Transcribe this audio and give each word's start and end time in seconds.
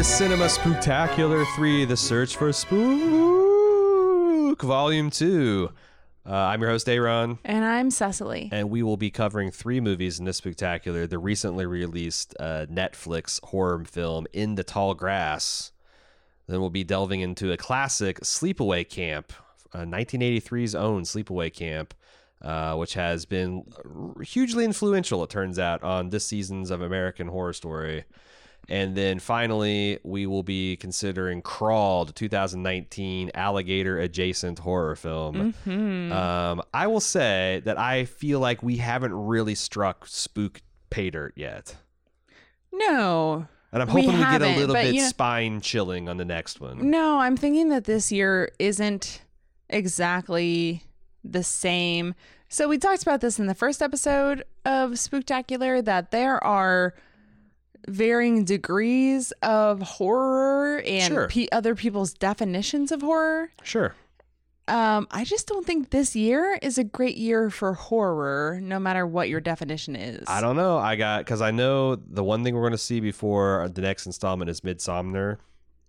The 0.00 0.04
Cinema 0.04 0.46
Spooktacular 0.46 1.44
3, 1.56 1.84
The 1.84 1.94
Search 1.94 2.34
for 2.34 2.50
Spook, 2.54 2.72
Volume 4.62 5.10
2. 5.10 5.70
Uh, 6.24 6.32
I'm 6.32 6.62
your 6.62 6.70
host, 6.70 6.88
Aaron, 6.88 7.38
And 7.44 7.66
I'm 7.66 7.90
Cecily. 7.90 8.48
and 8.50 8.70
we 8.70 8.82
will 8.82 8.96
be 8.96 9.10
covering 9.10 9.50
three 9.50 9.78
movies 9.78 10.18
in 10.18 10.24
this 10.24 10.38
spectacular. 10.38 11.06
The 11.06 11.18
recently 11.18 11.66
released 11.66 12.34
uh, 12.40 12.64
Netflix 12.72 13.44
horror 13.44 13.84
film, 13.84 14.26
In 14.32 14.54
the 14.54 14.64
Tall 14.64 14.94
Grass. 14.94 15.70
Then 16.48 16.60
we'll 16.60 16.70
be 16.70 16.82
delving 16.82 17.20
into 17.20 17.52
a 17.52 17.58
classic, 17.58 18.20
Sleepaway 18.20 18.88
Camp, 18.88 19.34
uh, 19.74 19.80
1983's 19.80 20.74
own 20.74 21.02
Sleepaway 21.02 21.52
Camp, 21.52 21.92
uh, 22.40 22.74
which 22.74 22.94
has 22.94 23.26
been 23.26 23.70
hugely 24.22 24.64
influential, 24.64 25.22
it 25.24 25.28
turns 25.28 25.58
out, 25.58 25.82
on 25.82 26.08
this 26.08 26.24
season's 26.24 26.70
of 26.70 26.80
American 26.80 27.28
Horror 27.28 27.52
Story. 27.52 28.06
And 28.70 28.96
then 28.96 29.18
finally, 29.18 29.98
we 30.04 30.26
will 30.26 30.44
be 30.44 30.76
considering 30.76 31.42
Crawled, 31.42 32.14
2019 32.14 33.32
alligator 33.34 33.98
adjacent 33.98 34.60
horror 34.60 34.94
film. 34.94 35.54
Mhm. 35.66 36.12
Um, 36.12 36.62
I 36.72 36.86
will 36.86 37.00
say 37.00 37.60
that 37.64 37.76
I 37.78 38.04
feel 38.04 38.38
like 38.38 38.62
we 38.62 38.76
haven't 38.76 39.12
really 39.12 39.56
struck 39.56 40.06
spook 40.06 40.62
pay 40.88 41.10
dirt 41.10 41.34
yet. 41.36 41.76
no, 42.72 43.46
And 43.72 43.82
I'm 43.82 43.88
hoping 43.88 44.06
we, 44.12 44.18
get 44.18 44.42
a 44.42 44.56
little 44.56 44.74
bit 44.74 44.94
you 44.94 45.02
know- 45.02 45.08
spine 45.08 45.60
chilling 45.60 46.08
on 46.08 46.16
the 46.16 46.24
next 46.24 46.60
one. 46.60 46.90
no, 46.90 47.18
I'm 47.18 47.36
thinking 47.36 47.68
that 47.70 47.84
this 47.84 48.10
year 48.12 48.50
isn't 48.58 49.22
exactly 49.68 50.84
the 51.24 51.42
same. 51.42 52.14
So 52.48 52.68
we 52.68 52.78
talked 52.78 53.02
about 53.02 53.20
this 53.20 53.38
in 53.38 53.46
the 53.46 53.54
first 53.54 53.82
episode 53.82 54.44
of 54.64 54.92
Spooktacular 54.92 55.84
that 55.84 56.10
there 56.10 56.42
are 56.44 56.94
varying 57.88 58.44
degrees 58.44 59.32
of 59.42 59.80
horror 59.82 60.80
and 60.86 61.12
Sure. 61.12 61.28
pe- 61.28 61.48
other 61.52 61.74
people's 61.74 62.12
definitions 62.12 62.92
of 62.92 63.02
horror. 63.02 63.50
Sure. 63.62 63.94
Um, 64.68 65.08
I 65.10 65.24
just 65.24 65.48
don't 65.48 65.66
think 65.66 65.90
this 65.90 66.14
year 66.14 66.56
is 66.62 66.78
a 66.78 66.84
great 66.84 67.16
year 67.16 67.50
for 67.50 67.74
horror, 67.74 68.60
no 68.62 68.78
matter 68.78 69.04
what 69.04 69.28
your 69.28 69.40
definition 69.40 69.96
is. 69.96 70.24
I 70.28 70.40
don't 70.40 70.54
know. 70.54 70.78
I 70.78 70.94
got 70.94 71.24
because 71.24 71.40
I 71.42 71.50
know 71.50 71.96
the 71.96 72.22
one 72.22 72.44
thing 72.44 72.54
we're 72.54 72.60
going 72.60 72.70
to 72.72 72.78
see 72.78 73.00
before 73.00 73.68
the 73.72 73.80
next 73.80 74.06
installment 74.06 74.48
is 74.48 74.60
Midsommar, 74.60 75.38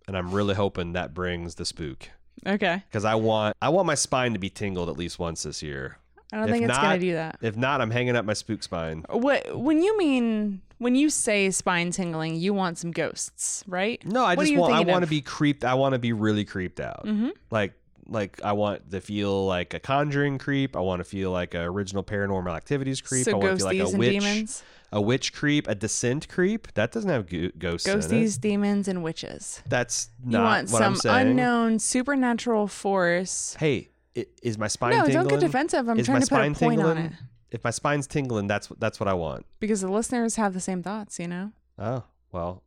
and 0.08 0.16
I'm 0.16 0.32
really 0.32 0.54
hoping 0.56 0.94
that 0.94 1.14
brings 1.14 1.54
the 1.54 1.64
spook 1.64 2.08
Okay, 2.44 2.82
because 2.88 3.04
I 3.04 3.14
want 3.14 3.56
I 3.62 3.68
want 3.68 3.86
my 3.86 3.94
spine 3.94 4.32
to 4.32 4.40
be 4.40 4.50
tingled 4.50 4.88
at 4.88 4.96
least 4.96 5.16
once 5.20 5.44
this 5.44 5.62
year. 5.62 5.98
I 6.32 6.38
don't 6.38 6.48
If 6.48 6.52
think 6.52 6.64
it's 6.68 6.76
gonna 6.78 6.98
do 6.98 7.12
that. 7.12 7.36
If 7.40 7.56
not, 7.56 7.80
I'm 7.80 7.90
hanging 7.92 8.16
up 8.16 8.24
my 8.24 8.32
spook 8.32 8.64
spine. 8.64 9.04
What 9.10 9.56
when 9.56 9.80
you 9.80 9.96
mean 9.96 10.60
when 10.82 10.96
you 10.96 11.10
say 11.10 11.50
spine 11.50 11.90
tingling, 11.92 12.36
you 12.36 12.52
want 12.52 12.76
some 12.76 12.90
ghosts, 12.90 13.62
right? 13.66 14.04
No, 14.04 14.24
I 14.24 14.34
What 14.34 14.46
just 14.46 14.58
want 14.58 14.74
I 14.74 14.80
want 14.80 15.04
to 15.04 15.10
be 15.10 15.20
creeped. 15.20 15.64
I 15.64 15.74
want 15.74 15.94
to 15.94 15.98
be 15.98 16.12
really 16.12 16.44
creeped 16.44 16.80
out. 16.80 17.06
Mm-hmm. 17.06 17.30
Like 17.50 17.74
like 18.08 18.42
I 18.42 18.52
want 18.52 18.90
to 18.90 19.00
feel 19.00 19.46
like 19.46 19.74
a 19.74 19.80
conjuring 19.80 20.38
creep. 20.38 20.76
I 20.76 20.80
want 20.80 21.00
to 21.00 21.04
feel 21.04 21.30
like 21.30 21.54
a 21.54 21.62
original 21.62 22.02
paranormal 22.02 22.54
activities 22.54 23.00
creep. 23.00 23.24
So 23.24 23.32
I 23.32 23.34
want 23.34 23.50
to 23.50 23.56
feel 23.58 23.66
like 23.66 23.94
a 23.94 23.96
witch, 23.96 24.20
demons, 24.20 24.64
a 24.90 25.00
witch 25.00 25.32
creep, 25.32 25.68
a 25.68 25.74
descent 25.74 26.28
creep. 26.28 26.72
That 26.74 26.90
doesn't 26.90 27.08
have 27.08 27.28
go- 27.28 27.50
ghosts 27.56 27.86
in 27.86 27.98
it. 27.98 28.02
ghosties, 28.02 28.40
demons, 28.40 28.88
and 28.88 29.04
witches. 29.04 29.62
That's 29.68 30.10
not 30.24 30.42
want 30.42 30.70
what 30.70 30.78
some 30.78 30.94
I'm 30.94 30.96
saying. 30.96 31.12
You 31.12 31.16
want 31.16 31.22
some 31.22 31.30
unknown 31.30 31.78
supernatural 31.78 32.66
force. 32.66 33.56
Hey, 33.58 33.90
is 34.14 34.58
my 34.58 34.66
spine 34.66 34.92
tingling. 34.92 35.08
no, 35.08 35.20
tingling? 35.20 35.28
don't 35.28 35.40
get 35.40 35.46
defensive. 35.46 35.88
I'm 35.88 35.98
is 35.98 36.06
trying 36.06 36.22
to 36.22 36.26
put 36.26 36.34
a 36.34 36.54
spine 36.54 36.54
point 36.56 36.82
on 36.82 36.98
it 36.98 37.12
If 37.52 37.62
my 37.62 37.70
spine's 37.70 38.06
tingling, 38.06 38.48
that's 38.48 38.68
that's 38.78 38.98
what 38.98 39.08
I 39.08 39.12
want. 39.14 39.46
because 39.60 39.82
the 39.82 39.90
listeners 39.90 40.36
have 40.36 40.54
the 40.54 40.60
same 40.60 40.82
thoughts. 40.82 41.20
You 41.20 41.28
know. 41.28 41.52
Oh 41.78 42.02
well, 42.32 42.62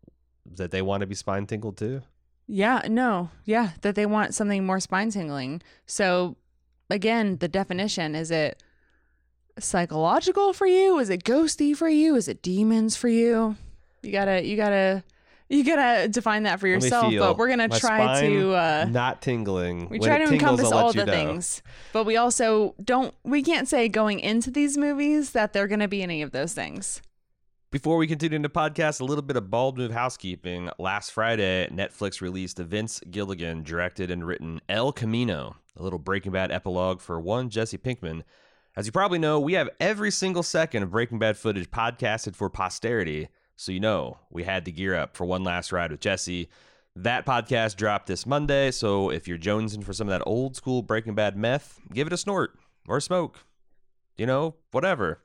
that 0.46 0.72
they 0.72 0.82
want 0.82 1.02
to 1.02 1.08
be 1.08 1.16
spine 1.16 1.46
tingled 1.48 1.78
too. 1.78 2.02
Yeah, 2.48 2.84
no, 2.88 3.32
yeah, 3.44 3.72
that 3.82 3.96
they 3.96 4.06
want 4.06 4.36
something 4.36 4.64
more 4.64 4.80
spine 4.80 5.10
tingling. 5.10 5.64
So, 5.88 6.38
again, 6.92 7.38
the 7.38 7.48
definition 7.48 8.14
is 8.14 8.30
it 8.30 8.62
psychological 9.58 10.54
for 10.54 10.68
you? 10.68 11.00
Is 11.00 11.10
it 11.10 11.24
ghosty 11.24 11.76
for 11.76 11.90
you? 11.90 12.16
Is 12.16 12.28
it 12.28 12.44
demons 12.44 12.96
for 12.96 13.08
you? 13.08 13.56
You 14.04 14.12
gotta, 14.12 14.46
you 14.46 14.56
gotta, 14.56 15.04
you 15.50 15.64
gotta 15.64 16.08
define 16.08 16.44
that 16.44 16.60
for 16.60 16.68
yourself. 16.68 17.14
But 17.18 17.38
we're 17.38 17.50
gonna 17.50 17.68
My 17.68 17.80
try 17.80 18.18
spine 18.18 18.32
to. 18.32 18.54
Uh, 18.54 18.88
Not 18.90 19.22
tingling. 19.22 19.90
we 19.90 20.00
When 20.00 20.10
try 20.10 20.16
it 20.16 20.20
to 20.20 20.26
tingles, 20.28 20.42
encompass 20.60 20.66
I'll 20.72 20.78
let 20.78 20.84
all 20.86 20.94
you 20.94 21.00
the 21.02 21.06
know. 21.06 21.12
things, 21.12 21.62
but 21.94 22.06
we 22.06 22.18
also 22.18 22.76
don't. 22.84 23.14
We 23.24 23.42
can't 23.44 23.68
say 23.68 23.88
going 23.90 24.20
into 24.20 24.52
these 24.52 24.78
movies 24.78 25.32
that 25.32 25.54
they're 25.54 25.68
gonna 25.68 25.88
be 25.88 26.02
any 26.02 26.22
of 26.22 26.32
those 26.32 26.54
things. 26.54 27.02
Before 27.72 27.98
we 27.98 28.08
continue 28.08 28.38
into 28.38 28.48
podcast, 28.48 29.02
a 29.02 29.04
little 29.04 29.22
bit 29.24 29.36
of 29.36 29.50
bald 29.52 29.78
move 29.78 29.92
housekeeping. 29.92 30.70
Last 30.80 31.12
Friday, 31.12 31.68
Netflix 31.74 32.22
released 32.22 32.58
Vince 32.58 33.02
Gilligan 33.12 33.64
directed 33.64 34.10
and 34.10 34.26
written 34.26 34.62
El 34.70 34.94
Camino, 34.94 35.58
a 35.76 35.84
little 35.84 36.00
Breaking 36.00 36.32
Bad 36.32 36.52
epilogue 36.52 37.02
for 37.02 37.20
one 37.20 37.50
Jesse 37.50 37.78
Pinkman. 37.78 38.24
As 38.78 38.86
you 38.86 38.94
probably 38.94 39.20
know, 39.20 39.40
we 39.42 39.54
have 39.54 39.70
every 39.82 40.12
single 40.12 40.44
second 40.44 40.84
of 40.84 40.92
Breaking 40.92 41.20
Bad 41.20 41.36
footage 41.38 41.70
podcasted 41.70 42.34
for 42.36 42.50
posterity, 42.50 43.28
so 43.56 43.72
you 43.72 43.80
know 43.80 44.18
we 44.30 44.44
had 44.44 44.66
to 44.66 44.72
gear 44.72 44.96
up 44.96 45.16
for 45.16 45.26
one 45.26 45.44
last 45.44 45.72
ride 45.72 45.92
with 45.92 46.00
Jesse. 46.00 46.50
That 46.96 47.26
podcast 47.26 47.76
dropped 47.76 48.08
this 48.08 48.26
Monday, 48.26 48.72
so 48.72 49.10
if 49.10 49.28
you're 49.28 49.38
jonesing 49.38 49.84
for 49.84 49.94
some 49.94 50.08
of 50.08 50.18
that 50.18 50.26
old 50.26 50.56
school 50.56 50.82
Breaking 50.82 51.14
Bad 51.14 51.36
meth, 51.36 51.80
give 51.94 52.08
it 52.08 52.14
a 52.14 52.18
snort 52.18 52.58
or 52.88 52.98
a 52.98 53.02
smoke. 53.02 53.40
You 54.18 54.26
know, 54.26 54.56
whatever. 54.72 55.20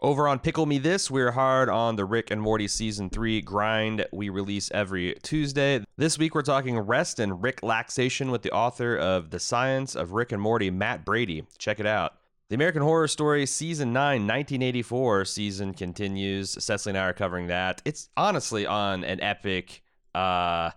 Over 0.00 0.26
on 0.26 0.40
Pickle 0.40 0.66
Me 0.66 0.78
This, 0.78 1.10
we're 1.10 1.30
hard 1.30 1.68
on 1.68 1.94
the 1.94 2.04
Rick 2.04 2.32
and 2.32 2.40
Morty 2.40 2.66
season 2.66 3.08
three 3.08 3.40
grind. 3.40 4.04
We 4.12 4.30
release 4.30 4.68
every 4.72 5.14
Tuesday. 5.22 5.84
This 5.96 6.18
week, 6.18 6.34
we're 6.34 6.42
talking 6.42 6.76
rest 6.78 7.20
and 7.20 7.40
Rick 7.40 7.60
laxation 7.60 8.32
with 8.32 8.42
the 8.42 8.50
author 8.50 8.96
of 8.96 9.30
The 9.30 9.38
Science 9.38 9.94
of 9.94 10.10
Rick 10.10 10.32
and 10.32 10.42
Morty, 10.42 10.70
Matt 10.70 11.04
Brady. 11.04 11.44
Check 11.56 11.78
it 11.78 11.86
out. 11.86 12.14
The 12.52 12.56
American 12.56 12.82
Horror 12.82 13.08
Story 13.08 13.46
season 13.46 13.94
9, 13.94 14.26
1984 14.26 15.24
season 15.24 15.72
continues. 15.72 16.50
Cecily 16.62 16.90
and 16.90 16.98
I 16.98 17.06
are 17.06 17.14
covering 17.14 17.46
that. 17.46 17.80
It's 17.86 18.10
honestly 18.14 18.66
on 18.66 19.04
an 19.04 19.22
epic, 19.22 19.80
uh, 20.14 20.72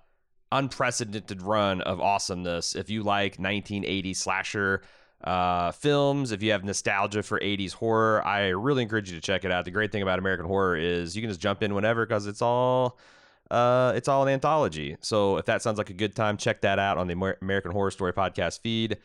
unprecedented 0.53 1.41
run 1.41 1.81
of 1.81 1.99
awesomeness. 1.99 2.75
If 2.75 2.89
you 2.89 3.03
like 3.03 3.39
1980 3.39 4.13
slasher 4.13 4.83
uh, 5.25 5.73
films, 5.73 6.31
if 6.31 6.41
you 6.41 6.51
have 6.51 6.63
nostalgia 6.63 7.21
for 7.21 7.41
80s 7.41 7.73
horror, 7.73 8.25
I 8.25 8.51
really 8.51 8.83
encourage 8.83 9.11
you 9.11 9.17
to 9.17 9.21
check 9.21 9.43
it 9.43 9.51
out. 9.51 9.65
The 9.65 9.71
great 9.71 9.91
thing 9.91 10.01
about 10.01 10.17
American 10.17 10.45
Horror 10.45 10.77
is 10.77 11.13
you 11.13 11.21
can 11.21 11.29
just 11.29 11.41
jump 11.41 11.61
in 11.61 11.75
whenever 11.75 12.05
because 12.05 12.25
it's 12.25 12.41
all 12.41 12.97
uh, 13.51 13.91
it's 13.97 14.07
all 14.07 14.23
an 14.23 14.29
anthology. 14.29 14.95
So 15.01 15.35
if 15.35 15.45
that 15.47 15.61
sounds 15.61 15.77
like 15.77 15.89
a 15.89 15.93
good 15.93 16.15
time, 16.15 16.37
check 16.37 16.61
that 16.61 16.79
out 16.79 16.97
on 16.97 17.07
the 17.07 17.15
Amer- 17.15 17.37
American 17.41 17.71
Horror 17.71 17.91
Story 17.91 18.13
podcast 18.13 18.61
feed. 18.61 18.97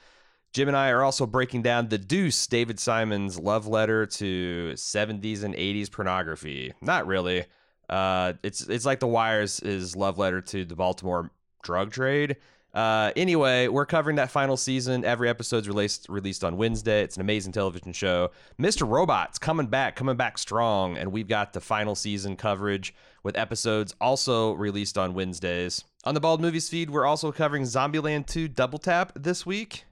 Jim 0.52 0.66
and 0.66 0.76
I 0.76 0.90
are 0.90 1.02
also 1.02 1.26
breaking 1.26 1.62
down 1.62 1.88
The 1.88 1.98
Deuce, 1.98 2.46
David 2.48 2.80
Simon's 2.80 3.38
love 3.38 3.68
letter 3.68 4.04
to 4.06 4.72
70s 4.74 5.44
and 5.44 5.54
80s 5.54 5.90
pornography. 5.90 6.72
Not 6.80 7.06
really. 7.06 7.44
Uh, 7.88 8.34
it's 8.42 8.62
it's 8.62 8.84
like 8.84 9.00
The 9.00 9.06
Wire's 9.06 9.58
his 9.58 9.94
love 9.94 10.18
letter 10.18 10.40
to 10.40 10.64
the 10.64 10.76
Baltimore 10.76 11.30
drug 11.62 11.92
trade. 11.92 12.36
Uh, 12.72 13.10
anyway, 13.16 13.66
we're 13.66 13.86
covering 13.86 14.16
that 14.16 14.30
final 14.30 14.56
season. 14.56 15.04
Every 15.04 15.28
episode's 15.28 15.66
released 15.66 16.06
released 16.08 16.44
on 16.44 16.56
Wednesday. 16.56 17.02
It's 17.02 17.16
an 17.16 17.20
amazing 17.20 17.52
television 17.52 17.92
show. 17.92 18.30
Mr. 18.60 18.88
Robot's 18.88 19.38
coming 19.38 19.66
back, 19.66 19.96
coming 19.96 20.16
back 20.16 20.38
strong, 20.38 20.96
and 20.96 21.10
we've 21.12 21.28
got 21.28 21.52
the 21.52 21.60
final 21.60 21.94
season 21.94 22.36
coverage 22.36 22.94
with 23.22 23.36
episodes 23.36 23.94
also 24.00 24.52
released 24.52 24.96
on 24.96 25.14
Wednesdays. 25.14 25.84
On 26.04 26.14
the 26.14 26.20
Bald 26.20 26.40
Movies 26.40 26.68
feed, 26.68 26.90
we're 26.90 27.06
also 27.06 27.32
covering 27.32 27.64
Zombieland 27.64 28.26
2 28.26 28.48
Double 28.48 28.78
Tap 28.78 29.12
this 29.14 29.44
week. 29.44 29.84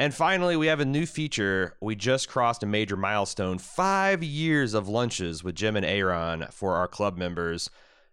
And 0.00 0.14
finally, 0.14 0.56
we 0.56 0.68
have 0.68 0.80
a 0.80 0.86
new 0.86 1.04
feature. 1.04 1.76
We 1.78 1.94
just 1.94 2.26
crossed 2.26 2.62
a 2.62 2.66
major 2.66 2.96
milestone 2.96 3.58
five 3.58 4.22
years 4.22 4.72
of 4.72 4.88
lunches 4.88 5.44
with 5.44 5.54
Jim 5.54 5.76
and 5.76 5.84
Aaron 5.84 6.46
for 6.50 6.76
our 6.76 6.88
club 6.88 7.18
members. 7.18 7.68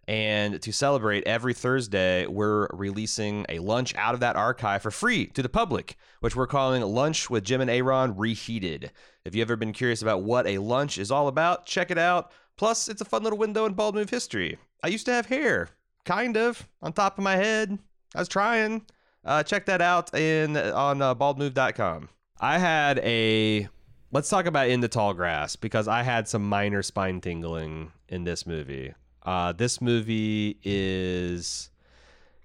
And 0.06 0.60
to 0.60 0.70
celebrate 0.70 1.26
every 1.26 1.54
Thursday, 1.54 2.26
we're 2.26 2.68
releasing 2.74 3.46
a 3.48 3.60
lunch 3.60 3.94
out 3.94 4.12
of 4.12 4.20
that 4.20 4.36
archive 4.36 4.82
for 4.82 4.90
free 4.90 5.28
to 5.28 5.40
the 5.40 5.48
public, 5.48 5.96
which 6.20 6.36
we're 6.36 6.46
calling 6.46 6.82
Lunch 6.82 7.30
with 7.30 7.42
Jim 7.42 7.62
and 7.62 7.70
Aaron 7.70 8.14
Reheated. 8.18 8.92
If 9.24 9.34
you've 9.34 9.48
ever 9.48 9.56
been 9.56 9.72
curious 9.72 10.02
about 10.02 10.22
what 10.22 10.46
a 10.46 10.58
lunch 10.58 10.98
is 10.98 11.10
all 11.10 11.26
about, 11.26 11.64
check 11.64 11.90
it 11.90 11.96
out. 11.96 12.32
Plus, 12.58 12.88
it's 12.88 13.00
a 13.00 13.06
fun 13.06 13.22
little 13.22 13.38
window 13.38 13.64
in 13.64 13.72
Bald 13.72 13.94
Move 13.94 14.10
history. 14.10 14.58
I 14.82 14.88
used 14.88 15.06
to 15.06 15.12
have 15.14 15.24
hair, 15.24 15.70
kind 16.04 16.36
of, 16.36 16.68
on 16.82 16.92
top 16.92 17.16
of 17.16 17.24
my 17.24 17.36
head. 17.36 17.78
I 18.14 18.18
was 18.18 18.28
trying. 18.28 18.84
Uh, 19.28 19.42
check 19.42 19.66
that 19.66 19.82
out 19.82 20.14
in 20.14 20.56
on 20.56 21.02
uh, 21.02 21.14
baldmove.com. 21.14 22.08
I 22.40 22.56
had 22.56 22.98
a 23.00 23.68
let's 24.10 24.30
talk 24.30 24.46
about 24.46 24.70
in 24.70 24.80
the 24.80 24.88
tall 24.88 25.12
grass 25.12 25.54
because 25.54 25.86
I 25.86 26.02
had 26.02 26.26
some 26.26 26.48
minor 26.48 26.82
spine 26.82 27.20
tingling 27.20 27.92
in 28.08 28.24
this 28.24 28.46
movie. 28.46 28.94
Uh, 29.22 29.52
this 29.52 29.82
movie 29.82 30.58
is 30.64 31.68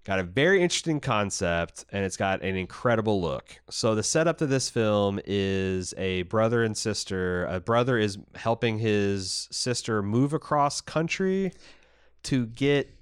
got 0.03 0.19
a 0.19 0.23
very 0.23 0.61
interesting 0.61 0.99
concept 0.99 1.85
and 1.93 2.03
it's 2.03 2.17
got 2.17 2.41
an 2.41 2.57
incredible 2.57 3.21
look. 3.21 3.57
So 3.69 3.95
the 3.95 4.03
setup 4.03 4.37
to 4.39 4.45
this 4.45 4.69
film 4.69 5.21
is 5.25 5.93
a 5.97 6.23
brother 6.23 6.65
and 6.65 6.75
sister. 6.75 7.45
A 7.45 7.61
brother 7.61 7.97
is 7.97 8.17
helping 8.35 8.79
his 8.79 9.47
sister 9.51 10.03
move 10.03 10.33
across 10.33 10.81
country 10.81 11.53
to 12.23 12.45
get 12.47 12.93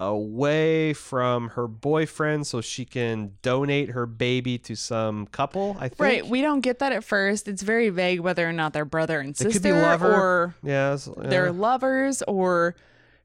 away 0.00 0.92
from 0.94 1.50
her 1.50 1.68
boyfriend 1.68 2.46
so 2.46 2.60
she 2.60 2.84
can 2.84 3.32
donate 3.42 3.90
her 3.90 4.06
baby 4.06 4.58
to 4.58 4.74
some 4.74 5.26
couple. 5.26 5.76
I 5.78 5.88
think. 5.88 6.00
Right. 6.00 6.26
We 6.26 6.40
don't 6.40 6.60
get 6.60 6.78
that 6.80 6.92
at 6.92 7.04
first. 7.04 7.46
It's 7.46 7.62
very 7.62 7.90
vague 7.90 8.20
whether 8.20 8.48
or 8.48 8.52
not 8.52 8.72
they're 8.72 8.84
brother 8.84 9.20
and 9.20 9.30
It 9.30 9.38
could 9.38 9.52
sister 9.52 9.68
be 9.68 9.72
lover. 9.72 10.12
or 10.12 10.54
yeah, 10.62 10.96
yeah. 11.06 11.28
they're 11.28 11.52
lovers 11.52 12.22
or 12.26 12.74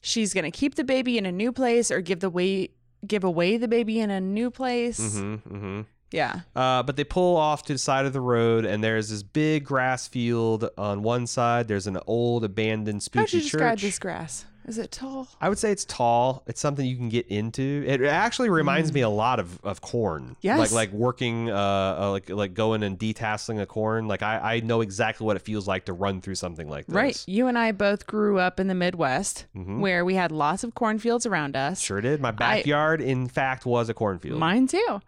she's 0.04 0.33
going 0.33 0.44
to 0.44 0.51
keep 0.51 0.75
the 0.75 0.83
baby 0.83 1.18
in 1.18 1.25
a 1.25 1.31
new 1.31 1.51
place 1.51 1.89
or 1.89 2.01
give 2.01 2.19
the 2.19 2.30
way 2.30 2.69
give 3.07 3.24
away 3.24 3.57
the 3.57 3.68
baby 3.68 4.00
in 4.00 4.10
a 4.12 4.19
new 4.19 4.51
place. 4.51 5.00
Mhm, 5.00 5.42
mhm. 5.44 5.86
Yeah. 6.12 6.42
Uh, 6.56 6.81
but 6.83 6.95
they 6.95 7.04
pull 7.04 7.36
off 7.38 7.63
to 7.63 7.74
the 7.74 7.80
side 7.80 8.06
of 8.06 8.13
the 8.13 8.22
road, 8.22 8.63
and 8.66 8.83
there's 8.83 9.10
this 9.10 9.22
big 9.24 9.63
grass 9.66 10.07
field 10.07 10.69
on 10.77 11.04
one 11.04 11.27
side. 11.27 11.68
There's 11.68 11.88
an 11.88 12.00
old 12.07 12.44
abandoned 12.44 13.04
spooky 13.04 13.19
How'd 13.22 13.33
you 13.33 13.42
describe 13.42 13.77
church. 13.77 13.81
this 13.81 14.00
grass? 14.00 14.45
Is 14.67 14.79
it 14.79 14.91
tall? 14.91 15.27
I 15.39 15.47
would 15.50 15.59
say 15.59 15.71
it's 15.71 15.85
tall. 15.85 16.44
It's 16.47 16.59
something 16.59 16.85
you 16.85 16.95
can 16.97 17.09
get 17.09 17.27
into. 17.27 17.83
It 17.85 18.01
actually 18.01 18.50
reminds 18.50 18.91
me 18.91 19.01
a 19.01 19.09
lot 19.09 19.39
of, 19.39 19.63
of 19.63 19.79
corn. 19.81 20.29
Mm. 20.31 20.35
Yes. 20.41 20.59
Like 20.59 20.71
like 20.71 20.91
working 20.91 21.51
uh, 21.51 21.56
uh 22.00 22.12
like 22.12 22.29
like 22.29 22.53
going 22.56 22.81
and 22.81 22.97
detasseling 22.97 23.62
a 23.62 23.67
corn. 23.67 24.07
Like 24.07 24.23
I, 24.23 24.56
I 24.56 24.59
know 24.62 24.81
exactly 24.81 25.25
what 25.25 25.35
it 25.35 25.44
feels 25.44 25.67
like 25.67 25.85
to 25.85 25.94
run 25.94 26.19
through 26.19 26.35
something 26.35 26.67
like 26.67 26.88
this. 26.88 26.95
Right. 26.95 27.23
You 27.27 27.45
and 27.47 27.57
I 27.59 27.73
both 27.73 28.07
grew 28.07 28.39
up 28.39 28.59
in 28.59 28.67
the 28.67 28.75
Midwest 28.75 29.45
Mhm. 29.56 29.79
where 29.81 30.03
we 30.03 30.15
had 30.15 30.31
lots 30.31 30.63
of 30.63 30.73
cornfields 30.73 31.27
around 31.27 31.56
us. 31.56 31.79
Sure 31.79 32.01
did. 32.01 32.19
My 32.19 32.31
backyard, 32.31 33.01
in 33.01 33.27
fact, 33.27 33.65
was 33.67 33.88
a 33.89 33.94
cornfield. 33.94 34.39
Mine 34.39 34.67
too. 34.67 35.00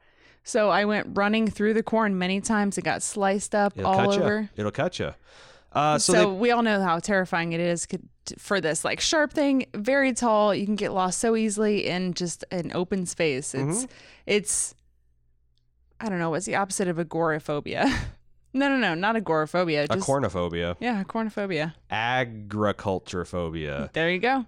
So 0.43 0.69
I 0.69 0.85
went 0.85 1.09
running 1.17 1.49
through 1.49 1.73
the 1.73 1.83
corn 1.83 2.17
many 2.17 2.39
times. 2.41 2.77
It 2.77 2.83
got 2.83 3.01
sliced 3.03 3.53
up 3.53 3.73
It'll 3.75 3.89
all 3.91 4.13
over. 4.13 4.41
you. 4.41 4.49
It'll 4.55 4.71
cut 4.71 4.97
you. 4.99 5.13
Uh, 5.77 5.99
so, 5.99 6.13
So, 6.13 6.19
they, 6.19 6.25
we 6.25 6.51
all 6.51 6.63
know 6.63 6.81
how 6.81 6.99
terrifying 6.99 7.53
it 7.53 7.59
is 7.59 7.87
for 8.37 8.59
this 8.59 8.83
like 8.83 8.99
sharp 8.99 9.31
thing, 9.31 9.67
very 9.75 10.11
tall. 10.13 10.53
You 10.55 10.65
can 10.65 10.75
get 10.75 10.91
lost 10.91 11.19
so 11.19 11.35
easily 11.35 11.87
in 11.87 12.13
just 12.13 12.43
an 12.51 12.71
open 12.73 13.05
space. 13.05 13.53
It's 13.53 13.83
Mm-hmm. 13.83 13.91
it's 14.25 14.75
I 15.99 16.09
don't 16.09 16.19
know 16.19 16.29
what's 16.31 16.45
the 16.45 16.55
opposite 16.55 16.87
of 16.87 16.99
agoraphobia. 16.99 17.85
no, 18.53 18.69
no, 18.69 18.77
no, 18.77 18.93
not 18.95 19.15
agoraphobia. 19.15 19.83
a 19.85 19.87
Just 19.87 20.07
cornophobia, 20.07 20.75
yeah, 20.79 21.03
cornophobia. 21.03 21.73
agriculture 21.89 23.25
phobia. 23.25 23.89
There 23.93 24.09
you 24.11 24.19
go. 24.19 24.45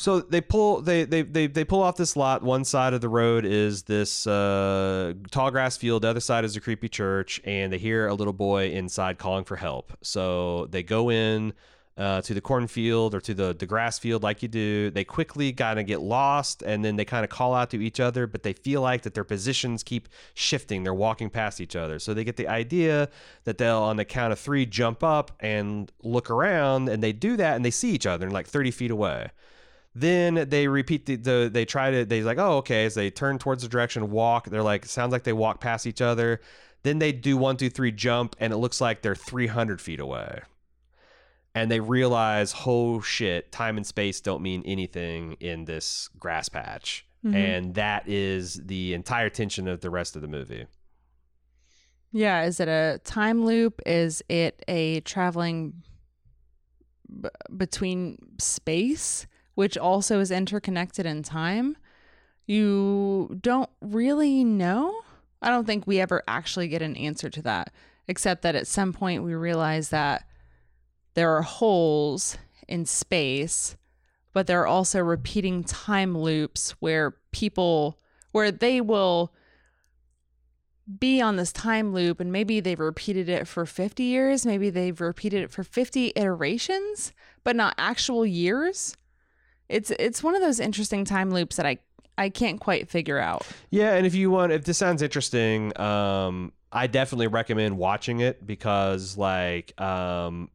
So 0.00 0.20
they 0.20 0.40
pull 0.40 0.80
they, 0.80 1.04
they 1.04 1.22
they 1.22 1.48
they 1.48 1.64
pull 1.64 1.82
off 1.82 1.96
this 1.96 2.16
lot. 2.16 2.44
One 2.44 2.64
side 2.64 2.94
of 2.94 3.00
the 3.00 3.08
road 3.08 3.44
is 3.44 3.82
this 3.82 4.28
uh, 4.28 5.14
tall 5.32 5.50
grass 5.50 5.76
field. 5.76 6.02
The 6.02 6.08
other 6.08 6.20
side 6.20 6.44
is 6.44 6.54
a 6.54 6.60
creepy 6.60 6.88
church, 6.88 7.40
and 7.44 7.72
they 7.72 7.78
hear 7.78 8.06
a 8.06 8.14
little 8.14 8.32
boy 8.32 8.70
inside 8.70 9.18
calling 9.18 9.42
for 9.42 9.56
help. 9.56 9.92
So 10.02 10.66
they 10.66 10.84
go 10.84 11.10
in 11.10 11.52
uh, 11.96 12.22
to 12.22 12.32
the 12.32 12.40
cornfield 12.40 13.12
or 13.12 13.20
to 13.22 13.34
the 13.34 13.52
the 13.54 13.66
grass 13.66 13.98
field, 13.98 14.22
like 14.22 14.40
you 14.40 14.46
do. 14.46 14.88
They 14.90 15.02
quickly 15.02 15.52
kind 15.52 15.80
of 15.80 15.86
get 15.86 16.00
lost, 16.00 16.62
and 16.62 16.84
then 16.84 16.94
they 16.94 17.04
kind 17.04 17.24
of 17.24 17.30
call 17.30 17.52
out 17.52 17.70
to 17.70 17.82
each 17.82 17.98
other, 17.98 18.28
but 18.28 18.44
they 18.44 18.52
feel 18.52 18.82
like 18.82 19.02
that 19.02 19.14
their 19.14 19.24
positions 19.24 19.82
keep 19.82 20.08
shifting. 20.32 20.84
They're 20.84 20.94
walking 20.94 21.28
past 21.28 21.60
each 21.60 21.74
other, 21.74 21.98
so 21.98 22.14
they 22.14 22.22
get 22.22 22.36
the 22.36 22.46
idea 22.46 23.08
that 23.42 23.58
they'll, 23.58 23.82
on 23.82 23.96
the 23.96 24.04
count 24.04 24.32
of 24.32 24.38
three, 24.38 24.64
jump 24.64 25.02
up 25.02 25.32
and 25.40 25.90
look 26.04 26.30
around, 26.30 26.88
and 26.88 27.02
they 27.02 27.12
do 27.12 27.36
that, 27.36 27.56
and 27.56 27.64
they 27.64 27.72
see 27.72 27.90
each 27.90 28.06
other, 28.06 28.30
like 28.30 28.46
thirty 28.46 28.70
feet 28.70 28.92
away. 28.92 29.32
Then 29.94 30.48
they 30.48 30.68
repeat 30.68 31.06
the, 31.06 31.16
the 31.16 31.50
they 31.52 31.64
try 31.64 31.90
to 31.90 32.04
they 32.04 32.22
like 32.22 32.38
oh 32.38 32.58
okay. 32.58 32.84
As 32.84 32.94
they 32.94 33.10
turn 33.10 33.38
towards 33.38 33.62
the 33.62 33.68
direction 33.68 34.10
walk 34.10 34.46
they're 34.48 34.62
like 34.62 34.86
sounds 34.86 35.12
like 35.12 35.24
they 35.24 35.32
walk 35.32 35.60
past 35.60 35.86
each 35.86 36.00
other. 36.00 36.40
Then 36.84 36.98
they 37.00 37.10
do 37.12 37.36
one 37.36 37.56
two 37.56 37.70
three 37.70 37.90
jump 37.90 38.36
and 38.38 38.52
it 38.52 38.58
looks 38.58 38.80
like 38.80 39.02
they're 39.02 39.14
300 39.16 39.80
feet 39.80 39.98
away. 40.00 40.40
And 41.54 41.70
they 41.70 41.80
realize 41.80 42.54
oh 42.66 43.00
shit 43.00 43.50
time 43.50 43.76
and 43.76 43.86
space 43.86 44.20
don't 44.20 44.42
mean 44.42 44.62
anything 44.64 45.36
in 45.40 45.64
this 45.64 46.08
grass 46.18 46.48
patch. 46.48 47.04
Mhm. 47.24 47.34
and 47.34 47.74
that 47.74 48.08
is 48.08 48.60
the 48.66 48.94
entire 48.94 49.28
tension 49.28 49.66
of 49.66 49.80
the 49.80 49.90
rest 49.90 50.14
of 50.14 50.22
the 50.22 50.28
movie. 50.28 50.66
Yeah, 52.12 52.44
is 52.44 52.60
it 52.60 52.68
a 52.68 53.00
time 53.02 53.44
loop? 53.44 53.82
Is 53.84 54.22
it 54.28 54.64
a 54.68 55.00
traveling 55.00 55.82
b- 57.20 57.28
between 57.56 58.18
space, 58.38 59.26
which 59.58 59.76
also 59.76 60.20
is 60.20 60.30
interconnected 60.30 61.04
in 61.04 61.20
time? 61.20 61.76
You 62.46 63.40
don't 63.42 63.68
really 63.80 64.44
know. 64.44 65.00
I 65.42 65.50
don't 65.50 65.66
think 65.66 65.84
we 65.84 65.98
ever 65.98 66.22
actually 66.28 66.68
get 66.68 66.80
an 66.80 66.94
answer 66.94 67.28
to 67.28 67.42
that, 67.42 67.72
except 68.06 68.42
that 68.42 68.54
at 68.54 68.68
some 68.68 68.92
point 68.92 69.24
we 69.24 69.34
realize 69.34 69.88
that 69.88 70.28
there 71.14 71.36
are 71.36 71.42
holes 71.42 72.38
in 72.68 72.86
space, 72.86 73.76
but 74.32 74.46
there 74.46 74.60
are 74.60 74.66
also 74.68 75.00
repeating 75.00 75.64
time 75.64 76.16
loops 76.16 76.76
where 76.78 77.16
people, 77.32 77.98
where 78.30 78.52
they 78.52 78.80
will 78.80 79.34
be 81.00 81.20
on 81.20 81.34
this 81.34 81.50
time 81.50 81.92
loop 81.92 82.20
and 82.20 82.30
maybe 82.30 82.60
they've 82.60 82.78
repeated 82.78 83.28
it 83.28 83.48
for 83.48 83.66
50 83.66 84.04
years 84.04 84.46
maybe 84.46 84.70
they've 84.70 85.00
repeated 85.00 85.42
it 85.42 85.50
for 85.50 85.62
50 85.62 86.12
iterations 86.16 87.12
but 87.44 87.54
not 87.54 87.74
actual 87.76 88.24
years 88.24 88.96
it's 89.68 89.90
it's 89.92 90.22
one 90.22 90.34
of 90.34 90.42
those 90.42 90.60
interesting 90.60 91.04
time 91.04 91.30
loops 91.30 91.56
that 91.56 91.66
i 91.66 91.78
i 92.16 92.28
can't 92.28 92.60
quite 92.60 92.88
figure 92.88 93.18
out 93.18 93.46
Yeah, 93.70 93.94
and 93.94 94.06
if 94.06 94.14
you 94.14 94.30
want, 94.30 94.52
if 94.52 94.64
this 94.64 94.78
sounds 94.78 95.02
interesting, 95.02 95.78
um, 95.80 96.52
I 96.72 96.86
definitely 96.86 97.28
recommend 97.28 97.78
watching 97.78 98.20
it 98.20 98.44
because, 98.46 99.16
like, 99.16 99.78
um, 99.80 100.50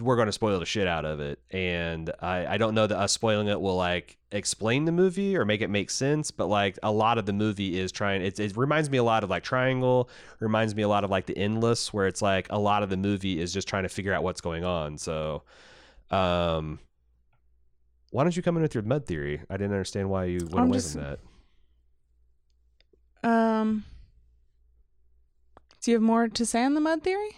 we're 0.00 0.16
going 0.16 0.26
to 0.26 0.32
spoil 0.32 0.58
the 0.60 0.66
shit 0.66 0.86
out 0.86 1.04
of 1.04 1.20
it, 1.20 1.38
and 1.50 2.10
I, 2.20 2.46
I 2.46 2.56
don't 2.56 2.74
know 2.74 2.86
that 2.86 2.96
us 2.98 3.12
spoiling 3.12 3.48
it 3.48 3.60
will 3.60 3.76
like 3.76 4.16
explain 4.30 4.84
the 4.84 4.92
movie 4.92 5.36
or 5.36 5.44
make 5.44 5.60
it 5.60 5.68
make 5.68 5.90
sense, 5.90 6.30
but 6.30 6.46
like 6.46 6.78
a 6.82 6.90
lot 6.90 7.18
of 7.18 7.26
the 7.26 7.32
movie 7.32 7.78
is 7.78 7.92
trying. 7.92 8.22
It, 8.22 8.38
it 8.40 8.56
reminds 8.56 8.90
me 8.90 8.98
a 8.98 9.04
lot 9.04 9.24
of 9.24 9.30
like 9.30 9.42
Triangle, 9.42 10.08
reminds 10.40 10.74
me 10.74 10.82
a 10.82 10.88
lot 10.88 11.04
of 11.04 11.10
like 11.10 11.26
The 11.26 11.36
Endless, 11.36 11.92
where 11.92 12.06
it's 12.06 12.22
like 12.22 12.46
a 12.50 12.58
lot 12.58 12.82
of 12.82 12.90
the 12.90 12.96
movie 12.96 13.40
is 13.40 13.52
just 13.52 13.68
trying 13.68 13.84
to 13.84 13.88
figure 13.88 14.12
out 14.12 14.22
what's 14.22 14.40
going 14.40 14.64
on. 14.64 14.98
So, 14.98 15.42
um. 16.10 16.78
Why 18.14 18.22
don't 18.22 18.36
you 18.36 18.44
come 18.44 18.54
in 18.56 18.62
with 18.62 18.74
your 18.76 18.84
mud 18.84 19.06
theory? 19.06 19.42
I 19.50 19.56
didn't 19.56 19.72
understand 19.72 20.08
why 20.08 20.26
you 20.26 20.38
went 20.38 20.54
I'm 20.54 20.66
away 20.68 20.78
just- 20.78 20.92
from 20.92 21.02
that. 23.22 23.28
um 23.28 23.84
do 25.82 25.90
you 25.90 25.96
have 25.96 26.02
more 26.02 26.28
to 26.28 26.46
say 26.46 26.62
on 26.62 26.74
the 26.74 26.80
mud 26.80 27.02
theory 27.02 27.30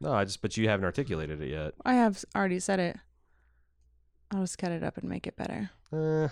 No, 0.00 0.12
I 0.12 0.24
just 0.24 0.40
but 0.40 0.56
you 0.56 0.68
haven't 0.68 0.84
articulated 0.84 1.40
it 1.42 1.48
yet. 1.50 1.74
i 1.84 1.94
have 1.94 2.24
already 2.36 2.60
said 2.60 2.78
it 2.78 2.96
i'll 4.30 4.42
just 4.42 4.56
cut 4.56 4.70
it 4.70 4.84
up 4.84 4.96
and 4.98 5.08
make 5.10 5.26
it 5.26 5.34
better 5.36 5.70
Uh, 5.92 6.28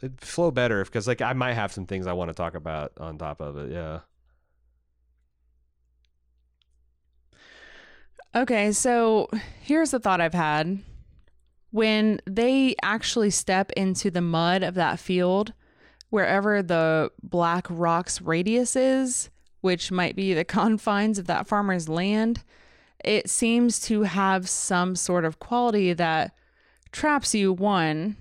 it'd 0.00 0.20
flow 0.20 0.52
better 0.52 0.84
because 0.84 1.08
like 1.08 1.20
I 1.20 1.32
might 1.32 1.54
have 1.54 1.72
some 1.72 1.86
things 1.86 2.06
I 2.06 2.12
want 2.12 2.28
to 2.28 2.34
talk 2.34 2.54
about 2.54 2.92
on 3.00 3.18
top 3.18 3.40
of 3.40 3.56
it. 3.58 3.72
Yeah. 3.72 4.00
Okay, 8.36 8.72
so 8.72 9.28
here's 9.62 9.90
the 9.92 10.00
thought 10.00 10.20
I've 10.20 10.34
had. 10.34 10.78
When 11.74 12.20
they 12.24 12.76
actually 12.84 13.30
step 13.30 13.72
into 13.72 14.08
the 14.08 14.20
mud 14.20 14.62
of 14.62 14.74
that 14.74 15.00
field, 15.00 15.54
wherever 16.08 16.62
the 16.62 17.10
black 17.20 17.66
rocks 17.68 18.20
radius 18.20 18.76
is, 18.76 19.28
which 19.60 19.90
might 19.90 20.14
be 20.14 20.34
the 20.34 20.44
confines 20.60 21.18
of 21.18 21.26
that 21.26 21.48
farmer's 21.48 21.88
land, 21.88 22.44
it 23.04 23.28
seems 23.28 23.80
to 23.88 24.02
have 24.02 24.48
some 24.48 24.94
sort 24.94 25.24
of 25.24 25.40
quality 25.40 25.92
that 25.92 26.36
traps 26.92 27.34
you, 27.34 27.52
one, 27.52 28.18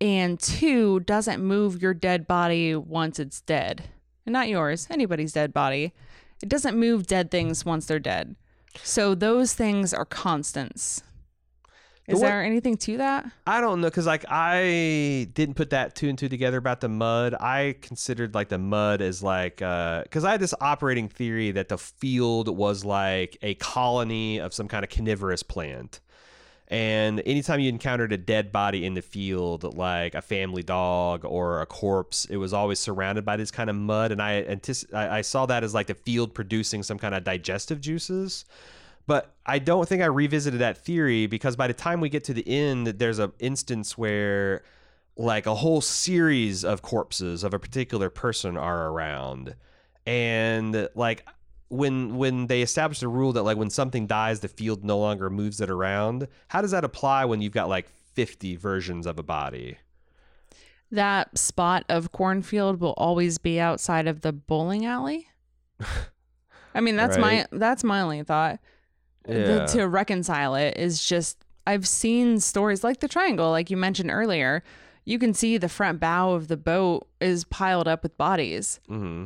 and 0.00 0.40
two, 0.40 1.00
doesn't 1.00 1.44
move 1.44 1.82
your 1.82 1.92
dead 1.92 2.26
body 2.26 2.74
once 2.74 3.18
it's 3.18 3.42
dead. 3.42 3.90
And 4.24 4.32
not 4.32 4.48
yours, 4.48 4.86
anybody's 4.88 5.34
dead 5.34 5.52
body. 5.52 5.92
It 6.42 6.48
doesn't 6.48 6.74
move 6.74 7.06
dead 7.06 7.30
things 7.30 7.66
once 7.66 7.84
they're 7.84 7.98
dead. 7.98 8.34
So 8.82 9.14
those 9.14 9.52
things 9.52 9.92
are 9.92 10.06
constants. 10.06 11.02
The 12.12 12.16
Is 12.18 12.22
one- 12.22 12.30
there 12.30 12.42
anything 12.44 12.76
to 12.76 12.98
that? 12.98 13.30
I 13.46 13.62
don't 13.62 13.80
know 13.80 13.86
because 13.88 14.04
like 14.06 14.26
I 14.28 15.28
didn't 15.32 15.54
put 15.54 15.70
that 15.70 15.94
two 15.94 16.10
and 16.10 16.18
two 16.18 16.28
together 16.28 16.58
about 16.58 16.82
the 16.82 16.88
mud. 16.90 17.32
I 17.32 17.76
considered 17.80 18.34
like 18.34 18.50
the 18.50 18.58
mud 18.58 19.00
as 19.00 19.22
like 19.22 19.62
uh, 19.62 20.02
because 20.02 20.22
I 20.22 20.32
had 20.32 20.40
this 20.40 20.52
operating 20.60 21.08
theory 21.08 21.52
that 21.52 21.70
the 21.70 21.78
field 21.78 22.54
was 22.54 22.84
like 22.84 23.38
a 23.40 23.54
colony 23.54 24.36
of 24.38 24.52
some 24.52 24.68
kind 24.68 24.84
of 24.84 24.90
carnivorous 24.90 25.42
plant. 25.42 26.00
And 26.68 27.22
anytime 27.24 27.60
you 27.60 27.70
encountered 27.70 28.12
a 28.12 28.18
dead 28.18 28.52
body 28.52 28.84
in 28.84 28.92
the 28.94 29.02
field, 29.02 29.74
like 29.74 30.14
a 30.14 30.20
family 30.22 30.62
dog 30.62 31.24
or 31.24 31.62
a 31.62 31.66
corpse, 31.66 32.26
it 32.26 32.36
was 32.36 32.52
always 32.52 32.78
surrounded 32.78 33.24
by 33.24 33.36
this 33.38 33.50
kind 33.50 33.70
of 33.70 33.76
mud. 33.76 34.12
And 34.12 34.20
I, 34.20 34.42
antici- 34.42 34.92
I 34.92 35.18
I 35.18 35.20
saw 35.22 35.46
that 35.46 35.64
as 35.64 35.72
like 35.72 35.86
the 35.86 35.94
field 35.94 36.34
producing 36.34 36.82
some 36.82 36.98
kind 36.98 37.14
of 37.14 37.24
digestive 37.24 37.80
juices. 37.80 38.44
But 39.06 39.34
I 39.44 39.58
don't 39.58 39.88
think 39.88 40.02
I 40.02 40.06
revisited 40.06 40.60
that 40.60 40.78
theory 40.78 41.26
because 41.26 41.56
by 41.56 41.66
the 41.66 41.74
time 41.74 42.00
we 42.00 42.08
get 42.08 42.24
to 42.24 42.34
the 42.34 42.46
end, 42.46 42.86
there's 42.86 43.18
an 43.18 43.32
instance 43.38 43.98
where 43.98 44.62
like 45.16 45.46
a 45.46 45.54
whole 45.56 45.80
series 45.80 46.64
of 46.64 46.82
corpses 46.82 47.44
of 47.44 47.52
a 47.52 47.58
particular 47.58 48.08
person 48.10 48.56
are 48.56 48.88
around. 48.88 49.54
And 50.06 50.88
like 50.94 51.26
when 51.68 52.16
when 52.16 52.46
they 52.46 52.62
establish 52.62 53.00
the 53.00 53.08
rule 53.08 53.32
that 53.32 53.42
like 53.42 53.56
when 53.56 53.70
something 53.70 54.06
dies, 54.06 54.40
the 54.40 54.48
field 54.48 54.84
no 54.84 54.98
longer 54.98 55.30
moves 55.30 55.60
it 55.60 55.70
around, 55.70 56.28
how 56.48 56.60
does 56.62 56.70
that 56.70 56.84
apply 56.84 57.24
when 57.24 57.40
you've 57.40 57.52
got 57.52 57.68
like 57.68 57.88
50 58.14 58.56
versions 58.56 59.06
of 59.06 59.18
a 59.18 59.22
body? 59.22 59.78
that 60.90 61.38
spot 61.38 61.86
of 61.88 62.12
cornfield 62.12 62.78
will 62.78 62.92
always 62.98 63.38
be 63.38 63.58
outside 63.58 64.06
of 64.06 64.20
the 64.20 64.30
bowling 64.30 64.84
alley. 64.84 65.26
I 66.74 66.80
mean, 66.82 66.96
that's 66.96 67.16
Right. 67.16 67.46
my 67.50 67.58
that's 67.58 67.82
my 67.82 68.02
only 68.02 68.22
thought. 68.22 68.60
Yeah. 69.28 69.66
to 69.66 69.86
reconcile 69.88 70.54
it 70.54 70.76
is 70.76 71.04
just 71.04 71.38
I've 71.66 71.86
seen 71.86 72.40
stories 72.40 72.82
like 72.82 73.00
the 73.00 73.08
triangle, 73.08 73.50
like 73.50 73.70
you 73.70 73.76
mentioned 73.76 74.10
earlier. 74.10 74.62
You 75.04 75.18
can 75.18 75.34
see 75.34 75.58
the 75.58 75.68
front 75.68 76.00
bow 76.00 76.32
of 76.32 76.48
the 76.48 76.56
boat 76.56 77.06
is 77.20 77.44
piled 77.44 77.86
up 77.88 78.02
with 78.02 78.16
bodies. 78.16 78.80
hmm 78.88 79.24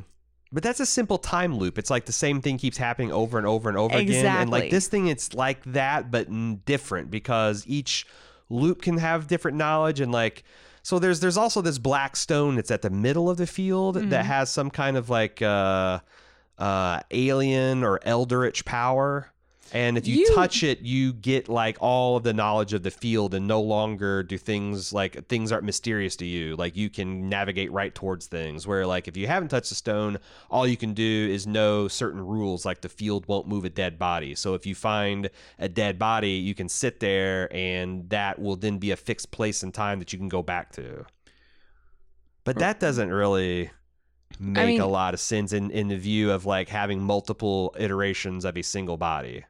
But 0.53 0.62
that's 0.62 0.81
a 0.81 0.87
simple 0.87 1.19
time 1.19 1.57
loop. 1.57 1.79
It's 1.79 1.91
like 1.91 2.05
the 2.07 2.12
same 2.12 2.41
thing 2.43 2.57
keeps 2.59 2.76
happening 2.79 3.12
over 3.12 3.37
and 3.38 3.47
over 3.47 3.69
and 3.69 3.76
over 3.79 3.97
again. 3.97 4.25
And 4.26 4.50
like 4.50 4.71
this 4.71 4.88
thing, 4.88 5.07
it's 5.09 5.35
like 5.35 5.62
that, 5.73 6.11
but 6.11 6.29
different 6.65 7.11
because 7.11 7.65
each 7.67 8.07
loop 8.49 8.83
can 8.83 8.99
have 8.99 9.26
different 9.29 9.57
knowledge 9.57 10.00
and 10.00 10.12
like. 10.12 10.45
So 10.83 10.99
there's 11.00 11.19
there's 11.21 11.37
also 11.37 11.62
this 11.62 11.79
black 11.79 12.15
stone 12.17 12.55
that's 12.55 12.71
at 12.71 12.81
the 12.83 12.91
middle 12.91 13.29
of 13.29 13.38
the 13.38 13.47
field 13.47 13.97
Mm-hmm. 13.97 14.11
that 14.11 14.25
has 14.25 14.50
some 14.50 14.71
kind 14.71 14.97
of 14.97 15.11
like 15.11 15.43
uh, 15.43 15.99
uh, 16.59 17.00
alien 17.11 17.83
or 17.83 17.99
eldritch 18.05 18.65
power. 18.65 19.31
And 19.73 19.99
if 19.99 20.07
you, 20.07 20.17
You- 20.21 20.35
touch 20.35 20.63
it, 20.63 20.81
you 20.83 21.13
get 21.13 21.49
like 21.49 21.77
all 21.81 22.17
of 22.17 22.23
the 22.23 22.33
knowledge 22.33 22.73
of 22.73 22.83
the 22.85 22.91
field, 22.91 23.35
and 23.35 23.47
no 23.49 23.61
longer 23.61 24.23
do 24.23 24.39
things 24.39 24.93
like 24.93 25.27
things 25.29 25.51
aren't 25.51 25.65
mysterious 25.65 26.15
to 26.17 26.25
you. 26.25 26.55
Like 26.57 26.77
you 26.77 26.89
can 26.89 27.29
navigate 27.29 27.73
right 27.73 27.95
towards 27.95 28.27
things. 28.27 28.67
Where 28.67 28.87
like 28.87 29.09
if 29.09 29.17
you 29.17 29.27
haven't 29.27 29.49
touched 29.49 29.71
the 29.71 29.75
stone, 29.75 30.19
all 30.51 30.67
you 30.67 30.77
can 30.77 30.95
do 30.95 31.29
is 31.31 31.47
know 31.47 31.89
certain 31.89 32.21
rules, 32.25 32.65
like 32.65 32.81
the 32.81 32.89
field 32.89 33.27
won't 33.27 33.49
move 33.49 33.65
a 33.65 33.71
dead 33.71 33.99
body. 33.99 34.35
So 34.37 34.55
if 34.55 34.67
you 34.67 34.75
find 34.77 35.29
a 35.59 35.69
dead 35.69 35.99
body, 35.99 36.31
you 36.33 36.55
can 36.55 36.69
sit 36.69 37.01
there, 37.01 37.53
and 37.53 38.09
that 38.11 38.39
will 38.39 38.57
then 38.57 38.79
be 38.79 38.93
a 38.93 38.97
fixed 38.97 39.33
place 39.33 39.63
in 39.65 39.73
time 39.73 39.99
that 39.99 40.13
you 40.13 40.19
can 40.19 40.29
go 40.29 40.43
back 40.43 40.71
to. 40.73 41.05
But 42.45 42.59
that 42.61 42.79
doesn't 42.79 43.11
really 43.11 43.71
make 44.39 44.67
mean- 44.69 44.81
a 44.81 44.87
lot 44.87 45.13
of 45.15 45.19
sense 45.21 45.53
in, 45.53 45.71
in 45.73 45.89
the 45.89 45.97
view 45.97 46.31
of 46.31 46.47
like 46.47 46.69
having 46.69 47.01
multiple 47.01 47.75
iterations 47.79 48.45
of 48.45 48.57
a 48.57 48.63
single 48.63 48.97
body. 48.97 49.45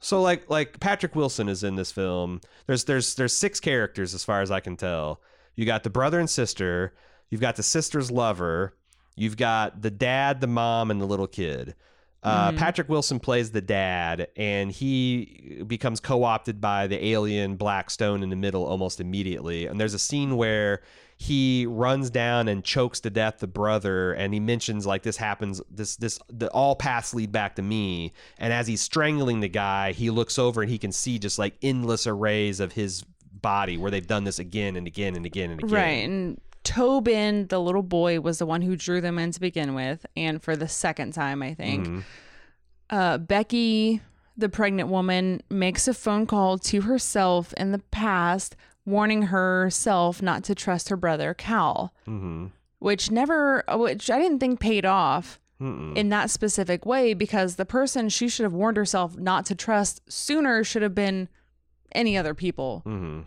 So 0.00 0.20
like 0.20 0.48
like 0.50 0.80
Patrick 0.80 1.14
Wilson 1.14 1.48
is 1.48 1.64
in 1.64 1.76
this 1.76 1.90
film. 1.90 2.40
There's 2.66 2.84
there's 2.84 3.14
there's 3.14 3.32
six 3.32 3.60
characters 3.60 4.14
as 4.14 4.24
far 4.24 4.42
as 4.42 4.50
I 4.50 4.60
can 4.60 4.76
tell. 4.76 5.20
You 5.56 5.64
got 5.64 5.82
the 5.84 5.90
brother 5.90 6.18
and 6.20 6.28
sister, 6.28 6.94
you've 7.30 7.40
got 7.40 7.56
the 7.56 7.62
sister's 7.62 8.10
lover, 8.10 8.74
you've 9.16 9.36
got 9.36 9.82
the 9.82 9.90
dad, 9.90 10.40
the 10.40 10.46
mom, 10.46 10.90
and 10.90 11.00
the 11.00 11.06
little 11.06 11.26
kid. 11.28 11.74
Uh, 12.22 12.50
Mhm. 12.52 12.56
Patrick 12.58 12.88
Wilson 12.88 13.20
plays 13.20 13.50
the 13.50 13.60
dad, 13.60 14.28
and 14.36 14.72
he 14.72 15.62
becomes 15.66 16.00
co-opted 16.00 16.58
by 16.60 16.86
the 16.86 17.04
alien 17.06 17.56
Black 17.56 17.90
Stone 17.90 18.22
in 18.22 18.30
the 18.30 18.36
middle 18.36 18.64
almost 18.64 18.98
immediately. 18.98 19.66
And 19.66 19.78
there's 19.78 19.92
a 19.92 19.98
scene 19.98 20.36
where 20.36 20.80
he 21.16 21.66
runs 21.66 22.10
down 22.10 22.48
and 22.48 22.64
chokes 22.64 23.00
to 23.00 23.10
death 23.10 23.38
the 23.38 23.46
brother, 23.46 24.12
and 24.12 24.34
he 24.34 24.40
mentions 24.40 24.86
like 24.86 25.02
this 25.02 25.16
happens. 25.16 25.60
This 25.70 25.96
this 25.96 26.18
the 26.28 26.48
all 26.50 26.76
paths 26.76 27.14
lead 27.14 27.32
back 27.32 27.56
to 27.56 27.62
me. 27.62 28.12
And 28.38 28.52
as 28.52 28.66
he's 28.66 28.80
strangling 28.80 29.40
the 29.40 29.48
guy, 29.48 29.92
he 29.92 30.10
looks 30.10 30.38
over 30.38 30.62
and 30.62 30.70
he 30.70 30.78
can 30.78 30.92
see 30.92 31.18
just 31.18 31.38
like 31.38 31.54
endless 31.62 32.06
arrays 32.06 32.60
of 32.60 32.72
his 32.72 33.04
body 33.32 33.76
where 33.76 33.90
they've 33.90 34.06
done 34.06 34.24
this 34.24 34.38
again 34.38 34.74
and 34.76 34.86
again 34.86 35.14
and 35.14 35.26
again 35.26 35.50
and 35.50 35.62
again. 35.62 35.74
Right. 35.74 36.04
And 36.04 36.40
Tobin, 36.64 37.46
the 37.48 37.60
little 37.60 37.82
boy, 37.82 38.20
was 38.20 38.38
the 38.38 38.46
one 38.46 38.62
who 38.62 38.74
drew 38.74 39.00
them 39.00 39.18
in 39.18 39.30
to 39.32 39.40
begin 39.40 39.74
with. 39.74 40.06
And 40.16 40.42
for 40.42 40.56
the 40.56 40.68
second 40.68 41.12
time, 41.12 41.42
I 41.42 41.54
think. 41.54 41.86
Mhm. 41.86 42.02
Uh, 42.90 43.18
Becky, 43.18 44.00
the 44.36 44.48
pregnant 44.48 44.88
woman, 44.88 45.42
makes 45.50 45.86
a 45.86 45.94
phone 45.94 46.26
call 46.26 46.58
to 46.58 46.82
herself 46.82 47.52
in 47.54 47.72
the 47.72 47.78
past, 47.90 48.56
warning 48.86 49.22
herself 49.22 50.20
not 50.22 50.44
to 50.44 50.54
trust 50.54 50.88
her 50.88 50.96
brother, 50.96 51.34
Cal, 51.34 51.92
Mhm. 52.06 52.50
which 52.78 53.10
never, 53.10 53.64
which 53.74 54.10
I 54.10 54.18
didn't 54.18 54.40
think 54.40 54.60
paid 54.60 54.84
off 54.84 55.40
Mm-mm. 55.60 55.96
in 55.96 56.08
that 56.10 56.30
specific 56.30 56.84
way 56.84 57.14
because 57.14 57.56
the 57.56 57.64
person 57.64 58.08
she 58.08 58.28
should 58.28 58.44
have 58.44 58.52
warned 58.52 58.76
herself 58.76 59.16
not 59.16 59.46
to 59.46 59.54
trust 59.54 60.00
sooner 60.10 60.62
should 60.64 60.82
have 60.82 60.94
been 60.94 61.28
any 61.92 62.16
other 62.16 62.34
people. 62.34 62.82
Mhm. 62.84 63.26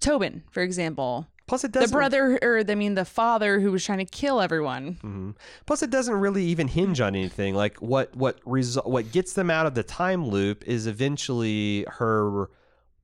Tobin, 0.00 0.42
for 0.50 0.62
example. 0.62 1.26
Plus, 1.46 1.64
it 1.64 1.72
doesn't. 1.72 1.90
The 1.90 1.92
brother, 1.96 2.38
or 2.40 2.62
I 2.66 2.74
mean, 2.74 2.94
the 2.94 3.04
father 3.04 3.60
who 3.60 3.72
was 3.72 3.84
trying 3.84 3.98
to 3.98 4.04
kill 4.06 4.40
everyone. 4.40 4.98
Mhm. 5.02 5.34
Plus, 5.66 5.82
it 5.82 5.90
doesn't 5.90 6.14
really 6.14 6.44
even 6.44 6.68
hinge 6.68 7.00
on 7.00 7.14
anything. 7.14 7.54
Like 7.54 7.76
what 7.82 8.14
what 8.16 8.38
result 8.46 8.86
what 8.86 9.12
gets 9.12 9.34
them 9.34 9.50
out 9.50 9.66
of 9.66 9.74
the 9.74 9.82
time 9.82 10.24
loop 10.26 10.62
is 10.66 10.86
eventually 10.86 11.84
her 11.98 12.48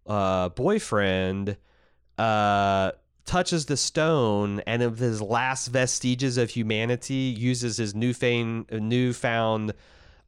uh, 0.09 0.49
boyfriend 0.51 1.57
uh, 2.17 2.93
touches 3.27 3.67
the 3.67 3.77
stone, 3.77 4.61
and 4.67 4.83
of 4.83 4.99
his 4.99 5.21
last 5.23 5.69
vestiges 5.69 6.39
of 6.39 6.51
humanity, 6.51 7.35
uses 7.39 7.77
his 7.77 7.95
newfound 7.95 8.67
newfound 8.73 9.75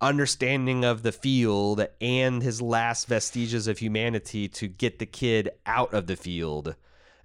understanding 0.01 0.85
of 0.85 1.03
the 1.03 1.13
field 1.13 1.87
and 2.01 2.43
his 2.43 2.63
last 2.63 3.07
vestiges 3.07 3.67
of 3.69 3.79
humanity 3.79 4.49
to 4.49 4.67
get 4.67 4.99
the 4.99 5.07
kid 5.07 5.51
out 5.67 5.93
of 5.93 6.07
the 6.07 6.17
field 6.17 6.75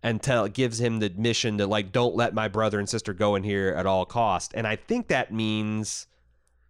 until 0.03 0.43
it 0.43 0.53
gives 0.53 0.79
him 0.81 1.00
the 1.00 1.09
mission 1.15 1.57
to 1.57 1.65
like 1.65 1.91
don't 1.93 2.15
let 2.15 2.33
my 2.33 2.47
brother 2.50 2.77
and 2.77 2.89
sister 2.89 3.13
go 3.13 3.35
in 3.35 3.43
here 3.43 3.74
at 3.77 3.85
all 3.85 4.05
cost 4.05 4.51
and 4.55 4.67
i 4.67 4.75
think 4.75 5.07
that 5.07 5.33
means 5.33 6.05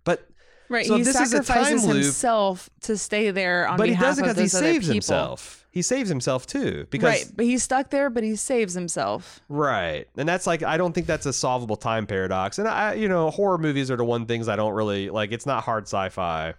but 0.04 0.28
Right. 0.68 0.86
So 0.88 0.98
he 0.98 1.04
this 1.04 1.20
is 1.20 1.32
a 1.34 1.44
sacrifices 1.44 1.82
time 1.84 1.92
loop- 1.92 2.04
himself 2.04 2.70
to 2.82 2.98
stay 2.98 3.30
there 3.32 3.68
on 3.68 3.78
but 3.78 3.88
he 3.88 3.92
behalf 3.94 4.06
doesn't 4.06 4.30
of 4.30 4.36
because 4.36 4.52
he 4.54 4.58
saves 4.60 4.86
people. 4.86 4.94
himself 4.94 5.65
he 5.76 5.82
saves 5.82 6.08
himself 6.08 6.48
too 6.48 6.88
because 6.90 7.10
right. 7.10 7.32
But 7.36 7.46
he's 7.46 7.62
stuck 7.62 7.90
there, 7.90 8.10
but 8.10 8.24
he 8.24 8.38
saves 8.38 8.74
himself. 8.74 9.42
Right. 9.50 10.08
And 10.16 10.28
that's 10.28 10.48
like 10.48 10.64
I 10.64 10.78
don't 10.78 10.94
think 10.94 11.06
that's 11.06 11.26
a 11.26 11.34
solvable 11.34 11.76
time 11.76 12.08
paradox. 12.08 12.58
And 12.58 12.68
I 12.68 12.94
you 12.94 13.10
know, 13.10 13.30
horror 13.30 13.58
movies 13.58 13.92
are 13.92 13.98
the 13.98 14.06
one 14.06 14.26
things 14.26 14.48
I 14.48 14.56
don't 14.56 14.74
really 14.74 15.10
like 15.10 15.34
it's 15.34 15.46
not 15.46 15.66
hard 15.66 15.84
sci-fi. 15.84 16.54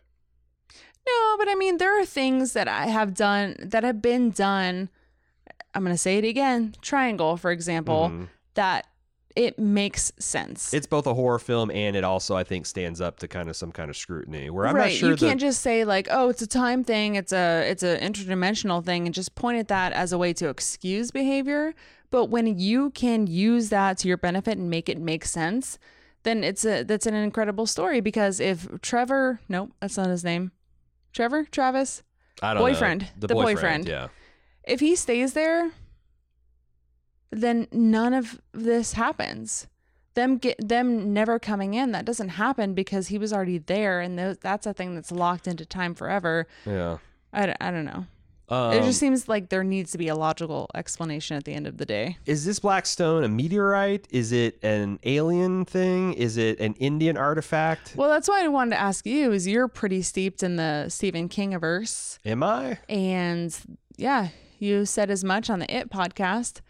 No, 1.08 1.36
but 1.38 1.48
I 1.48 1.54
mean, 1.54 1.78
there 1.78 1.98
are 2.00 2.04
things 2.04 2.52
that 2.52 2.68
I 2.68 2.86
have 2.88 3.14
done 3.14 3.56
that 3.60 3.84
have 3.84 4.02
been 4.02 4.30
done. 4.32 4.90
I'm 5.74 5.82
going 5.82 5.94
to 5.94 5.98
say 5.98 6.18
it 6.18 6.24
again. 6.24 6.74
Triangle, 6.82 7.36
for 7.36 7.50
example, 7.50 8.10
Mhm. 8.12 8.28
that 8.54 8.86
it 9.36 9.58
makes 9.58 10.12
sense. 10.18 10.72
It's 10.72 10.86
both 10.86 11.06
a 11.06 11.12
horror 11.12 11.38
film 11.38 11.70
and 11.70 11.94
it 11.94 12.02
also 12.02 12.34
I 12.34 12.42
think 12.42 12.64
stands 12.64 13.02
up 13.02 13.18
to 13.18 13.28
kind 13.28 13.50
of 13.50 13.56
some 13.56 13.70
kind 13.70 13.90
of 13.90 13.96
scrutiny. 13.96 14.48
Where 14.48 14.66
I'm 14.66 14.74
right. 14.74 14.90
not 14.90 14.92
sure 14.92 15.10
you 15.10 15.16
can't 15.16 15.38
just 15.38 15.60
say 15.60 15.84
like, 15.84 16.08
"Oh, 16.10 16.30
it's 16.30 16.40
a 16.42 16.46
time 16.46 16.82
thing. 16.82 17.14
It's 17.14 17.32
a 17.32 17.70
it's 17.70 17.82
an 17.82 18.00
interdimensional 18.00 18.82
thing," 18.84 19.06
and 19.06 19.14
just 19.14 19.34
point 19.34 19.58
at 19.58 19.68
that 19.68 19.92
as 19.92 20.12
a 20.12 20.18
way 20.18 20.32
to 20.32 20.48
excuse 20.48 21.10
behavior. 21.10 21.74
But 22.10 22.26
when 22.26 22.58
you 22.58 22.90
can 22.90 23.26
use 23.26 23.68
that 23.68 23.98
to 23.98 24.08
your 24.08 24.16
benefit 24.16 24.56
and 24.56 24.70
make 24.70 24.88
it 24.88 24.98
make 24.98 25.24
sense, 25.24 25.78
then 26.22 26.42
it's 26.42 26.64
a 26.64 26.82
that's 26.82 27.06
an 27.06 27.14
incredible 27.14 27.66
story. 27.66 28.00
Because 28.00 28.40
if 28.40 28.66
Trevor, 28.80 29.40
nope, 29.48 29.72
that's 29.80 29.98
not 29.98 30.08
his 30.08 30.24
name. 30.24 30.52
Trevor, 31.12 31.44
Travis, 31.44 32.02
I 32.42 32.54
don't 32.54 32.62
boyfriend, 32.62 33.02
know. 33.02 33.08
The, 33.18 33.26
the 33.28 33.34
boyfriend, 33.34 33.84
boyfriend. 33.84 33.88
yeah. 33.88 34.08
if 34.64 34.80
he 34.80 34.96
stays 34.96 35.32
there, 35.34 35.72
then 37.30 37.66
none 37.72 38.14
of 38.14 38.40
this 38.52 38.92
happens. 38.94 39.66
Them 40.14 40.38
get 40.38 40.56
them 40.66 41.12
never 41.12 41.38
coming 41.38 41.74
in. 41.74 41.92
That 41.92 42.04
doesn't 42.06 42.30
happen 42.30 42.72
because 42.72 43.08
he 43.08 43.18
was 43.18 43.32
already 43.32 43.58
there, 43.58 44.00
and 44.00 44.18
those, 44.18 44.38
that's 44.38 44.66
a 44.66 44.72
thing 44.72 44.94
that's 44.94 45.12
locked 45.12 45.46
into 45.46 45.66
time 45.66 45.94
forever. 45.94 46.46
Yeah. 46.64 46.98
I, 47.32 47.46
don't- 47.46 47.58
I 47.60 47.70
don't 47.70 47.84
know. 47.84 48.06
Um, 48.48 48.72
it 48.74 48.84
just 48.84 49.00
seems 49.00 49.28
like 49.28 49.48
there 49.48 49.64
needs 49.64 49.90
to 49.90 49.98
be 49.98 50.06
a 50.06 50.14
logical 50.14 50.70
explanation 50.72 51.36
at 51.36 51.42
the 51.42 51.52
end 51.52 51.66
of 51.66 51.78
the 51.78 51.84
day. 51.84 52.16
is 52.26 52.44
this 52.44 52.60
black 52.60 52.86
stone 52.86 53.24
a 53.24 53.28
meteorite? 53.28 54.06
Is 54.10 54.30
it 54.30 54.62
an 54.62 55.00
alien 55.02 55.64
thing? 55.64 56.12
Is 56.14 56.36
it 56.36 56.60
an 56.60 56.74
Indian 56.74 57.16
artifact? 57.16 57.94
Well, 57.96 58.08
that's 58.08 58.28
why 58.28 58.44
I 58.44 58.48
wanted 58.48 58.70
to 58.76 58.80
ask 58.80 59.04
you. 59.04 59.32
Is 59.32 59.48
you're 59.48 59.66
pretty 59.66 60.00
steeped 60.00 60.44
in 60.44 60.54
the 60.54 60.88
Stephen 60.90 61.28
King 61.28 61.58
verse, 61.58 62.20
Am 62.24 62.44
I? 62.44 62.78
and 62.88 63.58
yeah, 63.96 64.28
you 64.60 64.86
said 64.86 65.10
as 65.10 65.24
much 65.24 65.50
on 65.50 65.58
the 65.58 65.76
It 65.76 65.90
podcast 65.90 66.60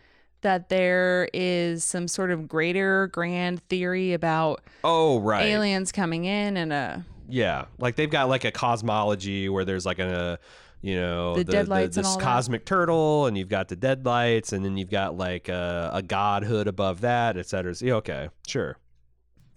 that 0.47 0.69
there 0.69 1.29
is 1.35 1.83
some 1.83 2.07
sort 2.07 2.31
of 2.31 2.47
greater 2.47 3.09
grand 3.09 3.61
theory 3.69 4.13
about 4.13 4.63
Oh, 4.85 5.19
right. 5.19 5.45
aliens 5.47 5.91
coming 5.91 6.25
in 6.25 6.57
and 6.57 6.73
uh 6.73 6.99
Yeah, 7.29 7.65
like 7.79 7.97
they've 7.97 8.09
got 8.11 8.29
like 8.29 8.45
a 8.45 8.53
cosmology 8.53 9.49
where 9.49 9.65
there's 9.65 9.85
like 9.85 9.99
a 9.99 10.39
you 10.83 10.95
know 10.95 11.35
The 11.35 11.43
deadlights 11.45 11.97
and 11.97 12.05
this 12.05 12.13
all 12.13 12.19
that. 12.19 12.25
cosmic 12.25 12.65
turtle, 12.65 13.27
and 13.27 13.37
you've 13.37 13.49
got 13.49 13.67
the 13.69 13.75
deadlights, 13.77 14.53
and 14.53 14.65
then 14.65 14.77
you've 14.77 14.91
got 14.91 15.17
like 15.17 15.49
a, 15.49 15.91
a 15.93 16.03
godhood 16.03 16.69
above 16.69 17.01
that, 17.01 17.37
et 17.37 17.47
cetera. 17.49 17.75
So, 17.75 17.87
yeah, 17.87 17.95
okay, 17.95 18.29
sure. 18.47 18.77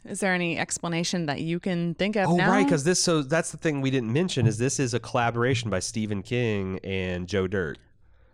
is 0.06 0.22
there 0.22 0.34
any 0.34 0.58
explanation 0.58 1.28
that 1.28 1.42
you 1.42 1.60
can 1.60 1.94
think 1.96 2.16
of 2.16 2.30
Oh, 2.30 2.38
now? 2.38 2.50
right, 2.50 2.66
because 2.66 2.84
this 2.84 3.00
so 3.00 3.22
that's 3.22 3.52
the 3.52 3.58
thing 3.58 3.82
we 3.82 3.92
didn't 3.92 4.12
mention 4.12 4.48
is 4.48 4.58
this 4.58 4.80
is 4.80 4.96
a 4.96 5.00
collaboration 5.00 5.70
by 5.70 5.80
Stephen 5.80 6.24
King 6.24 6.80
and 6.84 7.28
Joe 7.28 7.46
Dirt. 7.46 7.78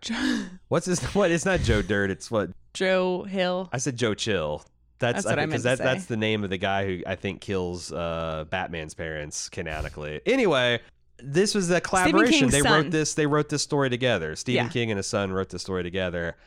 What's 0.68 0.86
his? 0.86 1.00
What? 1.16 1.32
It's 1.32 1.46
not 1.46 1.62
Joe 1.62 1.82
Dirt. 1.82 2.10
It's 2.12 2.30
what 2.30 2.52
Joe 2.74 3.24
Hill. 3.24 3.70
I 3.72 3.78
said. 3.78 3.98
Joe 3.98 4.14
Chill. 4.14 4.64
That's, 4.98 5.24
That's 5.24 5.26
what 5.26 5.40
I 5.40 5.46
because 5.46 5.66
meant 5.66 5.80
that, 5.80 5.84
say. 5.86 5.94
that's 5.94 6.06
the 6.06 6.16
name 6.16 6.46
of 6.46 6.50
the 6.50 6.58
guy 6.58 6.86
who 6.86 7.02
I 7.06 7.16
think 7.16 7.42
kills 7.42 7.92
uh, 7.92 8.46
Batman's 8.50 8.94
parents 8.94 9.50
canonically. 9.50 10.22
Anyway, 10.26 10.80
this 11.18 11.54
was 11.54 11.70
a 11.70 11.82
collaboration. 11.82 12.40
King's 12.40 12.52
They 12.54 12.62
son. 12.62 12.72
wrote 12.72 12.92
this. 12.92 13.14
They 13.14 13.26
wrote 13.28 13.50
this 13.50 13.62
story 13.62 13.90
together. 13.90 14.38
Stephen 14.38 14.66
Yeah. 14.68 14.72
King 14.72 14.92
and 14.92 14.98
his 14.98 15.08
son 15.08 15.34
wrote 15.34 15.50
this 15.50 15.62
story 15.64 15.84
together. 15.84 16.38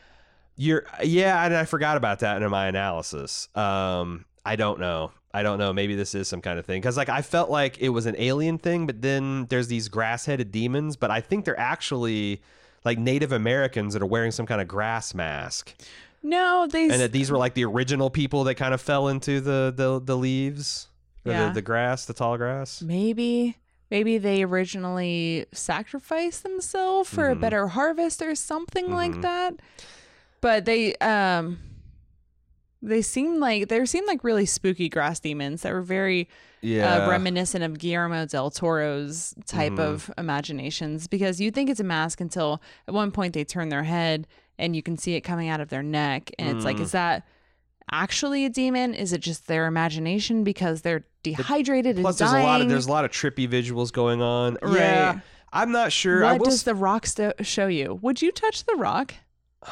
You're 0.56 0.86
yeah, 1.04 1.44
and 1.44 1.54
I 1.54 1.66
forgot 1.66 1.98
about 1.98 2.20
that 2.20 2.42
in 2.42 2.50
my 2.50 2.68
analysis. 2.68 3.48
Um, 3.54 4.24
I 4.46 4.56
don't 4.56 4.80
know. 4.80 5.12
I 5.34 5.42
don't 5.42 5.58
know. 5.58 5.74
Maybe 5.74 5.94
this 5.94 6.14
is 6.14 6.26
some 6.26 6.40
kind 6.40 6.58
of 6.58 6.64
thing 6.64 6.80
because 6.80 6.96
like 6.96 7.10
I 7.10 7.20
felt 7.20 7.50
like 7.50 7.78
it 7.78 7.90
was 7.90 8.06
an 8.06 8.16
alien 8.18 8.56
thing, 8.56 8.86
but 8.86 9.02
then 9.02 9.44
there's 9.50 9.68
these 9.68 9.88
grass-headed 9.88 10.50
demons, 10.50 10.96
but 10.96 11.10
I 11.10 11.20
think 11.20 11.44
they're 11.44 11.60
actually 11.60 12.40
like 12.84 12.98
Native 12.98 13.32
Americans 13.32 13.92
that 13.94 14.02
are 14.02 14.06
wearing 14.06 14.30
some 14.30 14.46
kind 14.46 14.60
of 14.60 14.68
grass 14.68 15.14
mask, 15.14 15.74
No, 16.22 16.66
they. 16.70 16.84
and 16.84 17.00
that 17.00 17.12
these 17.12 17.30
were 17.30 17.38
like 17.38 17.54
the 17.54 17.64
original 17.64 18.10
people 18.10 18.44
that 18.44 18.54
kind 18.56 18.74
of 18.74 18.80
fell 18.80 19.08
into 19.08 19.40
the 19.40 19.72
the, 19.74 20.00
the 20.00 20.16
leaves, 20.16 20.88
or 21.24 21.32
Yeah. 21.32 21.48
the, 21.48 21.54
the 21.54 21.62
grass, 21.62 22.04
the 22.06 22.14
tall 22.14 22.36
grass. 22.36 22.80
maybe 22.82 23.56
maybe 23.90 24.18
they 24.18 24.42
originally 24.42 25.46
sacrificed 25.52 26.42
themselves 26.42 27.08
for 27.08 27.30
a 27.30 27.34
Mhm. 27.36 27.40
better 27.40 27.68
harvest 27.68 28.20
or 28.22 28.34
something 28.34 28.90
like 28.92 29.12
Mhm. 29.12 29.22
that. 29.22 29.54
But 30.40 30.64
they 30.66 30.94
um 30.96 31.58
they 32.80 33.02
seemed 33.02 33.38
like 33.40 33.68
they 33.68 33.84
seemed 33.86 34.06
like 34.06 34.22
really 34.22 34.46
spooky 34.46 34.88
grass 34.88 35.18
demons 35.20 35.62
that 35.62 35.72
were 35.72 35.82
very 35.82 36.28
Yeah, 36.60 37.04
uh, 37.06 37.10
reminiscent 37.10 37.64
of 37.64 37.78
Guillermo 37.78 38.26
del 38.26 38.50
Toro's 38.50 39.34
type 39.46 39.72
Mhm. 39.74 39.78
of 39.80 40.10
imaginations 40.18 41.06
because 41.08 41.40
you 41.40 41.50
think 41.50 41.70
it's 41.70 41.80
a 41.80 41.84
mask 41.84 42.20
until 42.20 42.60
at 42.86 42.94
one 42.94 43.10
point 43.10 43.34
they 43.34 43.44
turn 43.44 43.68
their 43.68 43.84
head 43.84 44.26
and 44.58 44.74
you 44.76 44.82
can 44.82 44.96
see 44.98 45.14
it 45.14 45.20
coming 45.22 45.48
out 45.48 45.60
of 45.60 45.68
their 45.68 45.82
neck 45.82 46.30
and 46.38 46.48
it's 46.56 46.64
like 46.64 46.76
Mm. 46.78 46.82
is 46.82 46.92
that 46.92 47.24
actually 47.90 48.44
a 48.44 48.48
demon 48.50 48.92
is 48.94 49.12
it 49.12 49.20
just 49.22 49.46
their 49.46 49.66
imagination 49.66 50.44
because 50.44 50.82
they're 50.82 51.04
dehydrated 51.22 51.96
Plus, 51.96 52.20
and 52.20 52.28
there's 52.30 52.42
a 52.42 52.46
lot 52.46 52.60
of 52.60 52.68
there's 52.68 52.86
a 52.86 52.90
lot 52.92 53.04
of 53.04 53.10
trippy 53.10 53.48
visuals 53.48 53.92
going 53.92 54.20
on. 54.22 54.56
Right. 54.62 54.74
Yeah, 54.78 55.20
I'm 55.52 55.72
not 55.72 55.90
sure. 55.92 56.24
I 56.24 56.34
what 56.34 56.44
does 56.44 56.54
s- 56.60 56.62
the 56.64 56.74
rock 56.74 57.06
sto- 57.06 57.32
show 57.40 57.66
you 57.66 57.98
would 58.02 58.20
you 58.22 58.30
touch 58.30 58.64
the 58.66 58.74
rock 58.76 59.14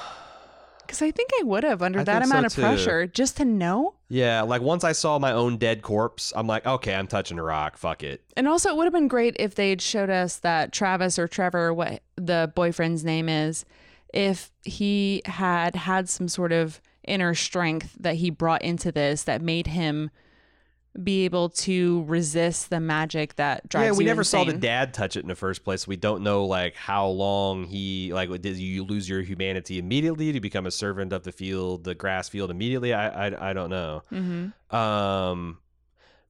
because 0.87 1.03
i 1.03 1.11
think 1.11 1.31
i 1.41 1.43
would 1.43 1.65
have 1.65 1.83
under 1.83 2.01
I 2.01 2.05
that 2.05 2.19
think 2.21 2.25
so, 2.27 2.31
amount 2.31 2.47
of 2.47 2.55
too. 2.55 2.61
pressure 2.63 3.07
just 3.07 3.37
to 3.39 3.45
know 3.45 3.95
Yeah, 4.09 4.43
like 4.43 4.63
once 4.63 4.85
I 4.85 4.93
saw 4.93 5.19
my 5.19 5.33
own 5.33 5.57
dead 5.57 5.83
corpse, 5.83 6.33
I'm 6.37 6.47
like, 6.47 6.65
okay, 6.65 6.95
I'm 6.95 7.09
touching 7.09 7.41
a 7.41 7.43
rock. 7.43 7.77
Fuck 7.77 8.05
it. 8.05 8.23
And 8.37 8.47
also, 8.47 8.69
it 8.71 8.77
would 8.77 8.85
have 8.85 8.93
been 8.93 9.09
great 9.09 9.35
if 9.41 9.57
they'd 9.57 9.83
showed 9.83 10.11
us 10.11 10.37
that 10.37 10.73
Travis 10.73 11.19
or 11.19 11.27
Trevor, 11.27 11.75
what 11.75 12.03
the 12.15 12.53
boyfriend's 12.55 13.05
name 13.05 13.29
is, 13.29 13.65
if 14.15 14.53
he 14.63 15.23
had 15.25 15.75
had 15.75 16.09
some 16.09 16.29
sort 16.29 16.53
of 16.53 16.81
inner 17.05 17.35
strength 17.35 17.97
that 17.99 18.15
he 18.15 18.31
brought 18.31 18.63
into 18.63 18.93
this 18.93 19.25
that 19.25 19.43
made 19.43 19.67
him 19.67 20.11
be 21.03 21.25
able 21.25 21.49
to 21.51 22.05
resist 22.07 22.71
the 22.71 22.81
magic 22.81 23.37
that 23.37 23.69
drives 23.69 23.87
yeah, 23.87 23.93
we 23.99 24.05
never 24.05 24.25
saw 24.25 24.45
the 24.45 24.53
dad 24.53 24.95
touch 24.95 25.17
it 25.17 25.21
in 25.21 25.29
the 25.29 25.35
first 25.35 25.65
place. 25.65 25.87
We 25.87 25.97
don't 25.97 26.23
know 26.23 26.45
like 26.45 26.75
how 26.77 27.09
long 27.09 27.65
he 27.65 28.13
like 28.13 28.31
did 28.41 28.57
you 28.57 28.85
lose 28.85 29.09
your 29.09 29.23
humanity 29.23 29.79
immediately 29.79 30.33
to 30.33 30.41
become 30.41 30.67
a 30.67 30.71
servant 30.71 31.13
of 31.13 31.25
the 31.25 31.33
field, 31.33 31.85
the 31.85 31.95
grass 31.95 32.29
field 32.29 32.51
immediately. 32.51 32.93
I 32.95 33.29
I, 33.29 33.51
I 33.51 33.53
don't 33.53 33.71
know. 33.71 34.03
Mhm. 34.13 34.53
Um, 34.75 35.59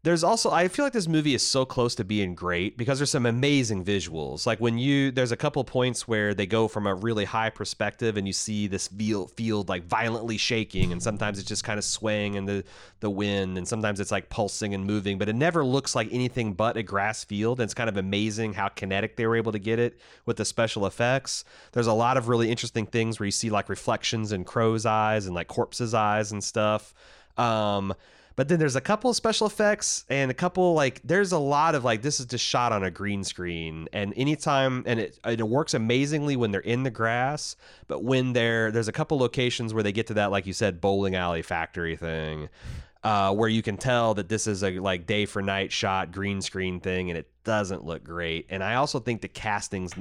there's 0.07 0.23
also 0.23 0.53
I 0.53 0.69
feel 0.69 0.85
like 0.85 0.93
this 0.93 1.09
movie 1.09 1.35
is 1.35 1.43
so 1.45 1.65
close 1.65 1.97
to 1.97 2.05
being 2.05 2.37
great 2.37 2.79
because 2.79 3.01
there's 3.01 3.11
some 3.11 3.27
amazing 3.27 3.85
visuals. 3.85 4.47
Like 4.47 4.61
when 4.61 4.79
you 4.79 5.11
there's 5.11 5.33
a 5.33 5.37
couple 5.37 5.65
points 5.65 6.07
where 6.07 6.33
they 6.33 6.47
go 6.47 6.69
from 6.69 6.87
a 6.87 6.95
really 6.95 7.25
high 7.25 7.51
perspective 7.51 8.17
and 8.17 8.25
you 8.25 8.33
see 8.33 8.69
this 8.69 8.87
field 8.87 9.33
field 9.33 9.69
like 9.69 9.85
violently 9.85 10.37
shaking 10.37 10.93
and 10.93 11.03
sometimes 11.03 11.41
it's 11.41 11.49
just 11.49 11.65
kind 11.65 11.77
of 11.77 11.85
swaying 11.85 12.35
in 12.35 12.45
the 12.45 12.63
the 13.01 13.11
wind 13.11 13.59
and 13.59 13.67
sometimes 13.67 13.99
it's 13.99 14.13
like 14.13 14.29
pulsing 14.31 14.75
and 14.75 14.87
moving, 14.87 15.19
but 15.19 15.29
it 15.29 15.35
never 15.35 15.65
looks 15.65 15.97
like 15.97 16.07
anything 16.13 16.53
but 16.53 16.77
a 16.77 16.85
grass 16.85 17.25
field. 17.25 17.59
And 17.59 17.65
it's 17.65 17.75
kind 17.75 17.89
of 17.89 17.97
amazing 17.97 18.53
how 18.53 18.69
kinetic 18.69 19.17
they 19.17 19.27
were 19.27 19.35
able 19.35 19.51
to 19.51 19.59
get 19.59 19.81
it 19.81 19.99
with 20.25 20.37
the 20.37 20.45
special 20.45 20.87
effects. 20.87 21.45
There's 21.73 21.89
a 21.89 21.93
lot 21.93 22.17
of 22.17 22.29
really 22.29 22.49
interesting 22.49 22.87
things 22.87 23.19
where 23.19 23.27
you 23.27 23.33
see 23.33 23.51
like 23.51 23.69
reflections 23.69 24.31
in 24.31 24.45
crow's 24.45 24.87
eyes 24.87 25.27
and 25.27 25.35
like 25.35 25.49
corpses' 25.49 25.95
eyes 25.95 26.31
and 26.31 26.45
stuff. 26.45 26.95
Um, 27.37 27.93
but 28.37 28.49
then 28.49 28.59
there's 28.59 28.77
a 28.77 28.81
couple 28.81 29.09
of 29.11 29.17
special 29.17 29.47
effects 29.47 30.05
and 30.09 30.31
a 30.31 30.35
couple 30.35 30.75
like 30.75 31.01
there's 31.03 31.33
a 31.33 31.39
lot 31.39 31.75
of 31.75 31.85
like 31.85 32.03
this 32.03 32.21
is 32.21 32.27
just 32.27 32.45
shot 32.45 32.71
on 32.71 32.85
a 32.85 32.91
green 32.91 33.25
screen 33.25 33.89
and 33.93 34.13
anytime 34.17 34.83
and 34.87 35.01
it 35.01 35.19
it 35.27 35.43
works 35.43 35.75
amazingly 35.75 36.37
when 36.37 36.51
they're 36.53 36.61
in 36.61 36.83
the 36.83 36.91
grass, 36.91 37.57
but 37.89 38.05
when 38.05 38.33
they're 38.35 38.71
there's 38.71 38.89
a 38.89 38.93
couple 38.93 39.19
locations 39.19 39.75
where 39.75 39.83
they 39.83 39.93
get 39.93 40.07
to 40.07 40.15
that 40.15 40.31
like 40.31 40.47
you 40.47 40.53
said 40.53 40.81
bowling 40.81 41.17
alley 41.17 41.43
factory 41.43 41.97
thing. 41.97 42.49
Uh, 43.05 43.33
where 43.33 43.49
you 43.49 43.63
can 43.63 43.77
tell 43.77 44.15
that 44.15 44.29
this 44.29 44.49
is 44.49 44.65
a 44.65 44.81
like 44.81 45.07
day 45.07 45.27
for 45.27 45.41
night 45.41 45.71
shot 45.71 46.11
green 46.11 46.43
screen 46.43 46.81
thing 46.81 47.09
and 47.09 47.17
it 47.17 47.31
doesn't 47.45 47.85
look 47.85 48.03
great. 48.03 48.47
And 48.51 48.65
I 48.65 48.75
also 48.75 48.99
think 48.99 49.21
the 49.23 49.29
castings 49.29 49.95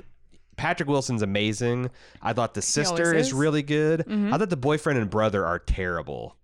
Patrick 0.57 0.89
Wilson's 0.89 1.21
amazing. 1.21 1.91
I 2.21 2.33
thought 2.33 2.55
the 2.55 2.63
sister 2.63 3.13
is 3.13 3.27
is. 3.27 3.33
really 3.33 3.61
good. 3.61 4.05
Mhm. 4.07 4.33
I 4.33 4.37
thought 4.39 4.49
the 4.49 4.57
boyfriend 4.57 4.97
and 4.97 5.09
brother 5.09 5.45
are 5.45 5.59
terrible. 5.59 6.35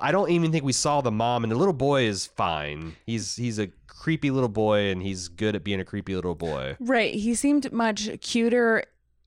I 0.00 0.12
don't 0.12 0.30
even 0.30 0.52
think 0.52 0.64
we 0.64 0.72
saw 0.72 1.00
the 1.00 1.10
mom, 1.10 1.42
and 1.44 1.50
the 1.52 1.56
little 1.56 1.74
boy 1.74 2.02
is 2.04 2.26
fine. 2.26 2.96
He's 3.04 3.36
he's 3.36 3.58
a 3.58 3.68
creepy 3.86 4.30
little 4.30 4.48
boy, 4.48 4.90
and 4.90 5.02
he's 5.02 5.28
good 5.28 5.54
at 5.56 5.64
being 5.64 5.80
a 5.80 5.84
creepy 5.84 6.14
little 6.14 6.34
boy. 6.34 6.76
Right. 6.80 7.14
He 7.14 7.34
seemed 7.34 7.70
much 7.72 8.08
cuter, 8.20 8.84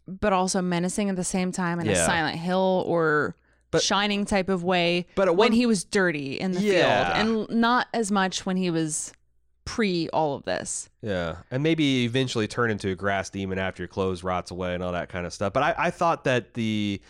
but 0.08 0.34
also 0.34 0.62
menacing 0.62 1.10
at 1.10 1.15
the 1.15 1.23
same 1.23 1.51
time 1.51 1.80
in 1.80 1.88
a 1.88 1.95
Silent 1.95 2.38
Hill 2.38 2.84
or 2.88 3.36
But- 3.71 3.82
Shining 3.84 4.25
type 4.25 4.49
of 4.49 4.63
way. 4.63 5.08
But 5.15 5.28
at 5.28 5.36
when 5.36 5.51
he 5.51 5.65
was 5.65 5.84
dirty 5.84 6.39
in 6.39 6.51
the 6.54 6.62
Yeah. 6.62 7.21
field, 7.21 7.49
and 7.49 7.60
not 7.62 7.88
as 7.93 8.12
much 8.12 8.45
when 8.45 8.58
he 8.58 8.69
was 8.69 9.12
pre 9.65 10.08
all 10.10 10.36
of 10.36 10.43
this. 10.45 10.89
yeah, 11.01 11.38
and 11.49 11.63
maybe 11.63 12.04
eventually 12.06 12.47
turn 12.47 12.69
into 12.69 12.89
a 12.89 12.95
grass 12.95 13.30
demon 13.32 13.58
after 13.58 13.82
your 13.82 13.88
clothes 13.88 14.23
rots 14.23 14.51
away 14.51 14.73
and 14.75 14.84
all 14.84 14.91
that 14.91 15.10
kind 15.10 15.25
of 15.25 15.34
stuff. 15.34 15.54
But 15.54 15.63
I, 15.63 15.75
I 15.88 15.89
thought 15.91 16.23
that 16.25 16.54
the 16.54 17.01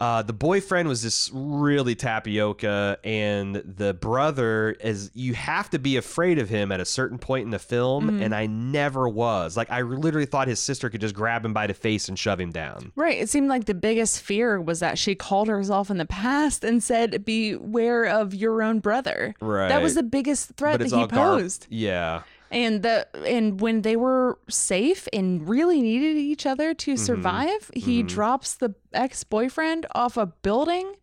uh, 0.00 0.22
the 0.22 0.32
boyfriend 0.32 0.88
was 0.88 1.02
just 1.02 1.30
really 1.34 1.94
tapioca, 1.94 2.98
and 3.04 3.56
the 3.56 3.92
brother 3.92 4.70
is 4.80 5.10
you 5.14 5.34
have 5.34 5.68
to 5.70 5.78
be 5.78 5.96
afraid 5.98 6.38
of 6.38 6.48
him 6.48 6.72
at 6.72 6.80
a 6.80 6.84
certain 6.86 7.18
point 7.18 7.44
in 7.44 7.50
the 7.50 7.58
film, 7.58 8.10
Mhm. 8.10 8.22
and 8.24 8.34
I 8.34 8.46
never 8.46 9.08
was. 9.08 9.56
Like 9.58 9.70
I 9.70 9.82
literally 9.82 10.24
thought 10.26 10.48
his 10.48 10.58
sister 10.58 10.88
could 10.88 11.02
just 11.02 11.14
grab 11.14 11.44
him 11.44 11.52
by 11.52 11.66
the 11.66 11.74
face 11.74 12.08
and 12.08 12.18
shove 12.18 12.40
him 12.40 12.50
down. 12.50 12.92
Right. 12.96 13.18
It 13.20 13.28
seemed 13.28 13.48
like 13.48 13.66
the 13.66 13.74
biggest 13.74 14.22
fear 14.22 14.60
was 14.60 14.80
that 14.80 14.98
she 14.98 15.14
called 15.14 15.48
herself 15.48 15.90
in 15.90 15.98
the 15.98 16.06
past 16.06 16.64
and 16.64 16.82
said, 16.82 17.24
"Beware 17.24 18.04
of 18.04 18.34
your 18.34 18.62
own 18.62 18.78
brother." 18.80 19.34
Right. 19.40 19.68
That 19.68 19.82
was 19.82 19.94
the 19.96 20.02
biggest 20.02 20.52
threat 20.56 20.78
but 20.78 20.88
that 20.88 20.96
he 20.96 21.00
all 21.02 21.06
gar- 21.08 21.36
posed. 21.38 21.66
Yeah. 21.68 22.22
And 22.50 22.82
the 22.82 23.06
and 23.26 23.60
when 23.60 23.82
they 23.82 23.94
were 23.96 24.38
safe 24.48 25.06
and 25.12 25.48
really 25.48 25.80
needed 25.80 26.16
each 26.16 26.46
other 26.46 26.74
to 26.74 26.94
Mm-hmm. 26.94 27.04
survive, 27.04 27.70
he 27.74 28.02
Mhm. 28.02 28.08
drops 28.08 28.54
the 28.54 28.74
ex-boyfriend 28.92 29.86
off 29.94 30.16
a 30.16 30.26
building, 30.26 30.94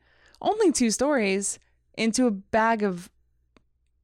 only 0.42 0.72
two 0.74 0.92
stories, 0.92 1.58
into 1.98 2.28
a 2.28 2.32
bag 2.32 2.84
of 2.84 3.10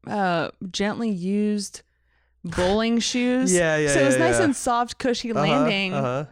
uh 0.07 0.49
gently 0.71 1.09
used 1.09 1.81
bowling 2.45 2.99
shoes. 2.99 3.53
Yeah, 3.53 3.77
yeah, 3.77 3.93
So 3.93 3.99
it 4.01 4.05
was 4.05 4.15
yeah, 4.15 4.25
nice 4.27 4.39
yeah. 4.39 4.45
and 4.45 4.55
soft, 4.55 4.97
cushy 4.97 5.31
Uh-huh, 5.31 5.41
landing. 5.41 5.93
uh-huh. 5.93 6.25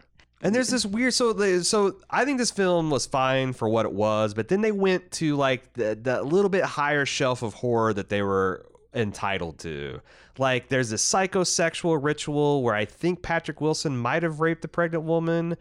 And 0.44 0.56
there's 0.56 0.70
this 0.70 0.86
weird 0.86 1.14
so 1.14 1.62
so 1.62 1.98
I 2.10 2.26
think 2.26 2.38
this 2.40 2.52
film 2.52 2.90
was 2.90 3.06
fine 3.06 3.54
for 3.54 3.70
what 3.70 3.86
it 3.86 3.94
was, 3.94 4.34
but 4.34 4.48
then 4.48 4.62
they 4.62 4.72
went 4.72 5.12
to 5.14 5.36
like 5.36 5.74
the, 5.74 5.98
the 6.02 6.24
little 6.24 6.50
bit 6.50 6.64
higher 6.64 7.06
shelf 7.06 7.44
of 7.44 7.54
horror 7.56 7.94
that 7.94 8.10
they 8.10 8.22
were 8.24 8.66
entitled 8.94 9.60
to. 9.60 10.02
Like 10.38 10.70
there's 10.70 10.90
this 10.90 11.04
psychosexual 11.08 12.02
ritual 12.02 12.64
where 12.64 12.76
I 12.76 12.86
think 12.86 13.22
Patrick 13.22 13.62
Wilson 13.62 13.98
might 13.98 14.24
have 14.24 14.40
raped 14.40 14.64
a 14.66 14.68
pregnant 14.68 15.04
woman. 15.04 15.58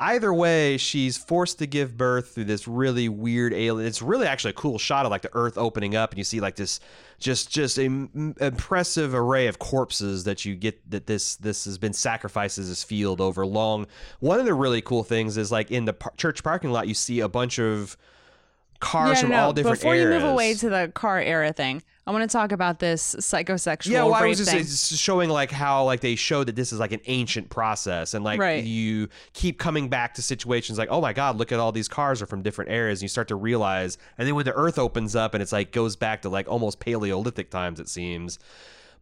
Either 0.00 0.34
way, 0.34 0.76
she's 0.76 1.16
forced 1.16 1.60
to 1.60 1.66
give 1.68 1.96
birth 1.96 2.34
through 2.34 2.44
this 2.44 2.66
really 2.66 3.08
weird 3.08 3.52
alien. 3.54 3.86
It's 3.86 4.02
really 4.02 4.26
actually 4.26 4.50
a 4.50 4.54
cool 4.54 4.76
shot 4.76 5.04
of 5.06 5.12
like 5.12 5.22
the 5.22 5.30
earth 5.34 5.56
opening 5.56 5.94
up, 5.94 6.10
and 6.10 6.18
you 6.18 6.24
see 6.24 6.40
like 6.40 6.56
this 6.56 6.80
just 7.20 7.48
just 7.48 7.78
an 7.78 8.34
impressive 8.40 9.14
array 9.14 9.46
of 9.46 9.60
corpses 9.60 10.24
that 10.24 10.44
you 10.44 10.56
get 10.56 10.90
that 10.90 11.06
this 11.06 11.36
this 11.36 11.64
has 11.64 11.78
been 11.78 11.92
sacrificed 11.92 12.58
as 12.58 12.68
this 12.68 12.82
field 12.82 13.20
over 13.20 13.46
long. 13.46 13.86
One 14.18 14.40
of 14.40 14.46
the 14.46 14.54
really 14.54 14.82
cool 14.82 15.04
things 15.04 15.36
is 15.36 15.52
like 15.52 15.70
in 15.70 15.84
the 15.84 15.92
par- 15.92 16.12
church 16.16 16.42
parking 16.42 16.72
lot, 16.72 16.88
you 16.88 16.94
see 16.94 17.20
a 17.20 17.28
bunch 17.28 17.60
of 17.60 17.96
cars 18.80 19.18
Yeah, 19.18 19.20
from 19.22 19.30
no, 19.30 19.36
all 19.44 19.52
different 19.52 19.78
Before 19.78 19.94
eras. 19.94 20.14
you 20.14 20.20
move 20.20 20.28
away 20.28 20.54
to 20.54 20.68
the 20.68 20.90
car 20.92 21.20
era 21.20 21.52
thing, 21.52 21.84
I 22.06 22.10
want 22.12 22.28
to 22.28 22.32
talk 22.36 22.52
about 22.52 22.80
this 22.80 23.14
psychosexual 23.18 23.86
yeah, 23.90 24.04
well, 24.04 24.12
I 24.12 24.26
was 24.26 24.36
just 24.38 24.50
thing. 24.50 24.96
showing 24.98 25.30
like 25.30 25.50
how 25.50 25.84
like 25.84 26.00
they 26.00 26.16
show 26.16 26.44
that 26.44 26.54
this 26.54 26.70
is 26.70 26.78
like 26.78 26.92
an 26.92 27.00
ancient 27.06 27.48
process, 27.48 28.12
and 28.12 28.22
like 28.22 28.38
Right. 28.38 28.62
you 28.62 29.08
keep 29.32 29.58
coming 29.58 29.88
back 29.88 30.12
to 30.14 30.22
situations 30.22 30.76
like, 30.78 30.90
oh 30.90 31.00
my 31.00 31.14
god, 31.14 31.36
look 31.38 31.50
at 31.50 31.58
all 31.60 31.72
these 31.72 31.88
cars 31.88 32.20
are 32.20 32.26
from 32.26 32.42
different 32.42 32.70
eras, 32.70 32.98
and 32.98 33.02
you 33.04 33.08
start 33.08 33.28
to 33.28 33.36
realize, 33.36 33.96
and 34.18 34.28
then 34.28 34.34
when 34.34 34.44
the 34.44 34.52
Earth 34.52 34.78
opens 34.78 35.16
up 35.16 35.32
and 35.34 35.42
it's 35.42 35.52
like 35.52 35.72
goes 35.72 35.96
back 35.96 36.20
to 36.22 36.28
like 36.28 36.46
almost 36.46 36.78
Paleolithic 36.78 37.50
times, 37.50 37.80
it 37.80 37.88
seems. 37.88 38.38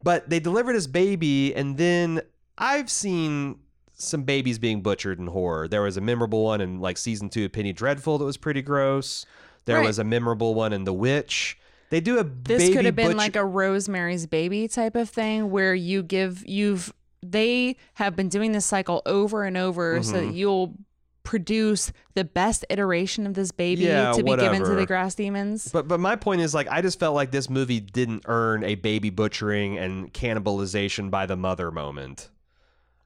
But 0.05 0.31
they 0.31 0.39
delivered 0.39 0.75
his 0.75 0.87
baby, 0.87 1.55
and 1.57 1.77
then 1.77 2.21
I've 2.57 2.89
seen 2.91 3.59
some 3.95 4.23
babies 4.23 4.59
being 4.61 4.81
butchered 4.81 5.19
in 5.19 5.27
horror. 5.29 5.67
There 5.67 5.83
was 5.83 5.97
a 5.97 6.01
memorable 6.01 6.45
one 6.45 6.61
in 6.61 6.81
like 6.81 6.99
season 6.99 7.31
two 7.31 7.47
of 7.47 7.53
Penny 7.53 7.73
Dreadful 7.73 8.19
that 8.19 8.25
was 8.25 8.37
pretty 8.37 8.63
gross. 8.63 9.27
There 9.65 9.77
Right. 9.79 9.87
was 9.87 9.99
a 9.99 10.05
memorable 10.05 10.55
one 10.55 10.73
in 10.73 10.85
The 10.85 10.93
Witch. 10.93 11.57
They 11.93 12.01
do 12.01 12.19
a 12.19 12.25
this 12.25 12.75
could 12.75 12.85
have 12.87 12.97
been 12.97 13.17
like 13.19 13.37
a 13.37 13.45
Rosemary's 13.45 14.27
Baby 14.27 14.67
type 14.67 14.97
of 14.97 15.09
thing 15.11 15.51
where 15.51 15.75
you 15.75 16.03
give 16.03 16.43
you've 16.47 16.93
they 17.23 17.77
have 17.95 18.17
been 18.17 18.29
doing 18.29 18.51
this 18.53 18.67
cycle 18.67 19.03
over 19.07 19.45
and 19.45 19.57
over 19.57 20.03
so 20.03 20.15
Mm-hmm. 20.15 20.27
that 20.27 20.35
you'll 20.35 20.75
produce 21.23 21.93
the 22.15 22.25
best 22.25 22.65
iteration 22.69 23.27
of 23.29 23.35
this 23.35 23.53
baby 23.53 23.83
Yeah, 23.85 24.11
to 24.13 24.25
be 24.25 24.35
given 24.37 24.65
to 24.65 24.75
the 24.75 24.87
grass 24.87 25.15
demons. 25.15 25.69
But 25.73 25.87
but 25.87 26.01
my 26.01 26.17
point 26.17 26.41
is 26.41 26.55
like 26.55 26.67
I 26.69 26.81
just 26.83 26.99
felt 26.99 27.15
like 27.15 27.31
this 27.31 27.49
movie 27.51 27.79
didn't 27.79 28.23
earn 28.27 28.65
a 28.65 28.75
baby 28.75 29.11
butchering 29.11 29.79
and 29.79 30.13
cannibalization 30.13 31.11
by 31.11 31.27
the 31.27 31.37
mother 31.37 31.71
moment. 31.71 32.31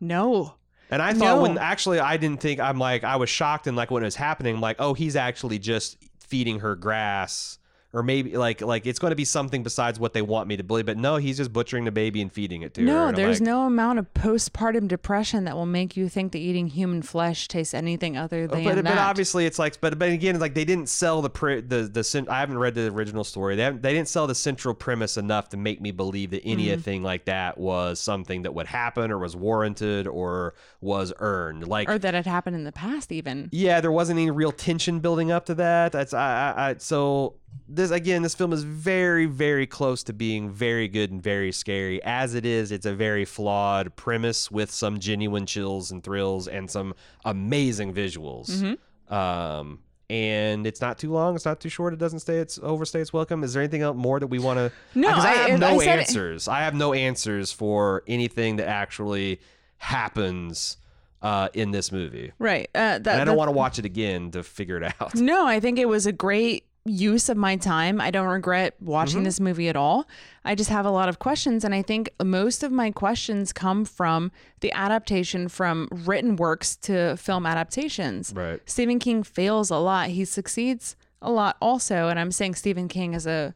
no. 0.01 0.55
And 0.89 1.03
I 1.03 1.13
thought 1.15 1.37
No. 1.39 1.43
when 1.43 1.59
actually 1.59 1.99
I 1.99 2.17
didn't 2.17 2.41
think 2.41 2.61
I'm 2.61 2.79
like 2.79 3.03
I 3.03 3.17
was 3.17 3.29
shocked 3.29 3.67
and 3.67 3.77
like 3.77 3.91
when 3.91 4.05
it 4.05 4.07
was 4.07 4.15
happening 4.15 4.55
I'm 4.55 4.61
like 4.61 4.77
oh 4.79 4.95
he's 4.95 5.17
actually 5.17 5.59
just 5.59 5.97
feeding 6.21 6.61
her 6.61 6.77
grass 6.77 7.59
or 7.97 8.03
maybe 8.03 8.37
like 8.37 8.61
like 8.61 8.87
it's 8.87 8.99
going 8.99 9.11
to 9.11 9.17
be 9.17 9.25
something 9.25 9.63
besides 9.63 9.99
what 9.99 10.13
they 10.13 10.21
want 10.21 10.47
me 10.47 10.55
to 10.59 10.63
believe 10.63 10.85
but 10.85 10.99
no 10.99 11.17
he's 11.17 11.39
just 11.39 11.51
butchering 11.51 11.85
the 11.85 11.91
baby 11.91 12.21
and 12.21 12.31
feeding 12.31 12.61
it 12.61 12.75
to 12.75 12.83
her. 12.83 12.87
No, 12.87 13.11
there's 13.11 13.41
like, 13.41 13.47
no 13.47 13.63
amount 13.63 13.99
of 13.99 14.13
postpartum 14.13 14.87
depression 14.87 15.45
that 15.45 15.57
will 15.57 15.65
make 15.65 15.97
you 15.97 16.11
think 16.11 16.33
that 16.33 16.39
eating 16.39 16.67
human 16.67 17.01
flesh 17.01 17.49
tastes 17.49 17.73
anything 17.73 18.15
other 18.19 18.47
than 18.47 18.63
but, 18.65 18.75
that. 18.75 18.85
but 18.85 18.99
obviously 18.99 19.47
it's 19.47 19.59
like 19.59 19.81
but 19.81 19.99
but 19.99 20.11
again 20.11 20.39
like 20.39 20.53
they 20.53 20.67
didn't 20.67 20.91
sell 20.91 21.23
the 21.23 21.31
pre, 21.31 21.63
the 21.63 21.85
the 21.85 22.27
I 22.29 22.41
haven't 22.41 22.59
read 22.59 22.75
the 22.75 22.89
original 22.89 23.25
story 23.25 23.57
they 23.57 23.71
they 23.71 23.95
didn't 23.95 24.09
sell 24.09 24.27
the 24.27 24.35
central 24.35 24.75
premise 24.75 25.17
enough 25.17 25.49
to 25.51 25.57
make 25.57 25.81
me 25.81 25.91
believe 25.91 26.31
that 26.31 26.45
Mm. 26.45 26.53
anything 26.53 27.03
like 27.03 27.25
that 27.25 27.57
was 27.57 27.99
something 27.99 28.43
that 28.43 28.53
would 28.53 28.67
happen 28.67 29.11
or 29.11 29.19
was 29.19 29.35
warranted 29.35 30.07
or 30.07 30.55
was 30.83 31.15
earned 31.19 31.67
like 31.67 31.89
or 31.89 31.99
that 31.99 32.13
had 32.13 32.27
happened 32.27 32.55
in 32.57 32.65
the 32.65 32.73
past, 32.73 33.11
even. 33.11 33.49
yeah 33.53 33.81
there 33.81 33.91
wasn't 33.91 34.19
any 34.19 34.31
real 34.31 34.53
tension 34.53 35.01
building 35.01 35.31
up 35.31 35.47
to 35.47 35.55
that 35.55 35.93
that's 35.93 36.13
I, 36.13 36.53
I, 36.57 36.69
I 36.71 36.75
so 36.77 37.37
this 37.69 37.91
again 37.91 38.23
this 38.23 38.35
film 38.35 38.53
is 38.53 38.63
very 38.65 39.27
very 39.27 39.67
close 39.67 40.03
to 40.03 40.13
being 40.13 40.51
very 40.51 40.89
good 40.89 41.11
and 41.11 41.23
very 41.23 41.53
scary 41.53 42.03
as 42.05 42.35
it 42.35 42.45
is 42.47 42.71
it's 42.73 42.87
a 42.87 42.95
very 42.95 43.25
flawed 43.25 43.95
premise 43.97 44.51
with 44.51 44.71
some 44.71 44.99
genuine 44.99 45.47
chills 45.47 45.91
and 45.91 46.03
thrills 46.03 46.49
and 46.49 46.71
some 46.71 46.95
amazing 47.25 47.93
visuals 47.95 48.51
Mm-hmm. 48.51 49.15
um 49.15 49.79
and 50.09 50.67
it's 50.69 50.81
not 50.81 50.99
too 50.99 51.11
long 51.11 51.35
it's 51.35 51.45
not 51.45 51.61
too 51.61 51.69
short 51.69 51.93
it 51.93 51.99
doesn't 51.99 52.21
stay 52.21 52.39
it's 52.39 52.59
overstay 52.63 53.01
its 53.01 53.13
welcome 53.13 53.43
is 53.43 53.53
there 53.55 53.63
anything 53.63 53.83
else 53.83 53.97
more 53.97 54.21
that 54.21 54.29
we 54.29 54.39
want 54.39 54.57
to 54.59 54.71
No, 54.95 55.09
I, 55.09 55.13
I- 55.13 55.35
have 55.51 55.59
no 55.61 55.79
said- 55.81 55.99
answers 56.01 56.47
i 56.49 56.61
have 56.61 56.75
no 56.75 56.93
answers 56.93 57.51
for 57.53 58.03
anything 58.07 58.57
that 58.57 58.69
actually 58.69 59.41
happens 59.79 60.77
uh 61.23 61.49
in 61.55 61.71
this 61.71 61.91
movie 61.91 62.31
Right. 62.39 62.69
Uh, 62.75 62.99
that, 62.99 63.07
and 63.09 63.21
I 63.23 63.25
don't 63.25 63.37
want 63.39 63.49
to 63.49 63.53
watch 63.53 63.79
it 63.79 63.85
again 63.87 64.31
to 64.33 64.43
figure 64.43 64.77
it 64.77 64.95
out. 65.01 65.15
No, 65.15 65.47
I 65.47 65.61
think 65.61 65.79
it 65.79 65.89
was 65.89 66.05
a 66.07 66.13
great 66.13 66.66
use 66.87 67.29
of 67.29 67.37
my 67.37 67.57
time. 67.57 68.01
I 68.01 68.11
don't 68.11 68.29
regret 68.29 68.75
watching 68.81 69.17
Mm-hmm. 69.19 69.25
this 69.25 69.41
movie 69.41 69.69
at 69.69 69.77
all. 69.77 70.07
I 70.45 70.55
just 70.55 70.71
have 70.71 70.87
a 70.87 70.91
lot 70.91 71.09
of 71.09 71.19
questions. 71.19 71.65
And 71.65 71.75
I 71.75 71.83
think 71.83 72.11
most 72.23 72.63
of 72.63 72.71
my 72.73 72.91
questions 72.91 73.53
come 73.53 73.85
from 73.85 74.31
the 74.61 74.73
adaptation 74.73 75.49
from 75.49 75.89
written 75.91 76.37
works 76.37 76.77
to 76.77 77.17
film 77.17 77.45
adaptations. 77.47 78.33
Right. 78.35 78.61
Stephen 78.67 78.99
King 78.99 79.23
fails 79.23 79.71
a 79.71 79.77
lot. 79.79 80.09
He 80.11 80.25
succeeds 80.25 80.97
a 81.21 81.31
lot 81.31 81.57
also. 81.61 82.09
And 82.09 82.19
I'm 82.21 82.31
saying 82.31 82.55
Stephen 82.55 82.89
King 82.89 83.15
as 83.15 83.27
a 83.27 83.55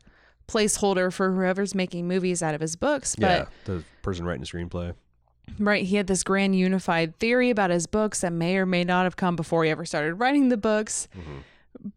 placeholder 0.48 1.12
for 1.12 1.32
whoever's 1.32 1.74
making 1.74 2.08
movies 2.08 2.42
out 2.42 2.54
of 2.54 2.60
his 2.60 2.74
books. 2.76 3.14
But 3.16 3.48
the 3.64 3.84
person 4.02 4.24
writing 4.24 4.40
the 4.40 4.46
screenplay. 4.46 4.94
Right. 5.58 5.84
He 5.84 5.96
had 5.96 6.06
this 6.06 6.22
grand 6.22 6.56
unified 6.56 7.18
theory 7.18 7.50
about 7.50 7.70
his 7.70 7.86
books 7.86 8.20
that 8.20 8.32
may 8.32 8.56
or 8.56 8.66
may 8.66 8.84
not 8.84 9.04
have 9.04 9.16
come 9.16 9.36
before 9.36 9.64
he 9.64 9.70
ever 9.70 9.84
started 9.84 10.14
writing 10.14 10.48
the 10.48 10.56
books. 10.56 11.08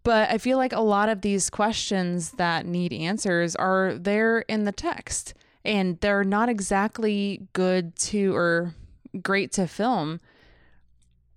But 0.03 0.29
I 0.29 0.37
feel 0.37 0.57
like 0.57 0.73
a 0.73 0.79
lot 0.79 1.09
of 1.09 1.21
these 1.21 1.49
questions 1.49 2.31
that 2.31 2.65
need 2.65 2.93
answers 2.93 3.55
are 3.55 3.95
there 3.95 4.39
in 4.39 4.63
the 4.63 4.71
text 4.71 5.33
and 5.65 5.99
they're 5.99 6.23
not 6.23 6.49
exactly 6.49 7.47
good 7.53 7.95
to 7.95 8.35
or 8.35 8.73
great 9.21 9.51
to 9.53 9.67
film. 9.67 10.19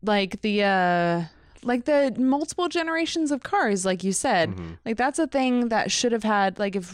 Like 0.02 0.40
the 0.42 0.62
uh 0.62 1.22
like 1.62 1.84
the 1.84 2.14
multiple 2.16 2.68
generations 2.68 3.32
of 3.32 3.42
cars 3.42 3.84
like 3.84 4.04
you 4.04 4.12
said. 4.12 4.50
Like 4.84 4.96
that's 4.96 5.18
a 5.18 5.26
thing 5.26 5.68
that 5.68 5.90
should 5.90 6.12
have 6.12 6.24
had 6.24 6.58
like 6.58 6.76
if 6.76 6.92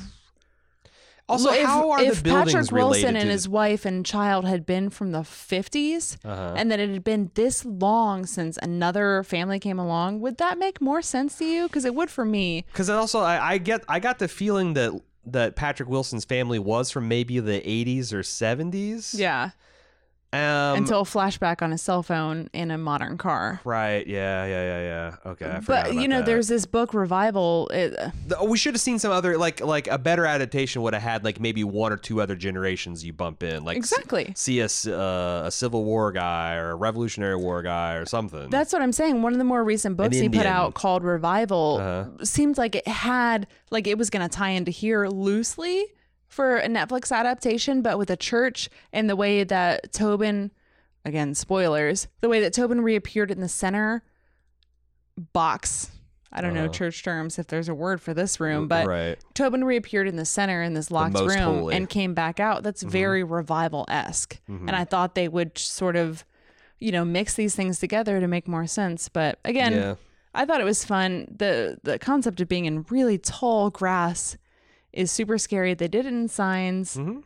Also, 1.33 1.51
if, 1.51 1.65
how 1.67 1.91
are 1.91 2.03
if 2.03 2.17
the 2.19 2.23
buildings 2.25 2.53
Patrick 2.55 2.71
Wilson 2.73 3.17
and 3.17 3.29
his 3.31 3.49
wife 3.49 3.85
and 3.85 4.05
child 4.07 4.45
had 4.47 4.65
been 4.67 4.91
from 4.91 5.13
the 5.13 5.21
50s 5.21 6.17
Uh-huh. 6.25 6.55
and 6.57 6.71
that 6.71 6.79
it 6.81 6.91
had 6.91 7.05
been 7.05 7.31
this 7.35 7.65
long 7.65 8.27
since 8.27 8.59
another 8.63 9.23
family 9.25 9.59
came 9.59 9.79
along, 9.79 10.21
would 10.21 10.39
that 10.39 10.59
make 10.59 10.81
more 10.81 11.03
sense 11.03 11.39
to 11.39 11.45
you? 11.45 11.67
Because 11.69 11.85
it 11.85 11.95
would 11.95 12.11
for 12.11 12.25
me. 12.25 12.65
Because 12.73 12.89
also, 12.91 13.21
I, 13.21 13.53
I 13.55 13.59
get, 13.59 13.85
I 13.89 13.99
got 14.01 14.19
the 14.19 14.29
feeling 14.29 14.75
that 14.75 14.93
that 15.25 15.55
Patrick 15.55 15.89
Wilson's 15.89 16.25
family 16.25 16.59
was 16.59 16.91
from 16.91 17.07
maybe 17.07 17.39
the 17.39 17.61
80s 17.61 18.13
or 18.13 18.23
70s. 18.23 19.17
Yeah. 19.17 19.51
Um, 20.35 20.79
Until 20.79 21.01
a 21.01 21.05
flashback 21.05 21.61
on 21.61 21.75
a 21.75 21.79
cell 21.79 22.03
phone 22.03 22.49
in 22.55 22.71
a 22.71 22.79
modern 22.79 23.19
car. 23.19 23.61
right. 23.65 24.07
Yeah. 24.07 24.47
Yeah. 24.47 24.63
Yeah. 24.63 24.83
Yeah. 24.83 25.31
Okay. 25.33 25.47
I 25.47 25.61
forgot 25.61 25.67
But 25.67 25.95
you 25.95 26.09
know, 26.09 26.19
that. 26.19 26.27
there's 26.27 26.49
this 26.49 26.65
book 26.65 26.95
revival. 26.95 27.69
It, 27.73 27.95
we 28.47 28.57
should 28.57 28.75
have 28.75 28.81
seen 28.81 28.99
some 28.99 29.13
other 29.13 29.37
like 29.37 29.61
like 29.61 29.89
a 29.89 29.99
better 29.99 30.25
adaptation 30.25 30.81
would 30.83 30.95
have 30.95 31.03
had 31.03 31.23
like 31.23 31.39
maybe 31.39 31.65
one 31.65 31.93
or 31.93 31.99
two 31.99 32.21
other 32.23 32.35
generations 32.35 33.05
you 33.05 33.13
bump 33.13 33.43
in 33.43 33.63
like 33.65 33.77
exactly. 33.77 34.33
see 34.35 34.61
a, 34.61 34.65
uh, 34.89 35.43
a 35.47 35.51
Civil 35.51 35.85
War 35.85 36.13
guy 36.13 36.55
or 36.55 36.71
a 36.71 36.75
Revolutionary 36.77 37.37
War 37.37 37.61
guy 37.63 37.95
or 37.97 38.07
something. 38.07 38.49
That's 38.49 38.73
what 38.73 38.81
I'm 38.81 38.93
saying. 38.93 39.21
One 39.21 39.33
of 39.35 39.39
the 39.39 39.45
more 39.45 39.63
recent 39.63 39.99
books 39.99 40.17
he 40.17 40.31
put 40.31 40.47
out 40.47 40.73
called 40.73 41.05
Revival 41.05 41.79
Uh-huh. 41.79 42.25
seemed 42.25 42.57
like 42.57 42.75
it 42.75 42.89
had 42.89 43.47
like 43.71 43.87
it 43.87 43.99
was 43.99 44.09
going 44.09 44.27
to 44.27 44.35
tie 44.35 44.51
into 44.51 44.71
here 44.71 45.07
loosely 45.09 45.85
for 46.33 46.57
a 46.57 46.67
Netflix 46.69 47.13
adaptation, 47.13 47.83
but 47.83 47.99
with 47.99 48.09
a 48.11 48.17
church 48.17 48.71
and 48.93 49.09
the 49.09 49.17
way 49.17 49.45
that 49.45 49.93
Tobin, 49.93 50.51
again 51.05 51.35
spoilers, 51.35 52.09
the 52.23 52.29
way 52.29 52.41
that 52.41 52.53
Tobin 52.55 52.81
reappeared 52.81 53.31
in 53.31 53.41
the 53.41 53.49
center 53.49 54.03
box. 55.33 55.91
I 56.35 56.41
don't 56.41 56.55
know 56.55 56.65
Uh-huh. 56.65 56.73
church 56.73 57.03
terms 57.03 57.39
if 57.39 57.47
there's 57.49 57.69
a 57.69 57.75
word 57.75 58.01
for 58.01 58.15
this 58.15 58.41
room, 58.41 58.67
but 58.67 58.87
right. 58.87 59.19
Tobin 59.35 59.63
reappeared 59.65 60.09
in 60.09 60.17
the 60.17 60.25
center 60.25 60.63
in 60.63 60.73
this 60.73 60.91
locked 60.91 61.19
room 61.19 61.39
holy. 61.59 61.75
and 61.77 61.87
came 61.89 62.15
back 62.15 62.41
out. 62.41 62.63
That's 62.63 62.83
very 62.83 63.23
revival 63.23 63.85
esque. 63.89 64.41
And 64.49 64.71
I 64.71 64.85
thought 64.87 65.15
they 65.15 65.29
would 65.29 65.59
sort 65.59 65.95
of, 65.97 66.25
you 66.79 66.91
know, 66.91 67.05
mix 67.05 67.35
these 67.35 67.55
things 67.55 67.79
together 67.79 68.19
to 68.19 68.27
make 68.27 68.49
more 68.49 68.67
sense. 68.67 69.11
But 69.11 69.39
again, 69.45 69.75
Yeah. 69.75 69.95
I 70.35 70.47
thought 70.47 70.63
it 70.63 70.65
was 70.65 70.83
fun. 70.83 71.27
The 71.37 71.79
the 71.83 71.99
concept 71.99 72.41
of 72.41 72.49
being 72.49 72.65
in 72.65 72.87
really 72.89 73.19
tall 73.19 73.69
grass 73.69 74.39
is 74.93 75.11
super 75.11 75.39
scary. 75.39 75.75
They 75.75 75.89
did 75.89 76.07
it 76.07 76.13
in 76.13 76.29
signs. 76.29 76.97
Mhm. 76.97 77.23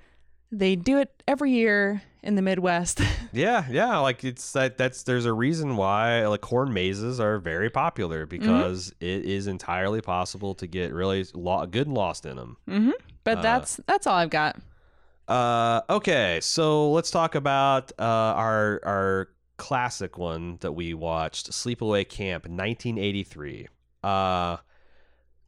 They 0.53 0.77
do 0.77 0.99
it 0.99 1.23
every 1.27 1.51
year 1.51 2.03
in 2.23 2.35
the 2.37 2.43
Midwest. 2.43 3.01
Yeah, 3.33 3.67
yeah, 3.71 3.99
like 3.99 4.25
it's 4.25 4.53
that 4.53 4.79
that's 4.79 5.03
there's 5.03 5.27
a 5.27 5.33
reason 5.33 5.77
why 5.77 6.27
like 6.27 6.41
corn 6.41 6.73
mazes 6.73 7.21
are 7.21 7.39
very 7.39 7.69
popular 7.69 8.27
Mm-hmm. 8.27 8.39
because 8.47 8.95
it 9.01 9.25
is 9.27 9.47
entirely 9.47 10.01
possible 10.01 10.55
to 10.55 10.67
get 10.67 10.95
really 10.95 11.27
lo- 11.35 11.67
good 11.67 11.87
and 11.87 11.95
lost 11.95 12.25
in 12.25 12.37
them. 12.37 12.57
hmm 12.67 12.91
But 13.25 13.43
that's 13.43 13.79
that's 13.87 14.07
all 14.07 14.15
I've 14.17 14.31
got. 14.31 14.57
Uh, 15.29 15.83
okay, 15.91 16.39
so 16.41 16.93
let's 16.93 17.11
talk 17.11 17.35
about 17.35 17.93
uh, 17.99 18.05
our 18.05 18.81
our 18.85 19.29
classic 19.59 20.17
one 20.17 20.57
that 20.61 20.73
we 20.73 20.95
watched, 20.95 21.51
Sleepaway 21.51 22.09
Camp, 22.09 22.45
1983. 22.47 23.67
Uh, 24.03 24.57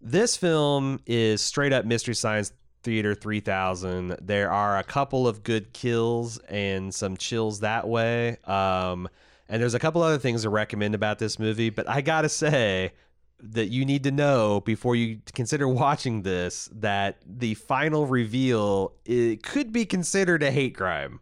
this 0.01 0.37
film 0.37 1.01
is 1.07 1.41
straight 1.41 1.73
up 1.73 1.85
Mystery 1.85 2.15
Science 2.15 2.53
Theater 2.83 3.15
3000. 3.15 4.17
There 4.21 4.51
are 4.51 4.79
a 4.79 4.85
couple 4.85 5.27
of 5.27 5.43
good 5.43 5.73
kills 5.73 6.39
and 6.49 6.95
some 6.95 7.17
chills 7.17 7.61
that 7.61 7.89
way. 7.89 8.39
Um, 8.45 9.09
and 9.49 9.61
there's 9.61 9.75
a 9.75 9.79
couple 9.79 10.03
other 10.03 10.19
things 10.19 10.43
to 10.43 10.51
recommend 10.51 10.95
about 10.95 11.19
this 11.19 11.39
movie, 11.39 11.71
but 11.71 11.89
I 11.89 12.01
gotta 12.01 12.29
say 12.29 12.93
that 13.41 13.67
you 13.67 13.85
need 13.85 14.03
to 14.05 14.11
know 14.11 14.61
before 14.61 14.97
you 14.97 15.21
consider 15.35 15.69
watching 15.69 16.23
this 16.23 16.69
that 16.73 17.19
the 17.27 17.55
final 17.55 18.07
reveal 18.07 18.93
it 19.05 19.43
could 19.43 19.73
be 19.73 19.85
considered 19.85 20.43
a 20.43 20.51
hate 20.51 20.77
crime. 20.77 21.21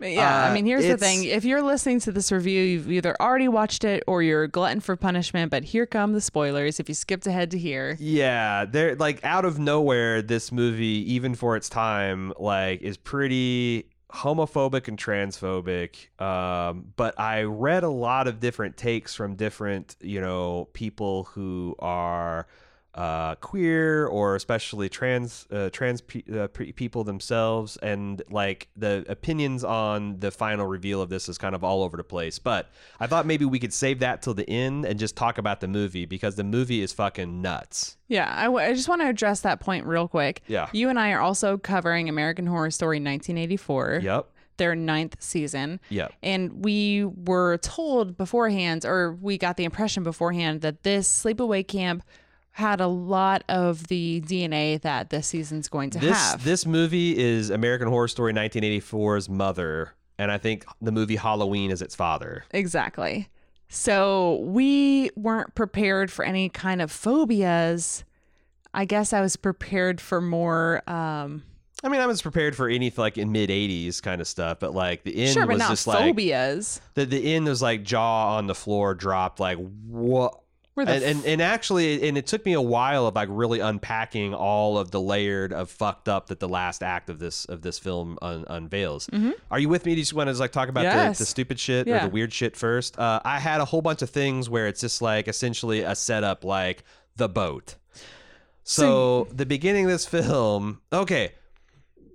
Yeah, 0.00 0.44
Uh, 0.46 0.48
I 0.48 0.54
mean, 0.54 0.66
here's 0.66 0.86
the 0.86 0.96
thing. 0.96 1.24
If 1.24 1.44
you're 1.44 1.62
listening 1.62 2.00
to 2.00 2.12
this 2.12 2.32
review, 2.32 2.62
you've 2.62 2.90
either 2.90 3.14
already 3.20 3.48
watched 3.48 3.84
it 3.84 4.02
or 4.06 4.22
you're 4.22 4.44
a 4.44 4.48
glutton 4.48 4.80
for 4.80 4.96
punishment, 4.96 5.50
but 5.50 5.64
here 5.64 5.86
come 5.86 6.12
the 6.12 6.20
spoilers 6.20 6.80
if 6.80 6.88
you 6.88 6.94
skipped 6.94 7.26
ahead 7.26 7.50
to 7.52 7.58
here. 7.58 7.96
Yeah, 8.00 8.64
they're 8.64 8.96
like 8.96 9.24
out 9.24 9.44
of 9.44 9.58
nowhere. 9.58 10.22
This 10.22 10.50
movie, 10.52 11.12
even 11.12 11.34
for 11.34 11.56
its 11.56 11.68
time, 11.68 12.32
like 12.38 12.80
is 12.82 12.96
pretty 12.96 13.86
homophobic 14.12 14.88
and 14.88 14.98
transphobic. 14.98 16.08
Um, 16.20 16.86
but 16.96 17.18
I 17.18 17.42
read 17.42 17.84
a 17.84 17.88
lot 17.90 18.26
of 18.26 18.40
different 18.40 18.76
takes 18.76 19.14
from 19.14 19.36
different, 19.36 19.96
you 20.00 20.20
know, 20.20 20.68
people 20.72 21.24
who 21.24 21.76
are 21.78 22.46
uh, 22.94 23.36
queer 23.36 24.06
or 24.06 24.34
especially 24.34 24.88
trans 24.88 25.46
uh, 25.52 25.70
trans 25.70 26.00
pe- 26.00 26.24
uh, 26.36 26.48
pe- 26.48 26.72
people 26.72 27.04
themselves, 27.04 27.76
and 27.78 28.20
like 28.30 28.68
the 28.76 29.04
opinions 29.08 29.62
on 29.62 30.18
the 30.18 30.30
final 30.30 30.66
reveal 30.66 31.00
of 31.00 31.08
this 31.08 31.28
is 31.28 31.38
kind 31.38 31.54
of 31.54 31.62
all 31.62 31.82
over 31.84 31.96
the 31.96 32.02
place. 32.04 32.38
But 32.40 32.68
I 32.98 33.06
thought 33.06 33.26
maybe 33.26 33.44
we 33.44 33.58
could 33.60 33.72
save 33.72 34.00
that 34.00 34.22
till 34.22 34.34
the 34.34 34.48
end 34.50 34.84
and 34.86 34.98
just 34.98 35.14
talk 35.16 35.38
about 35.38 35.60
the 35.60 35.68
movie 35.68 36.04
because 36.04 36.34
the 36.34 36.44
movie 36.44 36.82
is 36.82 36.92
fucking 36.92 37.40
nuts. 37.40 37.96
Yeah, 38.08 38.32
I, 38.36 38.44
w- 38.44 38.64
I 38.66 38.74
just 38.74 38.88
want 38.88 39.02
to 39.02 39.08
address 39.08 39.42
that 39.42 39.60
point 39.60 39.86
real 39.86 40.08
quick. 40.08 40.42
Yeah. 40.48 40.68
You 40.72 40.88
and 40.88 40.98
I 40.98 41.12
are 41.12 41.20
also 41.20 41.58
covering 41.58 42.08
American 42.08 42.46
Horror 42.46 42.72
Story 42.72 42.96
1984. 42.96 44.00
Yep. 44.02 44.26
their 44.56 44.74
ninth 44.74 45.16
season. 45.20 45.80
Yeah. 45.88 46.08
And 46.22 46.64
we 46.64 47.04
were 47.04 47.56
told 47.58 48.16
beforehand, 48.18 48.84
or 48.84 49.12
we 49.14 49.38
got 49.38 49.56
the 49.56 49.64
impression 49.64 50.02
beforehand, 50.02 50.60
that 50.62 50.82
this 50.82 51.08
sleepaway 51.08 51.66
camp 51.66 52.02
had 52.52 52.80
a 52.80 52.86
lot 52.88 53.42
of 53.48 53.86
the 53.88 54.20
DNA 54.26 54.80
that 54.82 55.10
this 55.10 55.28
season's 55.28 55.68
going 55.68 55.90
to 55.90 55.98
This 55.98 56.16
have. 56.16 56.44
this 56.44 56.66
movie 56.66 57.16
is 57.16 57.48
American 57.50 57.88
Horror 57.88 58.08
Story 58.08 58.32
1984's 58.32 59.28
mother, 59.28 59.94
and 60.18 60.30
I 60.32 60.38
think 60.38 60.64
the 60.82 60.92
movie 60.92 61.16
Halloween 61.16 61.70
is 61.70 61.80
its 61.82 61.94
father. 61.94 62.44
exactly. 62.50 63.28
So 63.72 64.40
we 64.42 65.10
weren't 65.14 65.54
prepared 65.54 66.10
for 66.10 66.24
any 66.24 66.48
kind 66.48 66.82
of 66.82 66.90
phobias. 66.90 68.02
I 68.74 68.84
guess 68.84 69.12
I 69.12 69.20
was 69.20 69.36
prepared 69.36 70.00
for 70.00 70.20
more. 70.20 70.82
Um, 70.90 71.44
I 71.84 71.88
mean, 71.88 72.00
I 72.00 72.06
was 72.06 72.20
prepared 72.20 72.56
for 72.56 72.68
any 72.68 72.92
like 72.96 73.16
in 73.16 73.30
mid 73.30 73.48
'80s 73.48 74.02
kind 74.02 74.20
of 74.20 74.26
stuff, 74.26 74.58
but 74.58 74.74
like 74.74 75.04
the 75.04 75.16
end 75.16 75.34
sure, 75.34 75.46
but 75.46 75.52
was 75.54 75.58
not 75.60 75.70
just 75.70 75.86
like 75.86 75.98
phobias. 75.98 76.80
the 76.94 77.06
the 77.06 77.32
end 77.34 77.46
was 77.46 77.62
like 77.62 77.84
jaw 77.84 78.36
on 78.38 78.48
the 78.48 78.54
floor 78.56 78.94
dropped 78.94 79.38
like 79.38 79.58
what. 79.86 80.39
And, 80.88 81.04
and 81.04 81.24
and 81.26 81.42
actually, 81.42 82.08
and 82.08 82.16
it 82.16 82.26
took 82.26 82.44
me 82.46 82.52
a 82.54 82.60
while 82.60 83.06
of 83.06 83.14
like 83.14 83.28
really 83.30 83.60
unpacking 83.60 84.34
all 84.34 84.78
of 84.78 84.90
the 84.90 85.00
layered 85.00 85.52
of 85.52 85.70
fucked 85.70 86.08
up 86.08 86.28
that 86.28 86.40
the 86.40 86.48
last 86.48 86.82
act 86.82 87.10
of 87.10 87.18
this 87.18 87.44
of 87.44 87.62
this 87.62 87.78
film 87.78 88.18
un- 88.22 88.44
unveils. 88.48 89.08
Are 89.50 89.58
you 89.58 89.68
with 89.68 89.84
me? 89.86 89.92
Do 89.94 89.98
you 89.98 90.02
just 90.04 90.14
want 90.14 90.28
to 90.30 90.34
like 90.34 90.52
talk 90.52 90.68
about 90.68 90.84
Mm-hmm. 90.86 90.96
Yes. 90.96 91.18
the, 91.18 91.22
the 91.24 91.26
stupid 91.26 91.60
shit 91.60 91.86
or 91.88 91.98
the 92.00 92.08
weird 92.08 92.32
shit 92.32 92.56
first? 92.56 92.98
Uh, 92.98 93.20
I 93.24 93.38
had 93.40 93.60
a 93.60 93.64
whole 93.64 93.82
bunch 93.82 94.02
of 94.02 94.10
things 94.10 94.48
where 94.48 94.66
it's 94.66 94.80
just 94.80 95.02
like 95.02 95.28
essentially 95.28 95.80
a 95.82 95.94
setup, 95.94 96.44
like 96.44 96.84
the 97.16 97.28
boat. 97.28 97.76
So 98.62 99.26
the 99.32 99.46
beginning 99.46 99.86
of 99.86 99.90
this 99.90 100.06
film, 100.06 100.80
okay. 100.92 101.32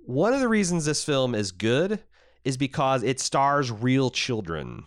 One 0.06 0.32
of 0.32 0.40
the 0.40 0.48
reasons 0.48 0.84
this 0.84 1.04
film 1.04 1.34
is 1.34 1.52
good 1.52 2.00
is 2.44 2.56
because 2.56 3.02
it 3.02 3.18
stars 3.20 3.70
real 3.72 4.10
children. 4.10 4.84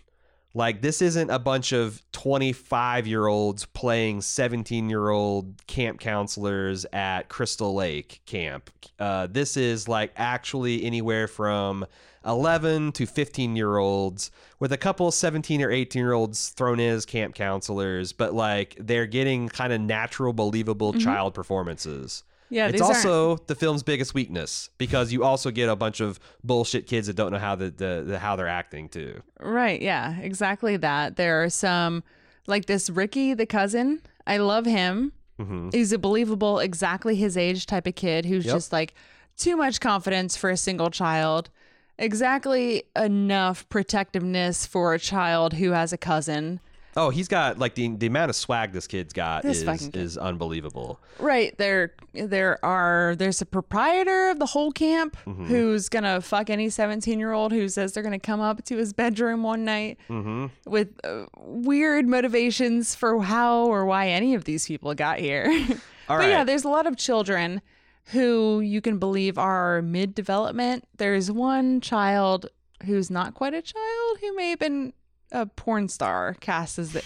Like 0.53 0.81
this 0.81 1.01
isn't 1.01 1.29
a 1.29 1.37
bunch 1.39 1.71
of 1.73 2.01
25 2.11 3.05
year 3.05 3.27
olds 3.27 3.65
playing 3.65 4.21
17 4.21 4.89
year 4.89 5.09
old 5.09 5.65
camp 5.67 5.99
counselors 5.99 6.85
at 6.91 7.29
Crystal 7.29 7.73
Lake 7.73 8.21
camp. 8.25 8.69
Uh, 8.97 9.27
this 9.27 9.55
is 9.55 9.87
like 9.87 10.11
actually 10.15 10.83
anywhere 10.83 11.27
from 11.27 11.85
11 12.25 12.91
to 12.93 13.05
15 13.05 13.55
year 13.55 13.77
olds 13.77 14.31
with 14.59 14.73
a 14.73 14.77
couple 14.77 15.11
17 15.11 15.61
or 15.61 15.71
18 15.71 15.99
year 15.99 16.13
olds 16.13 16.49
thrown 16.49 16.79
in 16.79 16.93
as 16.93 17.05
camp 17.05 17.35
counselors, 17.35 18.11
but 18.11 18.33
like 18.33 18.75
they're 18.79 19.05
getting 19.05 19.49
kind 19.49 19.71
of 19.71 19.79
natural, 19.79 20.33
believable 20.33 20.93
child 20.93 21.33
performances. 21.33 22.23
Yeah, 22.49 22.65
it's 22.67 22.73
these 22.73 22.81
aren't- 22.81 22.95
also 22.97 23.37
the 23.47 23.55
film's 23.55 23.83
biggest 23.83 24.13
weakness 24.13 24.69
because 24.77 25.11
you 25.11 25.23
also 25.23 25.51
get 25.51 25.69
a 25.69 25.75
bunch 25.75 25.99
of 25.99 26.19
bullshit 26.43 26.87
kids 26.87 27.07
that 27.07 27.15
don't 27.15 27.31
know 27.31 27.37
how 27.39 27.55
the, 27.55 27.69
the, 27.69 28.03
the 28.05 28.19
how 28.19 28.35
they're 28.35 28.47
acting 28.47 28.89
too. 28.89 29.21
Right. 29.39 29.81
Yeah, 29.81 30.17
exactly 30.19 30.75
that. 30.77 31.15
There 31.15 31.43
are 31.43 31.49
some, 31.49 32.03
like 32.47 32.65
this 32.65 32.89
Ricky, 32.89 33.33
the 33.35 33.45
cousin. 33.45 34.01
I 34.25 34.37
love 34.37 34.65
him. 34.65 35.11
Mhm. 35.39 35.73
He's 35.73 35.91
a 35.93 35.99
believable, 35.99 36.59
exactly 36.59 37.15
his 37.15 37.37
age 37.37 37.65
type 37.65 37.85
of 37.87 37.95
kid 37.95 38.25
who's 38.25 38.45
Yep. 38.45 38.55
just 38.55 38.73
like 38.73 38.93
too 39.37 39.55
much 39.55 39.79
confidence 39.79 40.35
for 40.35 40.49
a 40.49 40.57
single 40.57 40.89
child, 40.89 41.49
exactly 41.97 42.83
enough 42.95 43.67
protectiveness 43.69 44.65
for 44.65 44.93
a 44.93 44.99
child 44.99 45.53
who 45.53 45.71
has 45.71 45.93
a 45.93 45.97
cousin. 45.97 46.59
Oh, 46.97 47.11
he's 47.11 47.27
got 47.27 47.59
like 47.59 47.75
the 47.75 47.87
the 47.95 48.07
amount 48.07 48.29
of 48.29 48.35
swag 48.35 48.71
this 48.73 48.87
kid's 48.87 49.13
got 49.13 49.43
This 49.43 49.59
is 49.59 49.63
fucking 49.63 49.91
kid. 49.91 50.01
is 50.01 50.17
unbelievable. 50.17 50.99
Right. 51.19 51.55
There 51.57 51.93
there 52.13 52.63
are 52.65 53.15
there's 53.17 53.41
a 53.41 53.45
proprietor 53.45 54.29
of 54.29 54.39
the 54.39 54.47
whole 54.47 54.71
camp 54.71 55.15
Mm-hmm. 55.25 55.45
who's 55.45 55.87
gonna 55.89 56.19
fuck 56.21 56.49
any 56.49 56.69
17 56.69 57.19
year 57.19 57.31
old 57.31 57.51
who 57.51 57.69
says 57.69 57.93
they're 57.93 58.03
gonna 58.03 58.19
come 58.19 58.39
up 58.41 58.63
to 58.65 58.77
his 58.77 58.91
bedroom 58.93 59.43
one 59.43 59.63
night 59.65 59.97
Mm-hmm. 60.09 60.47
with 60.65 60.89
uh, 61.03 61.25
weird 61.37 62.07
motivations 62.07 62.95
for 62.95 63.21
how 63.21 63.65
or 63.65 63.85
why 63.85 64.07
any 64.09 64.33
of 64.33 64.45
these 64.45 64.65
people 64.67 64.93
got 64.95 65.19
here. 65.19 65.45
All 66.09 66.17
but 66.17 66.27
yeah, 66.27 66.37
right. 66.37 66.43
there's 66.47 66.63
a 66.63 66.69
lot 66.69 66.87
of 66.87 66.97
children 66.97 67.61
who 68.05 68.61
you 68.61 68.81
can 68.81 68.97
believe 68.97 69.37
are 69.37 69.81
mid 69.83 70.15
development. 70.15 70.85
There's 70.97 71.31
one 71.31 71.81
child 71.81 72.47
who's 72.85 73.11
not 73.11 73.35
quite 73.35 73.53
a 73.53 73.61
child 73.61 74.17
who 74.21 74.35
may 74.35 74.49
have 74.49 74.59
been 74.59 74.93
a 75.31 75.45
porn 75.45 75.87
star 75.87 76.35
cast 76.39 76.79
as 76.79 76.93
the, 76.93 77.03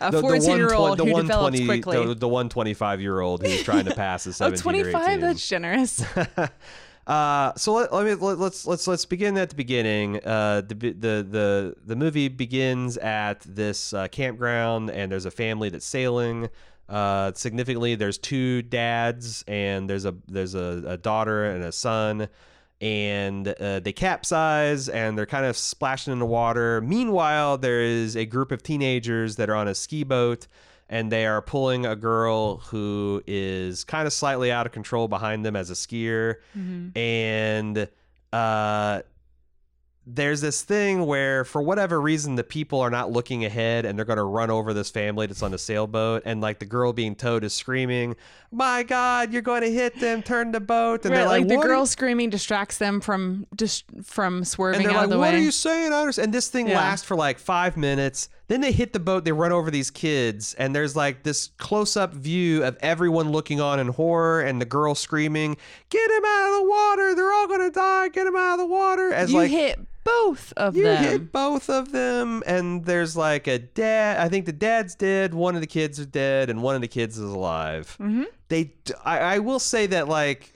a 0.00 0.12
14 0.12 0.56
year 0.56 0.74
old 0.74 0.98
who 0.98 1.06
develops 1.06 1.60
quickly. 1.64 2.04
the, 2.06 2.14
the 2.14 2.28
125 2.28 3.00
year 3.00 3.20
old 3.20 3.44
who's 3.44 3.62
trying 3.62 3.86
to 3.86 3.94
pass 3.94 4.26
as 4.26 4.40
oh, 4.40 4.54
17 4.54 4.80
or 4.80 4.92
25? 4.92 5.08
18. 5.08 5.20
That's 5.20 5.48
generous. 5.48 6.04
Uh, 7.06 7.54
so 7.54 7.72
let, 7.72 7.92
let 7.92 8.04
me 8.04 8.14
let, 8.14 8.36
let's 8.36 8.66
let's 8.66 8.88
let's 8.88 9.04
begin 9.04 9.38
at 9.38 9.48
the 9.48 9.54
beginning. 9.54 10.16
Uh, 10.24 10.60
the 10.66 10.74
the 10.74 10.92
the 11.30 11.76
the 11.84 11.94
movie 11.94 12.26
begins 12.26 12.96
at 12.96 13.40
this 13.42 13.92
uh, 13.92 14.08
campground, 14.08 14.90
and 14.90 15.12
there's 15.12 15.24
a 15.24 15.30
family 15.30 15.68
that's 15.68 15.86
sailing. 15.86 16.48
Uh, 16.88 17.32
significantly, 17.34 17.94
there's 17.94 18.18
two 18.18 18.62
dads, 18.62 19.44
and 19.46 19.88
there's 19.88 20.04
a 20.04 20.16
there's 20.26 20.56
a, 20.56 20.82
a 20.86 20.96
daughter 20.96 21.44
and 21.44 21.62
a 21.62 21.70
son, 21.70 22.28
and 22.80 23.48
uh, 23.48 23.80
they 23.80 23.92
capsize, 23.92 24.88
and 24.88 25.16
they're 25.16 25.26
kind 25.26 25.46
of 25.46 25.56
splashing 25.56 26.12
in 26.12 26.18
the 26.18 26.26
water. 26.26 26.80
Meanwhile, 26.80 27.58
there 27.58 27.80
is 27.80 28.16
a 28.16 28.26
group 28.26 28.52
of 28.52 28.62
teenagers 28.62 29.36
that 29.36 29.48
are 29.48 29.54
on 29.56 29.68
a 29.68 29.74
ski 29.74 30.04
boat 30.04 30.46
and 30.88 31.10
they 31.10 31.26
are 31.26 31.42
pulling 31.42 31.84
a 31.84 31.96
girl 31.96 32.58
who 32.58 33.22
is 33.26 33.82
kind 33.84 34.06
of 34.06 34.12
slightly 34.12 34.52
out 34.52 34.66
of 34.66 34.72
control 34.72 35.08
behind 35.08 35.44
them 35.44 35.56
as 35.56 35.68
a 35.68 35.72
skier 35.74 36.36
and 36.94 37.88
uh 38.32 39.00
there's 40.08 40.40
this 40.40 40.62
thing 40.62 41.04
where 41.04 41.44
for 41.44 41.60
whatever 41.60 42.00
reason 42.00 42.36
the 42.36 42.44
people 42.44 42.80
are 42.80 42.90
not 42.90 43.10
looking 43.10 43.44
ahead 43.44 43.84
and 43.84 43.98
they're 43.98 44.04
going 44.04 44.16
to 44.18 44.22
run 44.22 44.50
over 44.50 44.72
this 44.72 44.88
family 44.88 45.26
that's 45.26 45.42
on 45.42 45.50
the 45.50 45.58
sailboat 45.58 46.22
and 46.24 46.40
like 46.40 46.60
the 46.60 46.64
girl 46.64 46.92
being 46.92 47.16
towed 47.16 47.42
is 47.42 47.52
screaming 47.52 48.14
my 48.52 48.84
god 48.84 49.32
you're 49.32 49.42
going 49.42 49.62
to 49.62 49.70
hit 49.70 49.98
them 49.98 50.22
turn 50.22 50.52
the 50.52 50.60
boat 50.60 51.04
and 51.04 51.10
right, 51.12 51.18
they're 51.18 51.26
like, 51.28 51.40
like, 51.40 51.48
the 51.48 51.56
"What 51.56 51.66
girl 51.66 51.86
screaming 51.86 52.30
distracts 52.30 52.78
them 52.78 53.00
from 53.00 53.46
just 53.56 53.84
from 54.04 54.44
swerving 54.44 54.82
and 54.82 54.90
they're 54.90 54.92
out 54.92 54.96
like, 54.98 55.04
of 55.06 55.10
the 55.10 55.18
"What 55.18 55.32
way. 55.32 55.40
are 55.40 55.42
you 55.42 55.50
saying?" 55.50 55.92
I 55.92 55.98
understand. 56.00 56.26
And 56.26 56.34
this 56.34 56.48
thing 56.48 56.68
Yeah. 56.68 56.76
lasts 56.76 57.04
for 57.04 57.16
like 57.16 57.40
five 57.40 57.76
minutes. 57.76 58.28
Then 58.48 58.60
they 58.60 58.70
hit 58.72 58.92
the 58.92 59.00
boat. 59.00 59.24
They 59.24 59.32
run 59.32 59.50
over 59.52 59.70
these 59.70 59.90
kids, 59.90 60.54
and 60.54 60.74
there's 60.74 60.94
like 60.94 61.24
this 61.24 61.50
close-up 61.58 62.12
view 62.14 62.62
of 62.62 62.76
everyone 62.80 63.30
looking 63.32 63.60
on 63.60 63.80
in 63.80 63.88
horror, 63.88 64.40
and 64.40 64.60
the 64.60 64.64
girl 64.64 64.94
screaming, 64.94 65.56
"Get 65.90 66.10
him 66.10 66.24
out 66.24 66.48
of 66.52 66.60
the 66.62 66.68
water! 66.68 67.14
They're 67.16 67.32
all 67.32 67.48
gonna 67.48 67.70
die! 67.72 68.08
Get 68.08 68.26
him 68.26 68.36
out 68.36 68.54
of 68.54 68.58
the 68.60 68.66
water!" 68.66 69.12
As 69.12 69.30
you 69.32 69.38
like 69.38 69.50
hit 69.50 69.80
both 70.04 70.52
of 70.56 70.76
you 70.76 70.84
them. 70.84 71.02
You 71.02 71.10
hit 71.10 71.32
both 71.32 71.68
of 71.68 71.90
them, 71.90 72.44
and 72.46 72.84
there's 72.84 73.16
like 73.16 73.48
a 73.48 73.58
dad. 73.58 74.18
I 74.24 74.28
think 74.28 74.46
the 74.46 74.52
dad's 74.52 74.94
dead. 74.94 75.34
One 75.34 75.56
of 75.56 75.60
the 75.60 75.66
kids 75.66 75.98
is 75.98 76.06
dead, 76.06 76.48
and 76.48 76.62
one 76.62 76.76
of 76.76 76.80
the 76.80 76.86
kids 76.88 77.18
is 77.18 77.28
alive. 77.28 77.96
Mm-hmm. 78.00 78.22
They, 78.48 78.74
I, 79.04 79.18
I 79.18 79.38
will 79.40 79.58
say 79.58 79.86
that 79.88 80.06
like. 80.06 80.52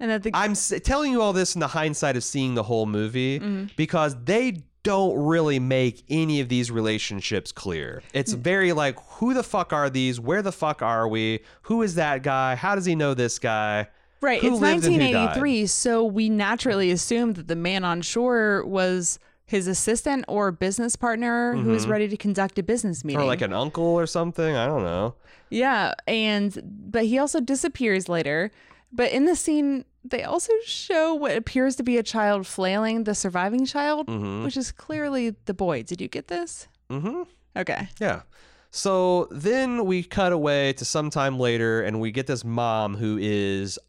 and 0.00 0.10
that 0.10 0.22
the 0.22 0.30
I'm 0.32 0.52
s- 0.52 0.72
telling 0.82 1.12
you 1.12 1.20
all 1.20 1.34
this 1.34 1.54
in 1.54 1.60
the 1.60 1.66
hindsight 1.68 2.16
of 2.16 2.24
seeing 2.24 2.54
the 2.54 2.62
whole 2.62 2.86
movie 2.86 3.38
Mm-hmm. 3.40 3.66
because 3.76 4.16
they 4.24 4.62
don't 4.84 5.16
really 5.18 5.58
make 5.58 6.04
any 6.08 6.40
of 6.40 6.48
these 6.48 6.70
relationships 6.70 7.50
clear. 7.50 8.02
It's 8.12 8.34
Mm. 8.34 8.38
very 8.38 8.72
like, 8.72 8.96
who 9.18 9.34
the 9.34 9.42
fuck 9.42 9.72
are 9.72 9.90
these? 9.90 10.20
Where 10.20 10.42
the 10.42 10.52
fuck 10.52 10.80
are 10.82 11.08
we? 11.08 11.40
Who 11.62 11.82
is 11.82 11.96
that 11.96 12.22
guy? 12.22 12.54
How 12.54 12.74
does 12.76 12.84
he 12.84 12.94
know 12.94 13.14
this 13.14 13.38
guy? 13.40 13.88
Right, 14.20 14.40
Who 14.40 14.52
it's 14.52 14.60
lived 14.60 14.84
and 14.84 14.94
who 14.94 15.00
died? 15.00 15.14
1983, 15.14 15.66
so 15.66 16.04
we 16.04 16.28
naturally 16.30 16.90
assumed 16.90 17.36
that 17.36 17.48
the 17.48 17.56
man 17.56 17.84
on 17.84 18.00
shore 18.02 18.64
was 18.64 19.18
his 19.46 19.66
assistant 19.66 20.24
or 20.28 20.50
business 20.52 20.96
partner 20.96 21.54
who 21.56 21.70
was 21.70 21.86
ready 21.86 22.08
to 22.08 22.16
conduct 22.16 22.58
a 22.58 22.62
business 22.62 23.04
meeting. 23.04 23.18
Mm-hmm. 23.18 23.24
Or 23.24 23.28
like 23.28 23.42
an 23.42 23.52
uncle 23.52 23.84
or 23.84 24.06
something? 24.06 24.54
I 24.56 24.66
don't 24.66 24.82
know. 24.82 25.14
yeah, 25.50 25.92
and 26.06 26.58
but 26.90 27.04
he 27.04 27.18
also 27.18 27.40
disappears 27.40 28.08
later. 28.08 28.50
But 28.94 29.10
in 29.10 29.24
the 29.24 29.34
scene, 29.34 29.84
they 30.04 30.22
also 30.22 30.52
show 30.64 31.14
what 31.14 31.36
appears 31.36 31.74
to 31.76 31.82
be 31.82 31.98
a 31.98 32.02
child 32.02 32.46
flailing 32.46 33.04
the 33.04 33.14
surviving 33.14 33.66
child, 33.66 34.06
mm-hmm. 34.06 34.44
which 34.44 34.56
is 34.56 34.70
clearly 34.70 35.34
the 35.46 35.54
boy. 35.54 35.82
Did 35.82 36.00
you 36.00 36.06
get 36.06 36.28
this? 36.28 36.68
Mm-hmm. 36.90 37.22
Okay. 37.56 37.88
Yeah. 37.98 38.22
So 38.70 39.26
then 39.32 39.84
we 39.84 40.04
cut 40.04 40.32
away 40.32 40.74
to 40.74 40.84
sometime 40.84 41.40
later, 41.40 41.82
and 41.82 42.00
we 42.00 42.12
get 42.12 42.28
this 42.28 42.44
mom 42.44 42.96
who 42.96 43.18
is 43.20 43.80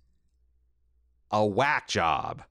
a 1.31 1.45
whack 1.45 1.87
job. 1.87 2.41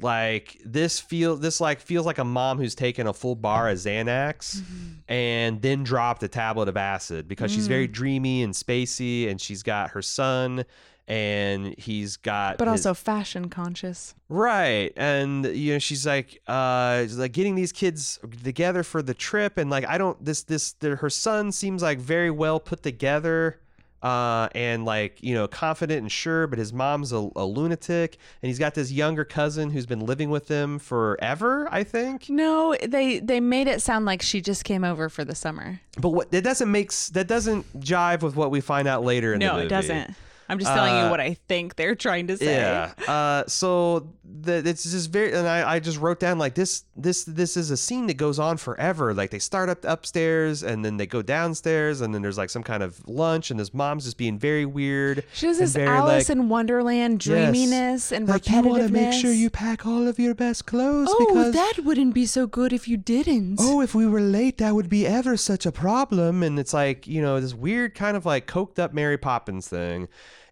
Like 0.00 0.60
this 0.64 1.00
feel 1.00 1.36
this 1.36 1.60
like 1.60 1.80
feels 1.80 2.04
like 2.04 2.18
a 2.18 2.24
mom 2.24 2.58
who's 2.58 2.74
taken 2.74 3.06
a 3.06 3.14
full 3.14 3.34
bar 3.34 3.70
of 3.70 3.78
Xanax 3.78 4.56
mm-hmm. 4.56 4.92
and 5.08 5.62
then 5.62 5.84
dropped 5.84 6.22
a 6.22 6.28
tablet 6.28 6.68
of 6.68 6.76
acid 6.76 7.28
because 7.28 7.50
she's 7.50 7.66
very 7.66 7.88
mm. 7.88 7.92
dreamy 7.92 8.42
and 8.42 8.52
spacey, 8.52 9.30
and 9.30 9.40
she's 9.40 9.62
got 9.62 9.90
her 9.90 10.02
son 10.02 10.64
and 11.08 11.74
he's 11.78 12.16
got 12.16 12.58
But 12.58 12.68
his- 12.68 12.84
also 12.86 12.94
fashion 12.94 13.48
conscious. 13.48 14.14
Right. 14.28 14.92
And 14.96 15.44
you 15.46 15.74
know, 15.74 15.78
she's 15.78 16.06
like 16.06 16.40
uh 16.46 17.02
she's 17.02 17.18
like 17.18 17.32
getting 17.32 17.54
these 17.54 17.72
kids 17.72 18.18
together 18.42 18.82
for 18.82 19.02
the 19.02 19.14
trip 19.14 19.56
and 19.58 19.70
like 19.70 19.86
I 19.86 19.98
don't 19.98 20.22
this 20.24 20.42
this 20.42 20.72
their, 20.72 20.96
her 20.96 21.10
son 21.10 21.52
seems 21.52 21.82
like 21.82 21.98
very 21.98 22.30
well 22.30 22.58
put 22.60 22.82
together. 22.82 23.60
uh, 24.02 24.48
and 24.54 24.84
like 24.84 25.20
you 25.22 25.34
know 25.34 25.48
confident 25.48 26.00
and 26.02 26.12
sure, 26.12 26.46
but 26.46 26.58
his 26.58 26.72
mom's 26.72 27.12
a, 27.12 27.28
a 27.34 27.44
lunatic, 27.46 28.18
and 28.42 28.48
he's 28.48 28.58
got 28.58 28.74
this 28.74 28.92
younger 28.92 29.24
cousin 29.24 29.70
who's 29.70 29.86
been 29.86 30.04
living 30.04 30.28
with 30.30 30.46
him 30.48 30.78
forever. 30.78 31.66
I 31.72 31.82
think. 31.82 32.28
No, 32.28 32.76
they 32.86 33.18
they 33.20 33.40
made 33.40 33.66
it 33.66 33.80
sound 33.82 34.04
like 34.04 34.22
she 34.22 34.40
just 34.40 34.64
came 34.64 34.84
over 34.84 35.08
for 35.08 35.24
the 35.24 35.34
summer. 35.34 35.80
But 35.98 36.10
what 36.10 36.30
that 36.30 36.44
doesn't 36.44 36.70
make 36.70 36.90
s- 36.90 37.08
that 37.10 37.26
doesn't 37.26 37.64
jive 37.80 38.22
with 38.22 38.36
what 38.36 38.50
we 38.50 38.60
find 38.60 38.86
out 38.86 39.02
later 39.02 39.32
in 39.32 39.40
the 39.40 39.46
No, 39.46 39.52
movie. 39.54 39.66
it 39.66 39.70
doesn't. 39.70 40.14
I'm 40.48 40.58
just 40.58 40.72
telling 40.72 40.92
Uh, 40.94 41.04
you 41.04 41.10
what 41.10 41.20
I 41.20 41.34
think 41.48 41.76
they're 41.76 41.94
trying 41.94 42.26
to 42.28 42.36
say. 42.36 42.54
Yeah. 42.56 42.92
Uh, 43.06 43.44
so 43.48 44.08
the, 44.24 44.56
it's 44.66 44.84
just 44.90 45.10
very, 45.10 45.32
and 45.32 45.46
I, 45.48 45.74
I 45.74 45.80
just 45.80 45.98
wrote 45.98 46.20
down 46.20 46.38
like 46.38 46.54
this, 46.54 46.84
this, 46.96 47.24
this 47.24 47.56
is 47.56 47.70
a 47.70 47.76
scene 47.76 48.06
that 48.06 48.16
goes 48.16 48.38
on 48.38 48.56
forever. 48.56 49.12
Like 49.14 49.30
they 49.30 49.38
start 49.38 49.68
up 49.68 49.84
upstairs 49.84 50.62
and 50.62 50.84
then 50.84 50.96
they 50.96 51.06
go 51.06 51.22
downstairs 51.22 52.00
and 52.00 52.14
then 52.14 52.22
there's 52.22 52.38
like 52.38 52.50
some 52.50 52.62
kind 52.62 52.82
of 52.82 53.00
lunch 53.08 53.50
and 53.50 53.58
his 53.58 53.74
mom's 53.74 54.04
just 54.04 54.18
being 54.18 54.38
very 54.38 54.66
weird. 54.66 55.24
She 55.32 55.46
has 55.46 55.58
and 55.58 55.66
this 55.66 55.74
very, 55.74 55.88
Alice 55.88 56.28
like, 56.28 56.36
in 56.36 56.48
Wonderland 56.48 57.24
Yes. 57.26 57.50
dreaminess 57.50 58.12
and 58.12 58.28
like 58.28 58.48
you 58.48 58.62
want 58.62 58.82
to 58.86 58.92
make 58.92 59.12
sure 59.12 59.32
you 59.32 59.50
pack 59.50 59.86
all 59.86 60.06
of 60.08 60.18
your 60.18 60.34
best 60.34 60.66
clothes 60.66 61.08
Oh, 61.10 61.26
because 61.26 61.52
that 61.54 61.84
wouldn't 61.84 62.14
be 62.14 62.26
so 62.26 62.46
good 62.46 62.72
if 62.72 62.86
you 62.88 62.96
didn't. 62.96 63.56
oh, 63.60 63.80
if 63.80 63.94
we 63.94 64.06
were 64.06 64.20
late, 64.20 64.58
that 64.58 64.74
would 64.74 64.88
be 64.88 65.06
ever 65.06 65.36
such 65.36 65.66
a 65.66 65.72
problem. 65.72 66.42
And 66.42 66.58
it's 66.58 66.72
like, 66.74 67.06
you 67.06 67.20
know, 67.22 67.40
this 67.40 67.54
weird 67.54 67.94
kind 67.94 68.16
of 68.16 68.24
like 68.26 68.46
coked 68.46 68.78
up 68.78 68.92
Mary 68.94 69.18
Poppins 69.18 69.68
thing. 69.68 70.08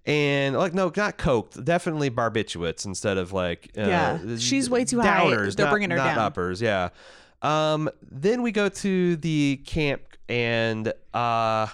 And 0.06 0.54
like, 0.56 0.74
no, 0.74 0.92
not 0.94 1.16
coked, 1.16 1.64
definitely 1.64 2.10
barbiturates 2.10 2.84
instead 2.84 3.16
of 3.16 3.32
like, 3.32 3.70
uh, 3.78 3.82
Yeah, 3.82 4.36
she's 4.38 4.68
way 4.68 4.84
too 4.84 5.00
high. 5.00 5.20
downers, 5.24 5.56
They're 5.56 5.66
not- 5.66 5.70
bringing 5.72 5.90
her 5.90 5.96
not 5.96 6.16
down. 6.16 6.18
uppers. 6.18 6.60
Yeah. 6.60 6.90
Um, 7.40 7.90
then 8.10 8.42
we 8.42 8.52
go 8.52 8.68
to 8.68 9.16
the 9.16 9.60
camp, 9.66 10.02
and 10.28 10.92
uh, 11.12 11.66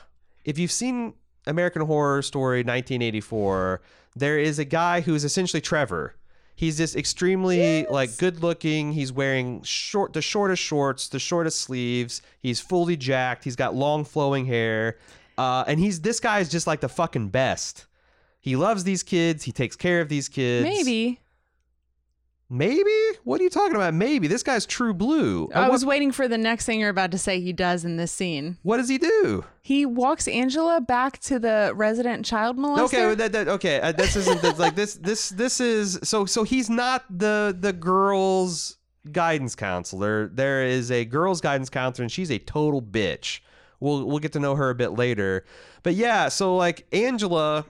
if 0.45 0.59
you've 0.59 0.73
seen 0.73 1.15
American 1.47 1.83
Horror 1.83 2.23
Story 2.23 2.59
1984, 2.65 3.81
there 4.17 4.39
is 4.39 4.59
a 4.59 4.65
guy 4.65 5.01
who's 5.01 5.25
essentially 5.25 5.61
Trevor. 5.61 6.15
He's 6.57 6.77
just 6.77 6.95
extremely 6.95 7.87
like 7.87 8.17
good 8.19 8.43
looking. 8.43 8.93
He's 8.93 9.13
wearing 9.13 9.63
short 9.63 10.13
the 10.13 10.21
shortest 10.21 10.63
shorts, 10.63 11.09
the 11.09 11.19
shortest 11.19 11.61
sleeves. 11.63 12.21
He's 12.41 12.61
fully 12.61 12.97
jacked. 12.99 13.45
He's 13.45 13.57
got 13.57 13.75
long 13.75 14.05
flowing 14.05 14.45
hair. 14.45 14.99
Uh, 15.39 15.65
and 15.67 15.81
he's 15.81 16.01
this 16.03 16.21
guy 16.21 16.41
is 16.41 16.51
just 16.51 16.67
like 16.67 16.81
the 16.81 16.89
fucking 16.89 17.29
best. 17.29 17.87
He 18.41 18.57
loves 18.57 18.85
these 18.85 19.03
kids. 19.03 19.45
He 19.45 19.53
takes 19.53 19.77
care 19.77 20.01
of 20.01 20.09
these 20.09 20.29
kids. 20.29 20.65
Maybe. 20.65 21.21
Maybe? 22.53 22.91
What 23.23 23.41
are 23.41 23.45
you 23.45 23.51
talking 23.51 23.77
about? 23.77 23.95
Maybe. 23.95 24.27
This 24.27 24.43
guy's 24.43 24.67
true 24.67 24.93
blue. 24.93 25.49
I 25.55 25.69
was 25.69 25.85
waiting 25.85 26.11
for 26.11 26.27
the 26.27 26.37
next 26.37 26.67
thing 26.67 26.81
you're 26.81 26.89
about 26.89 27.13
to 27.13 27.19
say 27.19 27.41
he 27.41 27.53
does 27.53 27.85
in 27.85 27.97
this 27.97 28.11
scene. 28.11 28.59
what 28.63 28.79
does 28.79 28.89
he 28.89 28.99
do? 28.99 29.45
He 29.63 29.87
walks 29.87 30.27
Angela 30.27 30.81
back 30.81 31.21
to 31.21 31.39
the 31.39 31.73
resident 31.77 32.27
child 32.27 32.59
molester. 32.59 32.83
Okay, 32.87 33.07
well, 33.07 33.17
that, 33.17 33.31
that, 33.31 33.47
okay. 33.47 33.81
Uh, 33.81 33.93
this 33.93 34.17
isn't 34.17 34.43
that's 34.43 34.59
like 34.59 34.75
this. 34.75 34.95
This 34.95 35.29
this 35.29 35.61
is 35.61 36.01
so 36.03 36.27
so. 36.27 36.43
He's 36.43 36.69
not 36.69 37.05
the 37.09 37.57
the 37.57 37.73
girls' 37.73 38.79
guidance 39.13 39.55
counselor. 39.55 40.27
There 40.27 40.65
is 40.65 40.91
a 40.91 41.05
girls' 41.05 41.41
guidance 41.41 41.71
counselor, 41.71 42.03
and 42.03 42.11
she's 42.11 42.33
a 42.33 42.39
total 42.39 42.83
bitch. 42.83 43.41
We'll 43.79 44.05
we'll 44.07 44.19
get 44.19 44.33
to 44.33 44.41
know 44.41 44.57
her 44.57 44.71
a 44.71 44.75
bit 44.75 44.91
later. 44.91 45.45
But 45.85 45.95
yeah, 45.95 46.29
so 46.29 46.57
like 46.57 46.85
Angela, 46.93 47.65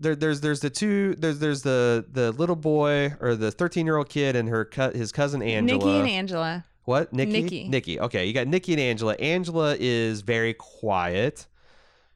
there, 0.00 0.14
there's 0.16 0.40
there's 0.40 0.60
the 0.60 0.70
two 0.70 1.14
there's 1.16 1.38
there's 1.38 1.62
the 1.62 2.04
the 2.10 2.32
little 2.32 2.56
boy 2.56 3.14
or 3.20 3.34
the 3.34 3.50
13 3.50 3.84
year 3.86 3.96
old 3.96 4.08
kid 4.08 4.36
and 4.36 4.48
her 4.48 4.64
cut 4.64 4.94
his 4.94 5.12
cousin 5.12 5.42
Angela. 5.42 5.78
Nikki 5.78 5.98
and 5.98 6.08
Angela. 6.08 6.64
What? 6.84 7.12
Nikki? 7.12 7.32
Nikki. 7.42 7.68
Nikki. 7.68 8.00
Okay, 8.00 8.24
you 8.26 8.32
got 8.32 8.46
Nikki 8.46 8.72
and 8.72 8.80
Angela. 8.80 9.14
Angela 9.14 9.76
is 9.78 10.22
very 10.22 10.54
quiet. 10.54 11.46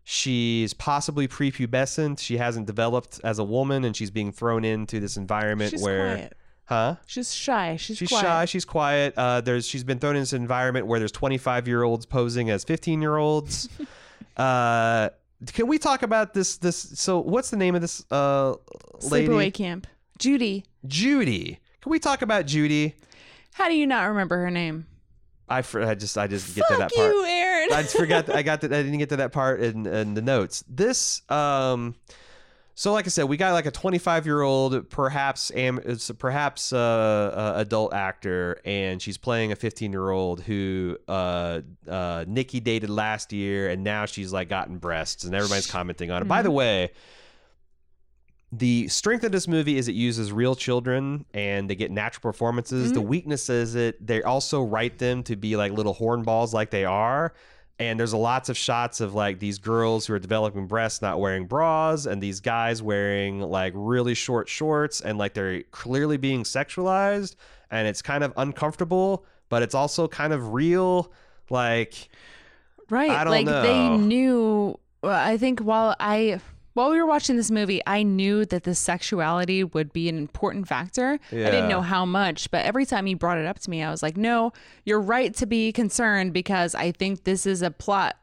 She's 0.05 0.75
possibly 0.75 1.29
prepubescent. 1.29 2.19
She 2.19 2.39
hasn't 2.39 2.67
developed 2.67 3.21
as 3.23 3.39
a 3.39 3.45
woman, 3.45 3.85
and 3.85 3.95
she's 3.95 4.11
being 4.11 4.33
thrown 4.33 4.65
into 4.65 4.99
this 4.99 5.17
environment 5.17 5.71
She's 5.71 5.83
where, 5.83 6.15
quiet. 6.17 6.37
huh? 6.65 6.97
She's 7.07 7.33
shy. 7.33 7.77
She's, 7.77 7.99
She's 7.99 8.09
quiet. 8.09 8.23
shy. 8.23 8.45
She's 8.47 8.65
quiet. 8.65 9.15
Uh, 9.17 9.43
there's 9.43 9.67
she's 9.67 9.85
been 9.85 9.99
thrown 9.99 10.17
into 10.17 10.23
this 10.23 10.33
environment 10.33 10.87
where 10.87 10.99
there's 10.99 11.13
25 11.13 11.69
year 11.69 11.83
olds 11.83 12.07
posing 12.07 12.51
as 12.51 12.65
15 12.65 13.01
year 13.01 13.17
olds. 13.17 13.69
uh, 14.37 15.11
can 15.47 15.67
we 15.67 15.79
talk 15.79 16.03
about 16.03 16.35
this? 16.35 16.57
This. 16.59 16.77
So, 16.77 17.21
what's 17.21 17.51
the 17.51 17.57
name 17.57 17.75
of 17.75 17.81
this 17.81 18.05
uh, 18.11 18.55
lady? 19.03 19.29
Sleepaway 19.29 19.55
camp. 19.55 19.87
Judy. 20.19 20.65
Judy. 20.87 21.59
Can 21.81 21.91
we 21.91 21.99
talk 21.99 22.23
about 22.23 22.47
Judy? 22.47 22.95
How 23.55 23.69
do 23.69 23.75
you 23.75 23.87
not 23.87 24.05
remember 24.05 24.37
her 24.39 24.51
name? 24.51 24.87
I, 25.49 25.63
fr- 25.63 25.83
I 25.83 25.95
just 25.95 26.17
I 26.17 26.27
just 26.29 26.55
get 26.55 26.67
to 26.69 26.77
that 26.77 26.95
part. 26.95 27.13
you, 27.13 27.25
Aaron. 27.27 27.73
I 27.73 27.83
just 27.83 27.97
forgot. 27.97 28.31
I 28.35 28.43
got 28.43 28.61
that. 28.63 28.73
I 28.73 28.83
didn't 28.83 28.99
get 28.99 29.11
to 29.11 29.17
that 29.17 29.33
part 29.33 29.61
in, 29.61 29.87
in 29.87 30.15
the 30.15 30.23
notes. 30.23 30.65
This, 30.69 31.21
um, 31.31 31.95
so 32.75 32.93
like 32.93 33.07
I 33.07 33.11
said, 33.11 33.25
we 33.25 33.37
got 33.37 33.53
like 33.53 33.67
a 33.67 33.71
25 33.71 34.25
year 34.25 34.41
old, 34.41 34.89
perhaps 34.89 35.51
am, 35.55 35.81
perhaps 36.19 36.73
uh, 36.73 36.79
uh, 36.79 37.53
adult 37.57 37.93
actor, 37.93 38.61
and 38.65 39.01
she's 39.01 39.19
playing 39.19 39.53
a 39.53 39.57
15 39.57 39.93
year 39.93 40.11
old 40.11 40.41
who 40.41 40.97
uh, 41.07 41.61
uh, 41.87 42.25
Nikki 42.27 42.61
dated 42.61 42.89
last 42.89 43.33
year, 43.33 43.69
and 43.69 43.85
now 43.85 44.07
she's 44.07 44.33
like 44.33 44.49
gotten 44.49 44.79
breasts, 44.79 45.25
and 45.25 45.35
everybody's 45.35 45.71
commenting 45.71 46.11
on 46.11 46.23
it. 46.23 46.29
By 46.29 46.43
the 46.43 46.51
way. 46.51 46.93
The 48.55 48.87
strength 48.89 49.25
of 49.25 49.33
this 49.33 49.49
movie 49.49 49.79
is 49.79 49.89
it 49.89 49.95
uses 49.95 50.31
real 50.31 50.55
children 50.55 51.25
and 51.33 51.71
they 51.71 51.75
get 51.75 51.91
natural 51.91 52.21
performances. 52.21 52.93
The 52.93 53.01
weakness 53.01 53.49
is 53.49 53.75
it 53.75 54.07
they 54.07 54.23
also 54.23 54.63
write 54.63 54.99
them 54.99 55.23
to 55.23 55.37
be 55.37 55.57
like 55.57 55.73
little 55.73 55.95
hornballs 55.95 56.53
like 56.53 56.71
they 56.71 56.85
are. 56.85 57.33
And 57.79 57.99
there's 57.99 58.13
a 58.13 58.17
lots 58.17 58.49
of 58.49 58.57
shots 58.57 59.01
of 59.01 59.15
like 59.15 59.39
these 59.41 59.59
girls 59.59 60.07
who 60.07 60.15
are 60.15 60.19
developing 60.19 60.67
breasts 60.67 61.03
not 61.03 61.19
wearing 61.19 61.47
bras 61.47 62.07
and 62.07 62.23
these 62.23 62.41
guys 62.41 62.83
wearing 62.83 63.41
like 63.41 63.73
really 63.75 64.15
short 64.15 64.49
shorts 64.49 65.01
and 65.01 65.19
like 65.19 65.35
they're 65.35 65.63
clearly 65.65 66.17
being 66.17 66.45
sexualized 66.45 67.35
and 67.71 67.89
it's 67.89 68.03
kind 68.03 68.23
of 68.23 68.33
uncomfortable, 68.37 69.25
but 69.49 69.63
it's 69.63 69.75
also 69.75 70.07
kind 70.07 70.33
of 70.33 70.53
real. 70.53 71.13
Like 71.51 72.09
Right. 72.89 73.11
I 73.11 73.25
don't 73.25 73.33
like 73.33 73.47
they 73.47 73.89
knew 73.97 74.79
I 75.03 75.37
think 75.39 75.61
while 75.61 75.97
I 75.99 76.41
while 76.75 76.91
we 76.91 76.99
were 76.99 77.07
watching 77.07 77.37
this 77.37 77.51
movie, 77.51 77.81
I 77.87 78.03
knew 78.03 78.45
that 78.47 78.65
the 78.65 78.75
sexuality 78.75 79.63
would 79.65 79.93
be 79.93 80.09
an 80.09 80.17
important 80.19 80.69
factor. 80.69 81.19
I 81.49 81.51
didn't 81.51 81.69
know 81.69 81.83
how 81.83 82.05
much, 82.07 82.51
but 82.51 82.65
every 82.65 82.87
time 82.87 83.07
he 83.07 83.15
brought 83.15 83.39
it 83.39 83.47
up 83.47 83.59
to 83.61 83.71
me, 83.71 83.83
I 83.83 83.91
was 83.91 84.03
like, 84.03 84.17
"No, 84.17 84.53
you're 84.85 85.01
right 85.01 85.35
to 85.37 85.47
be 85.47 85.73
concerned 85.73 86.33
because 86.33 86.75
I 86.75 86.93
think 86.93 87.25
this 87.25 87.47
is 87.47 87.63
a 87.63 87.71
plot 87.71 88.17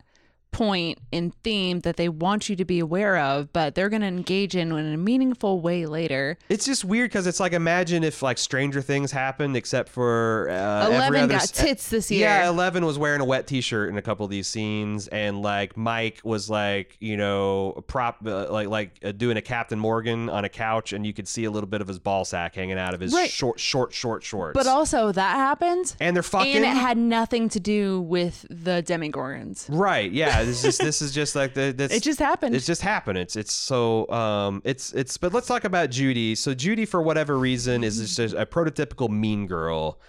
point 0.52 1.00
and 1.14 1.34
theme 1.44 1.80
that 1.82 1.96
they 1.98 2.10
want 2.10 2.50
you 2.50 2.56
to 2.56 2.66
be 2.66 2.80
aware 2.80 3.18
of, 3.18 3.52
but 3.54 3.76
they're 3.76 3.90
going 3.90 4.02
to 4.02 4.08
engage 4.08 4.56
in 4.56 4.72
in 4.72 4.94
a 4.94 4.98
meaningful 4.98 5.62
way 5.62 5.86
later." 5.86 6.38
It's 6.50 6.66
just 6.66 6.84
weird 6.84 7.10
because 7.12 7.28
it's 7.28 7.40
like 7.40 7.54
imagine 7.54 8.04
if 8.04 8.22
like 8.22 8.38
Stranger 8.38 8.82
Things 8.82 9.12
happened, 9.12 9.56
except 9.56 9.90
for 9.90 10.50
uh, 10.50 10.88
Eleven 10.88 11.28
got 11.30 11.44
s- 11.44 11.52
tits 11.52 11.90
this 11.90 12.10
year. 12.12 12.22
Yeah, 12.22 12.50
Eleven 12.50 12.86
was 12.86 12.98
wearing 12.98 13.22
a 13.22 13.26
wet 13.26 13.48
T-shirt 13.48 13.90
in 13.90 13.98
a 13.98 14.02
couple 14.02 14.26
of 14.26 14.32
these 14.32 14.48
scenes, 14.48 15.08
and 15.08 15.42
like 15.42 15.78
Mike 15.78 16.20
was 16.24 16.50
like 16.50 16.98
you 17.00 17.16
know 17.18 17.84
prop 17.88 18.18
uh, 18.26 18.52
like 18.52 18.68
like 18.68 19.00
uh, 19.04 19.12
doing 19.12 19.38
a 19.38 19.42
Captain 19.42 19.80
Morgan 19.80 20.30
on 20.30 20.46
a 20.46 20.50
couch, 20.50 20.94
and 20.94 21.06
you 21.06 21.14
could 21.14 21.28
see 21.28 21.46
a 21.46 21.52
little 21.52 21.70
bit 21.70 21.82
of 21.82 21.88
his 21.88 22.00
ball 22.00 22.26
sack 22.26 22.56
hanging 22.56 22.78
out 22.78 22.94
of 22.94 23.00
his 23.00 23.14
Right. 23.14 23.30
short 23.30 23.60
short 23.60 23.94
short 23.94 24.24
shorts. 24.24 24.56
But 24.56 24.68
also 24.68 25.12
that 25.12 25.36
happened, 25.36 25.96
and 26.00 26.16
they're 26.16 26.24
fucking 26.24 26.56
and 26.56 26.66
it 26.66 26.70
had 26.70 26.98
nothing 26.98 27.50
to 27.50 27.60
do 27.60 28.02
with 28.02 28.46
the 28.50 28.84
Demogorgons. 28.86 29.66
right. 29.70 30.12
Yeah, 30.12 30.39
this 30.44 30.64
is 30.64 30.78
this 30.78 31.02
is 31.02 31.12
just 31.12 31.36
like 31.36 31.54
the 31.54 31.72
this 31.72 31.92
It 31.92 32.04
just 32.04 32.20
happened. 32.20 32.56
It 32.56 32.60
just 32.60 32.82
happened. 32.82 33.18
It's 33.18 33.36
it's 33.36 33.54
so 33.54 34.10
um 34.10 34.62
it's 34.66 34.94
it's 34.94 35.18
but 35.18 35.34
let's 35.34 35.48
talk 35.48 35.64
about 35.64 35.90
Judy. 35.90 36.36
So 36.36 36.54
Judy 36.54 36.86
for 36.86 37.02
whatever 37.02 37.38
reason 37.38 37.84
is 37.84 38.16
just 38.16 38.34
a 38.34 38.46
prototypical 38.46 39.10
mean 39.10 39.48
girl. 39.48 40.00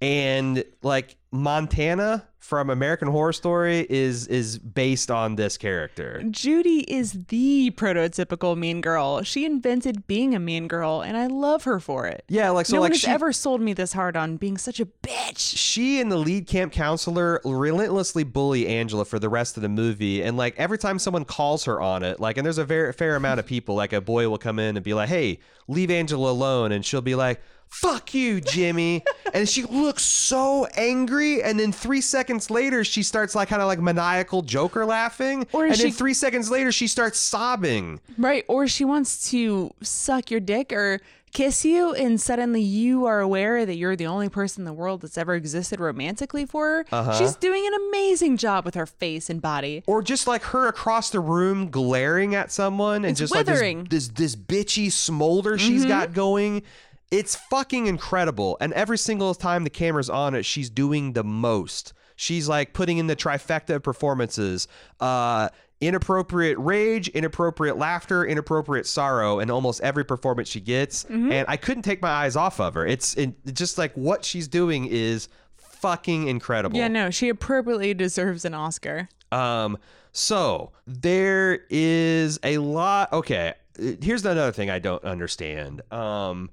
And 0.00 0.64
like 0.82 1.16
Montana 1.30 2.26
from 2.38 2.70
American 2.70 3.08
Horror 3.08 3.32
Story 3.32 3.84
is 3.90 4.28
is 4.28 4.58
based 4.58 5.10
on 5.10 5.34
this 5.34 5.58
character. 5.58 6.22
Judy 6.30 6.80
is 6.82 7.24
the 7.28 7.72
prototypical 7.76 8.56
mean 8.56 8.80
girl. 8.80 9.22
She 9.22 9.44
invented 9.44 10.06
being 10.06 10.34
a 10.34 10.38
mean 10.38 10.68
girl, 10.68 11.00
and 11.00 11.16
I 11.16 11.26
love 11.26 11.64
her 11.64 11.80
for 11.80 12.06
it. 12.06 12.24
Yeah, 12.28 12.50
like 12.50 12.66
so 12.66 12.76
no 12.76 12.82
like 12.82 12.90
one 12.90 12.92
has 12.92 13.00
she 13.00 13.08
ever 13.08 13.32
sold 13.32 13.60
me 13.60 13.72
this 13.72 13.92
hard 13.92 14.16
on 14.16 14.36
being 14.36 14.58
such 14.58 14.78
a 14.78 14.86
bitch. 14.86 15.56
she 15.56 16.00
and 16.00 16.10
the 16.10 16.16
lead 16.16 16.46
camp 16.46 16.72
counselor 16.72 17.40
relentlessly 17.44 18.22
bully 18.22 18.68
Angela 18.68 19.04
for 19.04 19.18
the 19.18 19.28
rest 19.28 19.56
of 19.56 19.62
the 19.62 19.68
movie. 19.68 20.22
And 20.22 20.36
like 20.36 20.54
every 20.56 20.78
time 20.78 21.00
someone 21.00 21.24
calls 21.24 21.64
her 21.64 21.80
on 21.80 22.04
it, 22.04 22.20
like, 22.20 22.36
and 22.36 22.46
there's 22.46 22.58
a 22.58 22.64
very 22.64 22.92
fair 22.92 23.16
amount 23.16 23.40
of 23.40 23.46
people, 23.46 23.74
like 23.74 23.92
a 23.92 24.00
boy 24.00 24.28
will 24.28 24.38
come 24.38 24.60
in 24.60 24.76
and 24.76 24.84
be 24.84 24.94
like, 24.94 25.08
hey, 25.08 25.40
leave 25.66 25.90
Angela 25.90 26.30
alone. 26.30 26.70
And 26.70 26.84
she'll 26.84 27.02
be 27.02 27.16
like, 27.16 27.42
fuck 27.68 28.14
you, 28.14 28.40
Jimmy. 28.40 29.04
and 29.34 29.48
she 29.48 29.62
looks 29.64 30.02
so 30.02 30.66
angry. 30.76 31.42
And 31.42 31.58
then 31.60 31.72
three 31.72 32.00
seconds 32.00 32.50
later, 32.50 32.84
she 32.84 33.02
starts 33.02 33.34
like 33.34 33.48
kind 33.48 33.62
of 33.62 33.68
like 33.68 33.78
maniacal 33.80 34.42
Joker 34.42 34.84
laughing. 34.86 35.46
Or 35.52 35.66
and 35.66 35.76
she- 35.76 35.84
then 35.84 35.92
three 35.92 36.14
seconds 36.14 36.50
later, 36.50 36.72
she 36.72 36.86
starts 36.86 37.18
sobbing. 37.18 38.00
Right. 38.18 38.44
Or 38.48 38.66
she 38.66 38.84
wants 38.84 39.30
to 39.30 39.72
suck 39.82 40.30
your 40.30 40.40
dick 40.40 40.72
or 40.72 41.00
kiss 41.32 41.66
you 41.66 41.92
and 41.92 42.18
suddenly 42.18 42.62
you 42.62 43.04
are 43.04 43.20
aware 43.20 43.66
that 43.66 43.74
you're 43.74 43.94
the 43.96 44.06
only 44.06 44.26
person 44.28 44.62
in 44.62 44.64
the 44.64 44.72
world 44.72 45.02
that's 45.02 45.18
ever 45.18 45.34
existed 45.34 45.78
romantically 45.78 46.46
for 46.46 46.66
her. 46.66 46.86
Uh-huh. 46.90 47.12
She's 47.18 47.36
doing 47.36 47.66
an 47.66 47.74
amazing 47.90 48.38
job 48.38 48.64
with 48.64 48.74
her 48.74 48.86
face 48.86 49.28
and 49.28 49.42
body. 49.42 49.82
or 49.86 50.00
just 50.02 50.26
like 50.26 50.42
her 50.44 50.66
across 50.66 51.10
the 51.10 51.20
room 51.20 51.68
glaring 51.68 52.34
at 52.34 52.50
someone 52.50 53.04
and 53.04 53.10
It's 53.10 53.18
just 53.20 53.34
withering. 53.34 53.80
like 53.80 53.88
this, 53.90 54.08
this 54.08 54.34
this 54.34 54.36
bitchy 54.36 54.90
smolder 54.90 55.58
she's 55.58 55.80
Mm-hmm. 55.82 55.88
got 55.90 56.14
going 56.14 56.62
it's 57.10 57.36
fucking 57.36 57.86
incredible 57.86 58.56
and 58.60 58.72
every 58.72 58.98
single 58.98 59.34
time 59.34 59.64
the 59.64 59.70
camera's 59.70 60.10
on 60.10 60.34
it 60.34 60.44
she's 60.44 60.68
doing 60.70 61.12
the 61.12 61.22
most 61.24 61.92
she's 62.16 62.48
like 62.48 62.72
putting 62.72 62.98
in 62.98 63.06
the 63.06 63.14
trifecta 63.16 63.76
of 63.76 63.82
performances 63.82 64.66
uh 65.00 65.48
inappropriate 65.80 66.58
rage 66.58 67.08
inappropriate 67.08 67.76
laughter 67.76 68.24
inappropriate 68.24 68.86
sorrow 68.86 69.38
in 69.38 69.50
almost 69.50 69.80
every 69.82 70.04
performance 70.04 70.48
she 70.48 70.60
gets 70.60 71.04
Mm-hmm. 71.04 71.30
and 71.32 71.44
i 71.48 71.56
couldn't 71.56 71.82
take 71.82 72.02
my 72.02 72.08
eyes 72.10 72.34
off 72.34 72.58
of 72.60 72.74
her 72.74 72.86
it's 72.86 73.14
it, 73.14 73.34
just 73.54 73.78
like 73.78 73.92
what 73.94 74.24
she's 74.24 74.48
doing 74.48 74.86
is 74.86 75.28
fucking 75.56 76.26
incredible 76.28 76.76
Yeah, 76.78 76.88
no, 76.88 77.10
she 77.10 77.28
appropriately 77.28 77.92
deserves 77.94 78.44
an 78.46 78.54
Oscar. 78.54 79.08
um, 79.30 79.76
so 80.12 80.72
there 80.86 81.60
is 81.68 82.40
a 82.42 82.56
lot. 82.56 83.12
Okay, 83.12 83.52
here's 84.00 84.24
another 84.24 84.50
thing 84.52 84.70
I 84.70 84.78
don't 84.78 85.04
understand. 85.04 85.82
Um, 85.92 86.48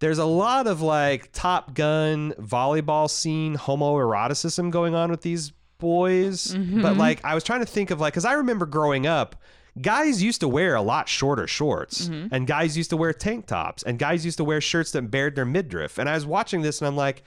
there's 0.00 0.18
a 0.18 0.24
lot 0.24 0.66
of 0.66 0.80
like 0.80 1.30
Top 1.32 1.74
Gun 1.74 2.32
volleyball 2.38 3.10
scene 3.10 3.56
homoeroticism 3.56 4.70
going 4.70 4.94
on 4.94 5.10
with 5.10 5.22
these 5.22 5.52
boys, 5.78 6.52
but 6.52 6.60
mm-hmm. 6.60 6.98
like 6.98 7.24
I 7.24 7.34
was 7.34 7.44
trying 7.44 7.60
to 7.60 7.66
think 7.66 7.90
of 7.90 8.00
like 8.00 8.12
because 8.12 8.24
I 8.24 8.34
remember 8.34 8.66
growing 8.66 9.06
up. 9.06 9.36
Guys 9.80 10.20
used 10.20 10.40
to 10.40 10.48
wear 10.48 10.74
a 10.74 10.82
lot 10.82 11.08
shorter 11.08 11.46
shorts, 11.46 12.08
mm-hmm. 12.08 12.34
and 12.34 12.48
guys 12.48 12.76
used 12.76 12.90
to 12.90 12.96
wear 12.96 13.12
tank 13.12 13.46
tops, 13.46 13.84
and 13.84 13.96
guys 13.96 14.24
used 14.24 14.38
to 14.38 14.44
wear 14.44 14.60
shirts 14.60 14.90
that 14.90 15.08
bared 15.08 15.36
their 15.36 15.44
midriff. 15.44 15.98
And 15.98 16.08
I 16.08 16.14
was 16.14 16.26
watching 16.26 16.62
this, 16.62 16.80
and 16.80 16.88
I'm 16.88 16.96
like, 16.96 17.22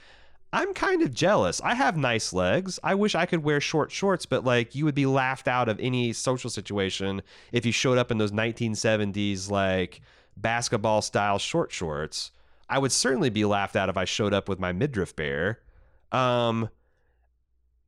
I'm 0.52 0.74
kind 0.74 1.00
of 1.00 1.14
jealous. 1.14 1.62
I 1.62 1.74
have 1.74 1.96
nice 1.96 2.32
legs. 2.34 2.78
I 2.84 2.94
wish 2.94 3.14
I 3.14 3.24
could 3.24 3.42
wear 3.42 3.58
short 3.58 3.90
shorts, 3.90 4.26
but 4.26 4.44
like 4.44 4.74
you 4.74 4.84
would 4.84 4.94
be 4.94 5.06
laughed 5.06 5.48
out 5.48 5.70
of 5.70 5.80
any 5.80 6.12
social 6.12 6.50
situation 6.50 7.22
if 7.52 7.64
you 7.64 7.72
showed 7.72 7.96
up 7.96 8.10
in 8.10 8.18
those 8.18 8.32
1970s 8.32 9.50
like 9.50 10.02
basketball 10.36 11.00
style 11.00 11.38
short 11.38 11.72
shorts. 11.72 12.32
I 12.72 12.78
would 12.78 12.92
certainly 12.92 13.30
be 13.30 13.44
laughed 13.44 13.76
out 13.76 13.88
if 13.88 13.96
I 13.96 14.04
showed 14.04 14.32
up 14.34 14.48
with 14.48 14.58
my 14.58 14.72
midriff 14.72 15.14
bare. 15.14 15.60
Um 16.10 16.68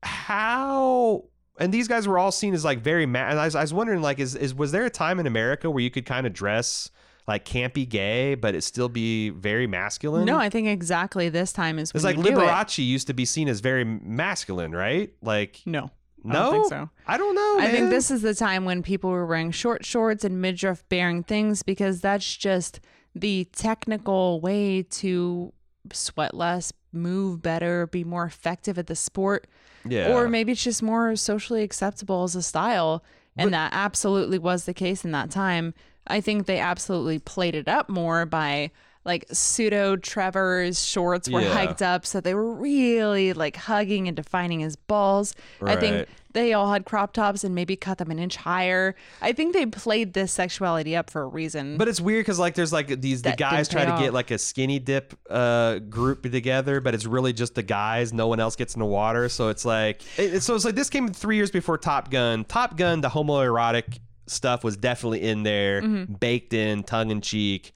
how 0.03 1.25
and 1.59 1.73
these 1.73 1.89
guys 1.89 2.07
were 2.07 2.19
all 2.19 2.33
seen 2.33 2.53
as 2.55 2.65
like 2.65 2.81
very 2.81 3.07
ma- 3.07 3.21
and 3.21 3.39
I 3.39 3.45
was, 3.47 3.55
I 3.55 3.63
was 3.63 3.73
wondering 3.73 4.03
like 4.03 4.19
is 4.19 4.35
is 4.35 4.55
was 4.55 4.73
there 4.73 4.85
a 4.85 4.91
time 4.91 5.19
in 5.19 5.27
America 5.27 5.71
where 5.71 5.83
you 5.83 5.91
could 5.91 6.05
kind 6.07 6.27
of 6.27 6.33
dress 6.33 6.91
like 7.27 7.45
campy 7.47 7.89
gay 7.89 8.35
but 8.35 8.55
it 8.55 8.63
still 8.63 8.89
be 8.89 9.31
very 9.31 9.67
masculine? 9.67 10.25
No, 10.27 10.39
I 10.39 10.51
think 10.51 10.69
exactly 10.69 11.29
this 11.29 11.53
time 11.53 11.79
is 11.79 11.93
when 11.95 11.99
It's 11.99 12.05
like 12.05 12.17
do 12.17 12.23
it. 12.23 12.35
Liberace 12.35 12.85
used 12.85 13.07
to 13.07 13.15
be 13.15 13.25
seen 13.25 13.49
as 13.49 13.61
very 13.61 13.85
masculine, 13.85 14.73
right? 14.73 15.13
Like, 15.23 15.61
No. 15.65 15.91
I 16.27 16.33
no, 16.33 16.33
don't 16.33 16.53
think 16.53 16.69
so. 16.69 16.91
I 17.07 17.19
don't 17.19 17.35
know. 17.35 17.57
I 17.59 17.71
think 17.71 17.91
this 17.91 18.11
is 18.11 18.23
the 18.23 18.35
time 18.35 18.65
when 18.65 18.83
people 18.83 19.11
were 19.11 19.27
wearing 19.27 19.51
short 19.51 19.85
shorts 19.85 20.25
and 20.25 20.41
midriff 20.41 20.83
bearing 20.89 21.23
things 21.23 21.63
because 21.63 22.01
that's 22.01 22.37
just 22.37 22.81
the 23.15 23.47
technical 23.53 24.41
way 24.41 24.83
to 24.83 25.53
sweat 25.93 26.35
less, 26.35 26.73
move 26.93 27.43
better, 27.43 27.87
be 27.87 28.05
more 28.05 28.25
effective 28.25 28.79
at 28.79 28.87
the 28.87 28.97
sport. 28.97 29.47
yeah, 29.89 30.13
Or 30.13 30.29
maybe 30.29 30.53
it's 30.53 30.65
just 30.65 30.83
more 30.83 31.15
socially 31.17 31.63
acceptable 31.63 32.25
as 32.25 32.35
a 32.35 32.43
style. 32.43 33.05
And 33.37 33.53
that 33.53 33.73
absolutely 33.75 34.39
was 34.39 34.65
the 34.65 34.75
case 34.75 35.05
in 35.05 35.11
that 35.13 35.31
time. 35.31 35.75
I 36.07 36.21
think 36.21 36.47
they 36.47 36.61
absolutely 36.61 37.19
played 37.19 37.55
it 37.57 37.67
up 37.69 37.89
more 37.89 38.25
by 38.27 38.71
like 39.05 39.25
pseudo 39.33 39.97
Trevor's 39.97 40.83
shorts 40.85 41.29
were 41.29 41.41
Yeah. 41.43 41.53
hiked 41.53 41.83
up 41.83 42.07
so 42.07 42.21
they 42.21 42.35
were 42.35 42.55
really 42.55 43.33
like 43.35 43.57
hugging 43.57 44.07
and 44.09 44.17
defining 44.17 44.61
his 44.61 44.77
balls. 44.77 45.35
I 45.63 45.77
think 45.77 45.97
Right. 45.97 46.09
They 46.35 46.53
all 46.53 46.71
had 46.71 46.85
crop 46.85 47.15
tops 47.15 47.43
and 47.45 47.55
maybe 47.55 47.75
cut 47.77 47.97
them 47.99 48.11
an 48.11 48.19
inch 48.19 48.37
higher. 48.37 48.95
I 49.23 49.33
think 49.33 49.55
they 49.55 49.65
played 49.65 50.13
this 50.13 50.31
sexuality 50.33 50.95
up 50.95 51.09
for 51.09 51.23
a 51.23 51.27
reason. 51.27 51.79
But 51.79 51.89
it's 51.89 52.01
weird 52.01 52.21
because 52.27 52.39
like 52.39 52.55
there's 52.55 52.73
like 52.73 53.01
these 53.01 53.23
the 53.23 53.31
That 53.31 53.39
guys 53.39 53.69
didn't 53.69 53.87
try 53.87 53.91
pay 53.95 53.99
to 53.99 54.05
get 54.07 54.13
like 54.15 54.31
a 54.31 54.39
skinny 54.39 54.79
dip 54.79 55.15
uh 55.31 55.79
group 55.79 56.23
together, 56.31 56.81
but 56.83 56.95
it's 56.95 57.07
really 57.07 57.33
just 57.33 57.55
the 57.55 57.63
guys. 57.63 58.13
No 58.13 58.27
one 58.27 58.39
else 58.41 58.55
gets 58.57 58.75
in 58.75 58.81
the 58.81 58.87
water, 58.87 59.29
so 59.31 59.49
it's 59.49 59.65
like 59.65 60.03
it, 60.19 60.43
so 60.43 60.55
it's 60.55 60.65
like 60.67 60.75
this 60.75 60.91
came 60.91 61.09
three 61.09 61.37
years 61.37 61.51
before 61.51 61.79
Top 61.79 62.11
Gun. 62.11 62.45
Top 62.45 62.77
Gun, 62.77 63.01
the 63.01 63.09
homoerotic 63.09 63.99
stuff 64.27 64.65
was 64.65 64.77
definitely 64.77 65.23
in 65.23 65.43
there, 65.43 65.83
Mm-hmm. 65.83 66.15
baked 66.15 66.53
in, 66.53 66.83
tongue 66.83 67.11
in 67.11 67.21
cheek. 67.21 67.73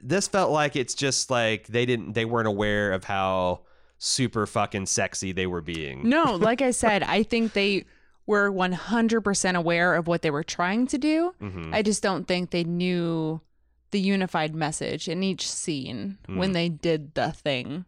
This 0.00 0.26
felt 0.26 0.50
like 0.50 0.74
it's 0.74 0.94
just 0.94 1.30
like 1.30 1.66
they 1.66 1.84
didn't 1.86 2.12
they 2.14 2.24
weren't 2.24 2.48
aware 2.48 2.92
of 2.92 3.04
how 3.04 3.60
super 3.98 4.46
fucking 4.46 4.86
sexy 4.86 5.32
they 5.32 5.46
were 5.46 5.60
being. 5.62 6.08
No, 6.08 6.34
like 6.36 6.62
I 6.62 6.70
said, 6.70 7.02
I 7.02 7.22
think 7.22 7.52
they 7.52 7.84
were 8.26 8.50
100% 8.50 9.54
aware 9.54 9.94
of 9.94 10.06
what 10.06 10.22
they 10.22 10.30
were 10.30 10.42
trying 10.44 10.86
to 10.88 10.98
do. 10.98 11.34
Mhm. 11.40 11.72
I 11.74 11.82
just 11.82 12.02
don't 12.02 12.26
think 12.26 12.50
they 12.50 12.64
knew 12.64 13.40
the 13.92 14.00
unified 14.00 14.54
message 14.54 15.08
in 15.08 15.22
each 15.22 15.48
scene 15.48 16.18
when 16.26 16.52
they 16.52 16.68
did 16.68 17.14
the 17.14 17.30
thing. 17.32 17.84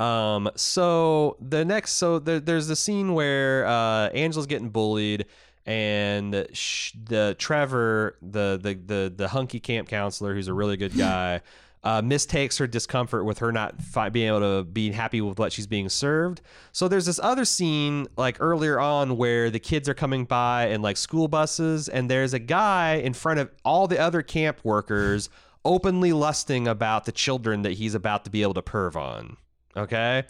Um. 0.00 0.48
So 0.56 1.36
the 1.40 1.64
next, 1.64 1.92
so 1.94 2.18
there, 2.18 2.40
there's 2.40 2.68
the 2.68 2.76
scene 2.76 3.14
where 3.14 3.66
uh, 3.66 4.08
Angela's 4.10 4.46
getting 4.46 4.70
bullied, 4.70 5.26
and 5.66 6.46
sh- 6.52 6.92
the 7.04 7.34
Trevor, 7.38 8.16
the 8.22 8.58
the 8.62 8.74
the 8.74 9.12
the 9.14 9.28
hunky 9.28 9.58
camp 9.60 9.88
counselor, 9.88 10.34
who's 10.34 10.46
a 10.48 10.54
really 10.54 10.76
good 10.76 10.96
guy, 10.96 11.40
uh, 11.88 12.02
mistakes 12.02 12.58
her 12.58 12.66
discomfort 12.66 13.24
with 13.24 13.38
her 13.38 13.50
not 13.50 13.80
fi- 13.80 14.10
being 14.10 14.28
able 14.28 14.40
to 14.40 14.62
be 14.62 14.92
happy 14.92 15.22
with 15.22 15.38
what 15.38 15.54
she's 15.54 15.66
being 15.66 15.88
served. 15.88 16.42
So 16.70 16.86
there's 16.86 17.06
this 17.06 17.18
other 17.18 17.46
scene 17.46 18.06
like 18.18 18.36
earlier 18.40 18.78
on 18.78 19.16
where 19.16 19.48
the 19.48 19.58
kids 19.58 19.88
are 19.88 19.94
coming 19.94 20.26
by 20.26 20.66
in 20.66 20.82
like 20.82 20.98
school 20.98 21.28
buses, 21.28 21.88
and 21.88 22.10
there's 22.10 22.34
a 22.34 22.38
guy 22.38 22.96
in 22.96 23.14
front 23.14 23.40
of 23.40 23.50
all 23.64 23.86
the 23.86 23.98
other 23.98 24.20
camp 24.20 24.60
workers 24.64 25.30
openly 25.64 26.12
lusting 26.12 26.68
about 26.68 27.06
the 27.06 27.12
children 27.12 27.62
that 27.62 27.72
he's 27.72 27.94
about 27.94 28.22
to 28.26 28.30
be 28.30 28.42
able 28.42 28.54
to 28.54 28.62
perv 28.62 28.94
on. 28.94 29.38
Okay. 29.74 30.24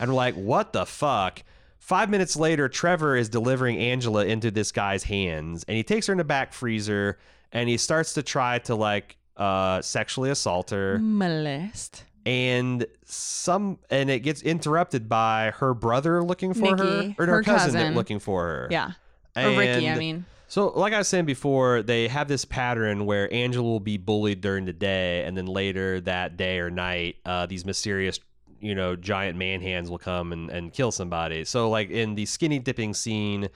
And 0.00 0.10
we're 0.10 0.16
like, 0.16 0.34
what 0.34 0.72
the 0.72 0.86
fuck? 0.86 1.42
Five 1.78 2.08
minutes 2.08 2.36
later, 2.36 2.70
Trevor 2.70 3.16
is 3.16 3.28
delivering 3.28 3.76
Angela 3.76 4.24
into 4.24 4.50
this 4.50 4.72
guy's 4.72 5.04
hands, 5.04 5.62
and 5.68 5.76
he 5.76 5.82
takes 5.82 6.06
her 6.06 6.14
in 6.14 6.18
the 6.18 6.24
back 6.24 6.54
freezer 6.54 7.18
and 7.52 7.68
he 7.68 7.76
starts 7.76 8.14
to 8.14 8.22
try 8.22 8.58
to 8.60 8.74
like 8.74 9.18
uh 9.36 9.80
sexually 9.82 10.30
assault 10.30 10.70
her 10.70 10.98
Molest. 10.98 12.04
and 12.26 12.86
some 13.04 13.78
and 13.90 14.10
it 14.10 14.20
gets 14.20 14.42
interrupted 14.42 15.08
by 15.08 15.52
her 15.56 15.74
brother 15.74 16.22
looking 16.22 16.52
for 16.54 16.76
her 16.76 17.14
or 17.18 17.26
her 17.26 17.32
her 17.36 17.42
cousin, 17.42 17.72
cousin. 17.72 17.94
looking 17.94 18.18
for 18.18 18.44
her 18.46 18.68
Yeah. 18.70 18.92
Or 19.34 19.56
Ricky, 19.56 19.88
I 19.88 19.94
mean. 19.96 20.26
so, 20.46 20.68
like 20.78 20.92
I 20.92 20.98
was 20.98 21.08
saying 21.08 21.24
before, 21.24 21.80
they 21.82 22.06
have 22.08 22.28
this 22.28 22.44
pattern 22.44 23.06
where 23.06 23.32
Angela 23.32 23.66
will 23.66 23.80
be 23.80 23.96
bullied 23.96 24.42
during 24.42 24.66
the 24.66 24.74
day, 24.74 25.24
and 25.24 25.34
then 25.34 25.46
later 25.46 26.02
that 26.02 26.36
day 26.36 26.58
or 26.58 26.68
night, 26.68 27.16
uh, 27.24 27.46
these 27.46 27.64
mysterious, 27.64 28.20
you 28.60 28.74
know, 28.74 28.94
giant 28.94 29.38
man 29.38 29.62
hands 29.62 29.88
will 29.88 29.96
come 29.96 30.32
and, 30.34 30.50
and 30.50 30.74
kill 30.74 30.92
somebody. 30.92 31.46
So, 31.46 31.70
like 31.70 31.88
in 31.88 32.14
the 32.14 32.26
skinny 32.26 32.58
dipping 32.58 32.92
scene, 32.92 33.48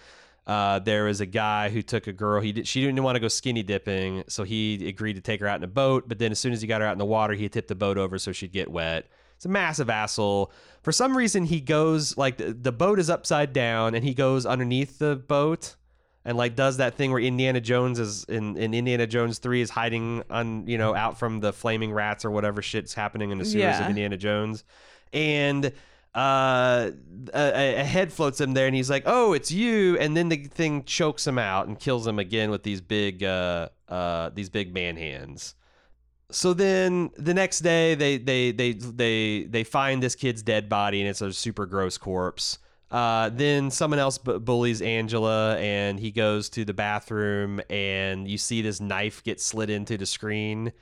uh, 0.47 0.79
there 0.79 1.05
was 1.05 1.21
a 1.21 1.27
guy 1.27 1.69
who 1.71 1.83
took 1.83 2.07
a 2.07 2.13
girl. 2.13 2.41
He 2.41 2.53
did, 2.53 2.69
she 2.69 2.81
didn't 2.81 3.03
want 3.03 3.17
to 3.17 3.21
go 3.21 3.29
skinny 3.29 3.63
dipping, 3.63 4.25
so 4.29 4.45
he 4.45 4.89
agreed 4.89 5.15
to 5.15 5.21
take 5.21 5.41
her 5.41 5.47
out 5.49 5.57
in 5.57 5.65
a 5.65 5.69
boat. 5.69 6.09
But 6.09 6.19
then, 6.19 6.31
as 6.33 6.39
soon 6.39 6.53
as 6.53 6.61
he 6.61 6.69
got 6.69 6.81
her 6.81 6.87
out 6.87 6.93
in 6.93 6.99
the 6.99 7.05
water, 7.05 7.35
he 7.35 7.49
tipped 7.49 7.69
the 7.69 7.75
boat 7.75 7.99
over 7.99 8.19
so 8.19 8.33
she'd 8.33 8.53
get 8.53 8.71
wet. 8.71 9.07
It's 9.37 9.45
a 9.45 9.49
massive 9.49 9.91
asshole. 9.91 10.53
For 10.83 10.93
some 10.93 11.17
reason, 11.17 11.45
he 11.45 11.61
goes 11.61 12.17
like 12.17 12.37
the, 12.39 12.53
the 12.55 12.73
boat 12.73 12.99
is 12.99 13.11
upside 13.11 13.53
down, 13.53 13.95
and 13.95 14.05
he 14.05 14.15
goes 14.15 14.47
underneath 14.47 14.99
the 14.99 15.17
boat 15.17 15.77
and 16.25 16.37
like 16.37 16.57
does 16.57 16.79
that 16.79 16.97
thing 16.97 17.13
where 17.13 17.21
Indiana 17.21 17.61
Jones 17.61 18.01
is 18.01 18.25
in, 18.25 18.57
in 18.57 18.75
Indiana 18.75 19.07
Jones 19.07 19.39
three 19.39 19.61
is 19.61 19.71
hiding 19.71 20.25
on 20.29 20.67
you 20.67 20.77
know 20.77 20.93
out 20.93 21.19
from 21.21 21.39
the 21.39 21.53
flaming 21.53 21.93
rats 21.93 22.25
or 22.25 22.33
whatever 22.33 22.63
shit's 22.63 22.95
happening 22.95 23.31
in 23.31 23.39
the 23.39 23.45
sewers 23.45 23.63
Yeah. 23.63 23.85
of 23.85 23.91
Indiana 23.91 24.17
Jones, 24.17 24.65
and 25.13 25.71
uh 26.17 26.91
a, 27.35 27.81
a 27.81 27.85
head 27.85 28.13
floats 28.13 28.41
him 28.41 28.55
there 28.55 28.67
and 28.67 28.75
he's 28.75 28.91
like 28.91 29.03
oh 29.07 29.33
it's 29.35 29.51
you. 29.51 29.99
And 29.99 30.17
then 30.17 30.29
the 30.29 30.45
thing 30.45 30.85
chokes 30.85 31.27
him 31.27 31.39
out 31.39 31.69
and 31.69 31.79
kills 31.79 32.07
him 32.07 32.19
again 32.19 32.51
with 32.51 32.63
these 32.63 32.81
big 32.81 33.23
uh 33.23 33.69
uh 33.89 34.31
these 34.35 34.49
big 34.49 34.73
man 34.73 34.97
hands. 34.97 35.55
So 36.31 36.55
then 36.55 37.11
the 37.17 37.35
next 37.35 37.61
day 37.61 37.95
they 37.95 38.19
they 38.19 38.51
they 38.51 38.73
they 38.73 39.45
they 39.45 39.65
find 39.65 40.03
this 40.03 40.15
kid's 40.15 40.43
dead 40.43 40.69
body 40.69 41.01
and 41.01 41.09
it's 41.09 41.21
a 41.21 41.33
super 41.33 41.67
gross 41.67 41.99
corpse. 41.99 42.59
Uh, 42.91 43.31
then 43.31 43.71
someone 43.71 43.99
else 43.99 44.17
bu- 44.17 44.39
bullies 44.39 44.81
Angela, 44.81 45.57
and 45.57 45.99
he 45.99 46.13
goes 46.13 46.49
to 46.51 46.65
the 46.65 46.73
bathroom, 46.73 47.61
and 47.69 48.29
you 48.29 48.39
see 48.39 48.63
this 48.63 48.81
knife 48.81 49.25
get 49.25 49.41
slid 49.41 49.71
into 49.71 49.99
the 49.99 50.07
screen, 50.07 50.73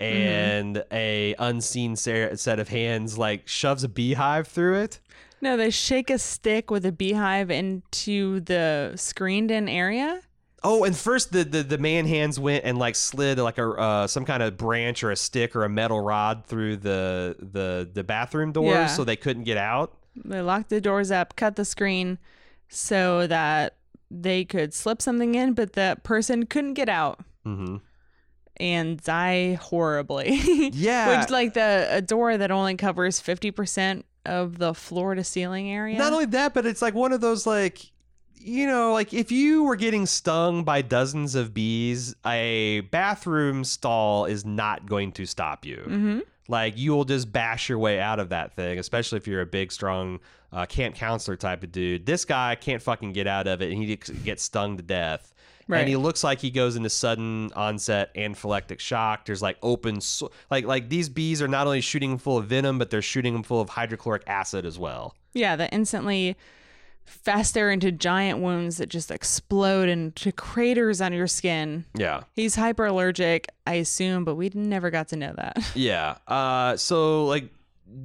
and 0.00 0.82
a 0.90 1.34
unseen 1.38 1.94
set 1.96 2.58
of 2.58 2.68
hands 2.68 3.18
like 3.18 3.46
shoves 3.46 3.84
a 3.84 3.88
beehive 3.88 4.48
through 4.48 4.80
it. 4.80 5.00
No, 5.42 5.56
they 5.56 5.70
shake 5.70 6.10
a 6.10 6.18
stick 6.18 6.70
with 6.70 6.84
a 6.84 6.92
beehive 6.92 7.50
into 7.50 8.40
the 8.40 8.92
screened 8.96 9.50
in 9.50 9.68
area. 9.68 10.20
Oh, 10.62 10.84
and 10.84 10.94
first 10.94 11.32
the, 11.32 11.42
the 11.44 11.62
the 11.62 11.78
man 11.78 12.06
hands 12.06 12.38
went 12.38 12.64
and 12.64 12.76
like 12.78 12.94
slid 12.94 13.38
like 13.38 13.56
a 13.56 13.70
uh, 13.70 14.06
some 14.06 14.26
kind 14.26 14.42
of 14.42 14.56
branch 14.58 15.02
or 15.02 15.10
a 15.10 15.16
stick 15.16 15.56
or 15.56 15.64
a 15.64 15.68
metal 15.70 16.00
rod 16.00 16.44
through 16.44 16.76
the 16.76 17.36
the 17.38 17.88
the 17.90 18.04
bathroom 18.04 18.52
doors 18.52 18.68
Yeah. 18.74 18.86
so 18.86 19.04
they 19.04 19.16
couldn't 19.16 19.44
get 19.44 19.56
out. 19.56 19.96
They 20.22 20.42
locked 20.42 20.68
the 20.68 20.80
doors 20.82 21.10
up, 21.10 21.36
cut 21.36 21.56
the 21.56 21.64
screen 21.64 22.18
so 22.68 23.26
that 23.26 23.76
they 24.10 24.44
could 24.44 24.74
slip 24.74 25.00
something 25.00 25.34
in, 25.34 25.54
but 25.54 25.72
that 25.74 26.02
person 26.02 26.44
couldn't 26.46 26.74
get 26.74 26.88
out 26.90 27.20
Mm-hmm. 27.46 27.76
And 28.60 29.02
die 29.02 29.54
horribly. 29.54 30.30
Yeah. 30.72 31.20
Which, 31.20 31.30
like, 31.30 31.54
the 31.54 31.88
a 31.90 32.00
door 32.00 32.36
that 32.36 32.50
only 32.50 32.76
covers 32.76 33.20
50% 33.20 34.04
of 34.26 34.58
the 34.58 34.74
floor 34.74 35.14
to 35.14 35.24
ceiling 35.24 35.70
area. 35.70 35.98
Not 35.98 36.12
only 36.12 36.26
that, 36.26 36.54
but 36.54 36.66
it's 36.66 36.82
like 36.82 36.94
one 36.94 37.12
of 37.12 37.20
those 37.20 37.46
like 37.46 37.90
you 38.42 38.66
know, 38.66 38.92
like 38.92 39.12
if 39.12 39.30
you 39.30 39.64
were 39.64 39.76
getting 39.76 40.06
stung 40.06 40.64
by 40.64 40.80
dozens 40.80 41.34
of 41.34 41.52
bees, 41.52 42.14
a 42.24 42.80
bathroom 42.90 43.64
stall 43.64 44.24
is 44.24 44.44
not 44.46 44.86
going 44.86 45.12
to 45.12 45.26
stop 45.26 45.66
you. 45.66 45.76
hmm 45.84 46.18
Like 46.48 46.78
you 46.78 46.92
will 46.92 47.04
just 47.04 47.30
bash 47.32 47.68
your 47.68 47.78
way 47.78 48.00
out 48.00 48.18
of 48.18 48.30
that 48.30 48.54
thing, 48.56 48.78
especially 48.78 49.18
if 49.18 49.26
you're 49.26 49.42
a 49.42 49.46
big, 49.46 49.70
strong 49.70 50.20
uh, 50.52 50.64
camp 50.66 50.94
counselor 50.96 51.36
type 51.36 51.62
of 51.62 51.70
dude. 51.70 52.06
This 52.06 52.24
guy 52.24 52.54
can't 52.54 52.80
fucking 52.82 53.12
get 53.12 53.26
out 53.26 53.46
of 53.46 53.60
it, 53.62 53.72
and 53.72 53.82
he 53.82 53.94
gets 53.96 54.42
stung 54.42 54.76
to 54.78 54.82
death. 54.82 55.34
Right. 55.70 55.80
And 55.80 55.88
he 55.88 55.96
looks 55.96 56.22
like 56.24 56.40
he 56.40 56.50
goes 56.50 56.76
into 56.76 56.90
sudden 56.90 57.52
onset 57.54 58.14
anaphylactic 58.14 58.80
shock. 58.80 59.24
There's 59.24 59.40
like 59.42 59.56
open, 59.62 60.00
so- 60.00 60.30
like 60.50 60.64
like 60.64 60.88
these 60.88 61.08
bees 61.08 61.40
are 61.40 61.48
not 61.48 61.66
only 61.66 61.80
shooting 61.80 62.18
full 62.18 62.38
of 62.38 62.46
venom, 62.46 62.78
but 62.78 62.90
they're 62.90 63.02
shooting 63.02 63.34
him 63.34 63.42
full 63.42 63.60
of 63.60 63.68
hydrochloric 63.70 64.24
acid 64.26 64.66
as 64.66 64.78
well. 64.78 65.14
Yeah, 65.32 65.56
that 65.56 65.72
instantly 65.72 66.36
fester 67.04 67.70
into 67.70 67.90
giant 67.90 68.38
wounds 68.38 68.76
that 68.76 68.88
just 68.88 69.10
explode 69.10 69.88
into 69.88 70.30
craters 70.32 71.00
on 71.00 71.12
your 71.12 71.26
skin. 71.26 71.84
Yeah. 71.94 72.22
He's 72.34 72.54
hyper 72.54 72.86
allergic, 72.86 73.48
I 73.66 73.74
assume, 73.74 74.24
but 74.24 74.36
we 74.36 74.50
never 74.54 74.90
got 74.90 75.08
to 75.08 75.16
know 75.16 75.32
that. 75.36 75.58
Yeah. 75.74 76.16
Uh, 76.28 76.76
so 76.76 77.26
like 77.26 77.48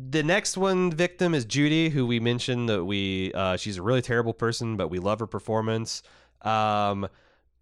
the 0.09 0.23
next 0.23 0.57
one 0.57 0.91
victim 0.91 1.35
is 1.35 1.45
Judy, 1.45 1.89
who 1.89 2.05
we 2.07 2.19
mentioned 2.19 2.69
that 2.69 2.83
we 2.85 3.31
uh, 3.33 3.57
she's 3.57 3.77
a 3.77 3.81
really 3.83 4.01
terrible 4.01 4.33
person, 4.33 4.77
but 4.77 4.87
we 4.89 4.97
love 4.99 5.19
her 5.19 5.27
performance. 5.27 6.01
Um, 6.41 7.07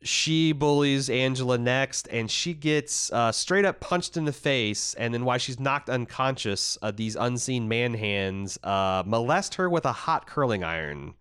she 0.04 0.52
bullies 0.52 1.10
Angela 1.10 1.58
next, 1.58 2.08
and 2.12 2.30
she 2.30 2.54
gets 2.54 3.12
uh, 3.12 3.32
straight 3.32 3.66
up 3.66 3.80
punched 3.80 4.18
in 4.18 4.26
the 4.26 4.34
face. 4.34 4.94
And 4.96 5.14
then 5.14 5.26
while 5.26 5.38
she's 5.38 5.60
knocked 5.60 5.90
unconscious, 5.90 6.78
uh, 6.82 6.92
these 6.92 7.16
unseen 7.16 7.68
man 7.68 7.94
hands 7.94 8.58
uh, 8.64 9.04
molest 9.06 9.56
her 9.56 9.70
with 9.70 9.86
a 9.86 9.92
hot 9.94 10.28
curling 10.28 10.64
iron, 10.64 11.14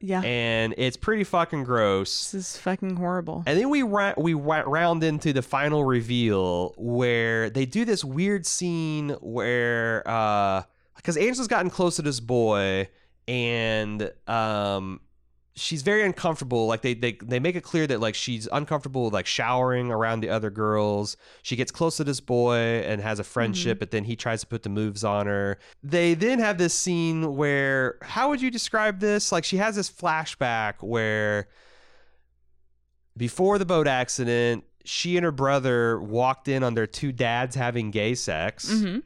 Yeah. 0.00 0.22
and 0.22 0.74
it's 0.78 0.96
pretty 0.96 1.24
fucking 1.24 1.64
gross. 1.64 2.30
this 2.32 2.54
is 2.54 2.56
fucking 2.58 2.96
horrible. 2.96 3.42
And 3.46 3.58
then 3.58 3.68
we 3.70 3.82
ra- 3.82 4.14
we 4.16 4.34
wa- 4.34 4.64
round 4.66 5.04
into 5.04 5.32
the 5.32 5.42
final 5.42 5.84
reveal 5.84 6.74
where 6.76 7.50
they 7.50 7.66
do 7.66 7.84
this 7.84 8.04
weird 8.04 8.46
scene 8.46 9.10
where 9.20 10.02
because 10.96 11.16
Angela's 11.16 11.48
gotten 11.48 11.70
close 11.70 11.96
to 11.96 12.02
this 12.02 12.20
boy 12.20 12.88
and 13.26 14.10
um 14.26 15.00
she's 15.58 15.82
very 15.82 16.02
uncomfortable 16.04 16.66
like 16.66 16.82
they, 16.82 16.94
they 16.94 17.18
they 17.22 17.40
make 17.40 17.56
it 17.56 17.62
clear 17.62 17.86
that 17.86 18.00
like 18.00 18.14
she's 18.14 18.48
uncomfortable 18.52 19.04
with 19.04 19.12
like 19.12 19.26
showering 19.26 19.90
around 19.90 20.20
the 20.20 20.30
other 20.30 20.50
girls. 20.50 21.16
She 21.42 21.56
gets 21.56 21.70
close 21.72 21.96
to 21.98 22.04
this 22.04 22.20
boy 22.20 22.56
and 22.56 23.00
has 23.00 23.18
a 23.18 23.24
friendship 23.24 23.78
but 23.78 23.90
then 23.90 24.04
he 24.04 24.16
tries 24.16 24.40
to 24.42 24.46
put 24.46 24.62
the 24.62 24.68
moves 24.68 25.04
on 25.04 25.26
her. 25.26 25.58
They 25.82 26.14
then 26.14 26.38
have 26.38 26.58
this 26.58 26.74
scene 26.74 27.34
where 27.36 27.98
how 28.02 28.28
would 28.30 28.40
you 28.40 28.50
describe 28.50 29.00
this? 29.00 29.32
Like 29.32 29.44
she 29.44 29.56
has 29.56 29.76
this 29.76 29.90
flashback 29.90 30.74
where 30.80 31.48
before 33.16 33.58
the 33.58 33.66
boat 33.66 33.86
accident, 33.88 34.64
she 34.84 35.16
and 35.16 35.24
her 35.24 35.32
brother 35.32 36.00
walked 36.00 36.48
in 36.48 36.62
on 36.62 36.74
their 36.74 36.86
two 36.86 37.12
dads 37.12 37.56
having 37.56 37.90
gay 37.90 38.14
sex. 38.14 38.70
hmm 38.70 38.98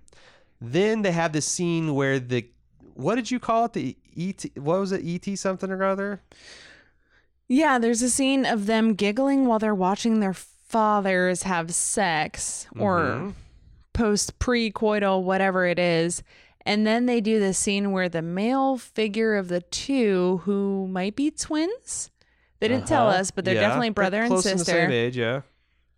Then 0.61 1.03
they 1.03 1.13
have 1.13 1.33
this 1.33 1.47
scene 1.47 1.95
where 1.95 2.21
the 2.21 2.49
what 2.95 3.15
did 3.15 3.31
you 3.31 3.41
call 3.41 3.65
it? 3.65 3.73
The 3.73 3.97
ET 4.17 4.45
what 4.57 4.81
was 4.81 4.93
it? 4.93 5.03
ET 5.05 5.37
something 5.39 5.71
or 5.71 5.83
other? 5.85 6.21
Yeah, 7.49 7.79
there's 7.79 8.03
a 8.03 8.11
scene 8.11 8.47
of 8.47 8.67
them 8.67 8.95
giggling 8.95 9.47
while 9.47 9.59
they're 9.59 9.75
watching 9.75 10.21
their 10.21 10.33
fathers 10.35 11.43
have 11.43 11.75
sex 11.75 12.67
or 12.79 13.01
Mhm. 13.01 13.33
post 13.93 14.39
pre-coital 14.39 15.23
whatever 15.23 15.67
it 15.67 15.79
is. 15.79 16.23
And 16.65 16.87
then 16.87 17.07
they 17.07 17.21
do 17.21 17.39
this 17.41 17.59
scene 17.59 17.93
where 17.93 18.09
the 18.09 18.23
male 18.23 18.79
figure 18.79 19.35
of 19.37 19.49
the 19.49 19.61
two 19.61 20.41
who 20.45 20.87
might 20.89 21.17
be 21.17 21.31
twins. 21.31 22.11
They 22.61 22.69
didn't 22.69 22.87
tell 22.87 23.09
Uh-huh. 23.09 23.19
us, 23.19 23.31
but 23.33 23.45
they're 23.45 23.55
Yeah. 23.57 23.63
definitely 23.63 23.91
brother 23.91 24.19
They're 24.19 24.25
and 24.27 24.33
the 24.39 24.43
sister. 24.43 24.65
same 24.73 24.91
age, 24.93 25.17
yeah. 25.17 25.43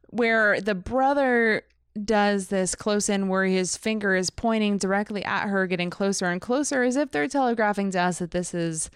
where 0.09 0.61
the 0.61 0.75
brother 0.75 1.63
does 2.03 2.49
this 2.49 2.75
close 2.75 3.09
in 3.09 3.29
where 3.29 3.45
his 3.45 3.77
finger 3.77 4.15
is 4.15 4.31
pointing 4.31 4.79
directly 4.79 5.25
at 5.25 5.49
her, 5.49 5.67
getting 5.67 5.91
closer 5.91 6.27
and 6.27 6.41
closer, 6.41 6.83
as 6.83 6.97
if 6.97 7.11
they're 7.11 7.29
telegraphing 7.29 7.91
to 7.93 8.01
us 8.01 8.19
that 8.19 8.33
this 8.33 8.53
is 8.55 8.91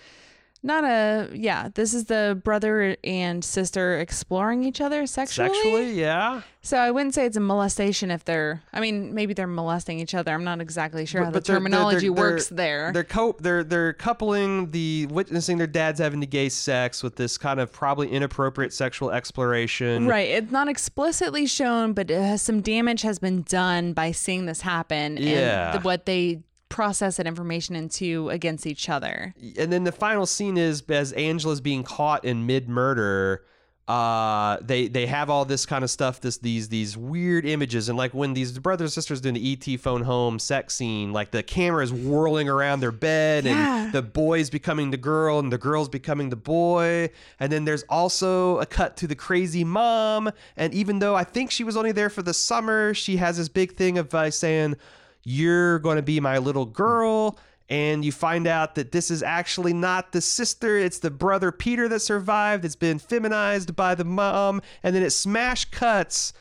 not 0.63 0.85
a 0.85 1.29
yeah, 1.35 1.69
this 1.75 1.95
is 1.95 2.05
the 2.07 2.41
brother 2.45 2.97
and 3.05 3.45
sister 3.45 3.99
exploring 3.99 4.65
each 4.65 4.81
other 4.81 5.07
sexually. 5.07 5.49
Sexually, 5.55 5.93
yeah. 6.01 6.43
So 6.61 6.77
I 6.77 6.91
wouldn't 6.91 7.15
say 7.15 7.25
it's 7.25 7.37
a 7.37 7.41
molestation 7.41 8.11
if 8.11 8.25
they're 8.25 8.63
I 8.73 8.81
mean, 8.81 9.15
maybe 9.15 9.33
they're 9.35 9.47
molesting 9.47 10.01
each 10.01 10.15
other. 10.15 10.33
I'm 10.35 10.45
not 10.45 10.61
exactly 10.61 11.07
sure 11.07 11.21
But- 11.21 11.25
how 11.27 11.31
but 11.31 11.45
the 11.45 11.53
they're- 11.53 11.61
they're- 11.61 11.71
terminology 11.71 12.09
they're- 12.09 12.13
works 12.13 12.49
there. 12.49 12.91
They're 12.93 13.05
co- 13.05 13.37
they're 13.39 13.63
they're 13.65 13.93
coupling 13.93 14.71
the 14.73 15.07
witnessing 15.11 15.59
their 15.59 15.67
dads 15.69 16.01
having 16.01 16.21
the 16.21 16.27
gay 16.27 16.49
sex 16.49 17.03
with 17.03 17.17
this 17.17 17.39
kind 17.39 17.61
of 17.61 17.73
probably 17.73 18.09
inappropriate 18.11 18.73
sexual 18.73 19.11
exploration. 19.13 20.07
Right. 20.09 20.29
It's 20.29 20.51
not 20.53 20.69
explicitly 20.69 21.47
shown, 21.47 21.93
but 21.93 22.11
has, 22.11 22.43
some 22.43 22.61
damage 22.61 23.03
has 23.03 23.19
been 23.19 23.43
done 23.43 23.93
by 23.93 24.11
seeing 24.13 24.47
this 24.47 24.61
happen 24.63 25.17
Yeah. 25.19 25.71
and 25.73 25.81
the, 25.81 25.85
what 25.85 26.05
they 26.07 26.43
process 26.69 27.17
that 27.17 27.27
information 27.27 27.75
into 27.77 28.29
against 28.31 28.67
each 28.67 28.89
other. 28.89 29.35
and 29.59 29.73
then 29.73 29.85
the 29.85 29.93
final 29.93 30.27
scene 30.27 30.57
is 30.59 30.83
as 30.89 31.13
Angela's 31.13 31.61
being 31.61 31.83
caught 31.83 32.25
in 32.25 32.47
mid 32.47 32.69
murder. 32.69 33.45
Uh, 33.87 34.59
they 34.61 34.87
they 34.87 35.07
have 35.07 35.31
all 35.31 35.47
this 35.47 35.65
kind 35.65 35.83
of 35.83 35.91
stuff, 35.91 36.21
this 36.21 36.37
these 36.37 36.69
these 36.69 36.95
weird 36.95 37.47
images, 37.47 37.89
and 37.89 37.97
like 37.97 38.13
when 38.13 38.35
these 38.35 38.59
brothers 38.59 38.91
and 38.91 38.93
sisters 38.93 39.23
doing 39.23 39.35
the 39.35 39.53
ET 39.55 39.81
phone 39.81 40.03
home 40.03 40.39
sex 40.39 40.75
scene, 40.75 41.11
like 41.15 41.31
the 41.31 41.43
camera 41.43 41.83
is 41.83 41.91
whirling 41.91 42.51
around 42.51 42.81
their 42.81 42.93
bed, 42.93 43.47
Yeah. 43.47 43.85
and 43.85 43.93
the 43.95 44.03
boy's 44.03 44.51
becoming 44.51 44.91
the 44.91 44.99
girl, 44.99 45.39
and 45.39 45.51
the 45.51 45.57
girl's 45.57 45.89
becoming 45.89 46.29
the 46.29 46.37
boy, 46.37 47.09
and 47.41 47.51
then 47.51 47.65
there's 47.65 47.85
also 47.89 48.59
a 48.59 48.67
cut 48.67 48.95
to 48.99 49.07
the 49.07 49.15
crazy 49.17 49.65
mom, 49.65 50.31
and 50.59 50.75
even 50.75 50.99
though 50.99 51.15
I 51.15 51.25
think 51.25 51.51
she 51.51 51.65
was 51.65 51.75
only 51.75 51.93
there 51.93 52.11
for 52.11 52.21
the 52.21 52.35
summer, 52.35 52.93
she 52.93 53.17
has 53.17 53.39
this 53.39 53.49
big 53.49 53.75
thing 53.75 53.97
of 53.97 54.15
uh, 54.15 54.31
saying, 54.31 54.77
"You're 55.25 55.79
going 55.79 55.97
to 55.97 56.03
be 56.03 56.21
my 56.21 56.39
little 56.39 56.67
girl." 56.67 57.39
and 57.71 58.05
you 58.05 58.11
find 58.11 58.47
out 58.47 58.77
that 58.77 58.93
this 58.93 59.11
is 59.11 59.23
actually 59.23 59.73
not 59.73 60.13
the 60.13 60.21
sister 60.21 60.79
it's 60.79 60.99
the 60.99 61.11
brother 61.11 61.53
peter 61.53 61.89
that 61.89 62.01
survived 62.01 62.65
it's 62.65 62.77
been 62.77 62.99
feminized 62.99 63.77
by 63.77 63.95
the 63.95 64.05
mom 64.05 64.63
and 64.83 64.95
then 64.95 65.03
it 65.03 65.11
smash 65.11 65.67
cuts 65.67 66.33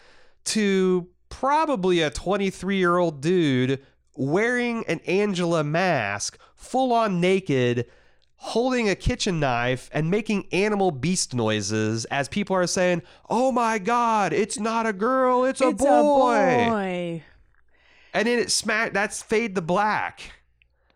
to 0.45 1.07
probably 1.29 2.01
a 2.01 2.09
23 2.09 2.77
year 2.77 2.97
old 2.97 3.21
dude 3.21 3.83
wearing 4.15 4.85
an 4.87 4.99
angela 5.05 5.63
mask 5.63 6.37
full 6.55 6.93
on 6.93 7.19
naked 7.19 7.85
holding 8.37 8.87
a 8.87 8.95
kitchen 8.95 9.39
knife 9.39 9.89
and 9.91 10.09
making 10.09 10.47
animal 10.51 10.91
beast 10.91 11.33
noises 11.33 12.05
as 12.05 12.29
people 12.29 12.55
are 12.55 12.67
saying 12.67 13.01
oh 13.29 13.51
my 13.51 13.77
god 13.77 14.31
it's 14.31 14.59
not 14.59 14.85
a 14.85 14.93
girl 14.93 15.43
it's 15.43 15.61
a 15.61 15.69
it's 15.69 15.83
boy 15.83 16.65
a 16.65 16.69
boy. 16.69 17.23
And 18.17 18.27
then 18.27 18.39
it 18.39 18.51
smack 18.51 18.93
that's 18.93 19.21
fade 19.21 19.55
the 19.55 19.61
black 19.61 20.31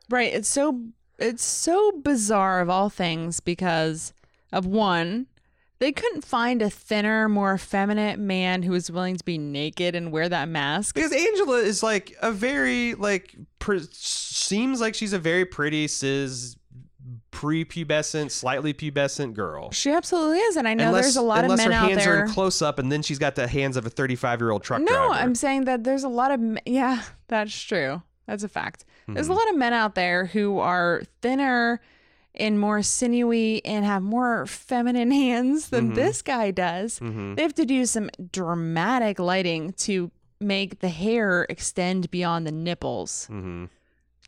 Right. 0.09 0.33
It's 0.33 0.49
so 0.49 0.81
it's 1.17 1.43
so 1.43 1.93
bizarre 1.93 2.59
of 2.59 2.69
all 2.69 2.89
things 2.89 3.39
because 3.39 4.11
of 4.51 4.65
one, 4.65 5.27
they 5.79 5.91
couldn't 5.93 6.25
find 6.25 6.61
a 6.61 6.69
thinner, 6.69 7.29
more 7.29 7.53
effeminate 7.55 8.19
man 8.19 8.63
who 8.63 8.71
was 8.71 8.91
willing 8.91 9.15
to 9.15 9.23
be 9.23 9.37
naked 9.37 9.95
and 9.95 10.11
wear 10.11 10.27
that 10.27 10.49
mask. 10.49 10.95
because 10.95 11.13
Angela 11.13 11.59
is 11.59 11.81
like 11.81 12.13
a 12.21 12.31
very 12.31 12.93
like 12.95 13.35
pre- 13.59 13.87
seems 13.91 14.81
like 14.81 14.93
she's 14.93 15.13
a 15.13 15.19
very 15.19 15.45
pretty 15.45 15.87
cis 15.87 16.57
prepubescent, 17.41 18.31
slightly 18.31 18.73
pubescent 18.73 19.33
girl. 19.33 19.71
She 19.71 19.91
absolutely 19.91 20.39
is, 20.39 20.55
and 20.57 20.67
I 20.67 20.73
know 20.73 20.87
unless, 20.87 21.05
there's 21.05 21.15
a 21.17 21.21
lot 21.21 21.43
of 21.43 21.49
men 21.49 21.59
out 21.59 21.65
unless 21.65 21.65
her 21.81 21.87
hands 21.87 22.05
there. 22.05 22.19
are 22.19 22.25
in 22.25 22.29
close 22.31 22.61
up, 22.61 22.79
and 22.79 22.91
then 22.91 23.01
she's 23.01 23.19
got 23.19 23.35
the 23.35 23.47
hands 23.47 23.77
of 23.77 23.85
a 23.85 23.89
35 23.89 24.39
year 24.41 24.51
old 24.51 24.63
truck 24.63 24.81
no, 24.81 24.85
driver. 24.87 25.13
I'm 25.13 25.35
saying 25.35 25.65
that 25.65 25.83
there's 25.83 26.03
a 26.03 26.09
lot 26.09 26.31
of 26.31 26.41
yeah, 26.65 27.01
that's 27.27 27.59
true. 27.59 28.01
That's 28.27 28.43
a 28.43 28.47
fact. 28.49 28.85
There's 29.07 29.25
Hmm. 29.27 29.31
a 29.33 29.35
lot 29.35 29.49
of 29.49 29.57
men 29.57 29.73
out 29.73 29.95
there 29.95 30.25
who 30.27 30.59
are 30.59 31.01
thinner 31.21 31.81
and 32.35 32.57
more 32.59 32.81
sinewy 32.81 33.65
and 33.65 33.83
have 33.83 34.01
more 34.03 34.45
feminine 34.45 35.11
hands 35.25 35.69
than 35.69 35.91
Mhm. 35.91 35.95
this 35.95 36.21
guy 36.21 36.51
does. 36.51 36.99
Mhm. 36.99 37.35
They 37.35 37.41
have 37.41 37.55
to 37.55 37.65
do 37.65 37.85
some 37.85 38.09
dramatic 38.31 39.19
lighting 39.19 39.73
to 39.79 40.11
make 40.39 40.79
the 40.79 40.89
hair 40.89 41.45
extend 41.49 42.09
beyond 42.11 42.47
the 42.47 42.51
nipples. 42.51 43.27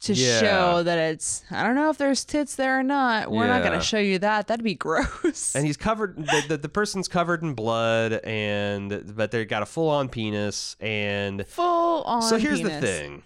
To 0.03 0.13
Yeah. 0.13 0.39
show 0.41 0.83
that 0.83 0.97
it's 0.97 1.43
I 1.49 1.63
don't 1.63 1.75
know 1.75 1.89
if 1.89 1.97
there's 1.97 2.25
tits 2.25 2.55
there 2.55 2.77
or 2.79 2.83
not. 2.83 3.31
We're 3.31 3.47
not 3.47 3.63
gonna 3.63 3.79
show 3.81 3.99
you 3.99 4.19
that. 4.19 4.47
That'd 4.47 4.63
be 4.63 4.75
gross. 4.75 5.55
and 5.55 5.65
he's 5.65 5.77
covered 5.77 6.17
the, 6.17 6.43
the, 6.49 6.57
the 6.57 6.69
person's 6.69 7.07
covered 7.07 7.41
in 7.41 7.53
blood 7.53 8.13
and 8.25 9.13
but 9.15 9.31
they 9.31 9.45
got 9.45 9.61
a 9.63 9.65
full 9.65 9.89
on 9.89 10.09
penis 10.09 10.75
and 10.81 11.47
Full 11.47 12.03
on. 12.03 12.21
so 12.21 12.37
here's 12.37 12.61
the 12.61 12.81
thing 12.81 13.23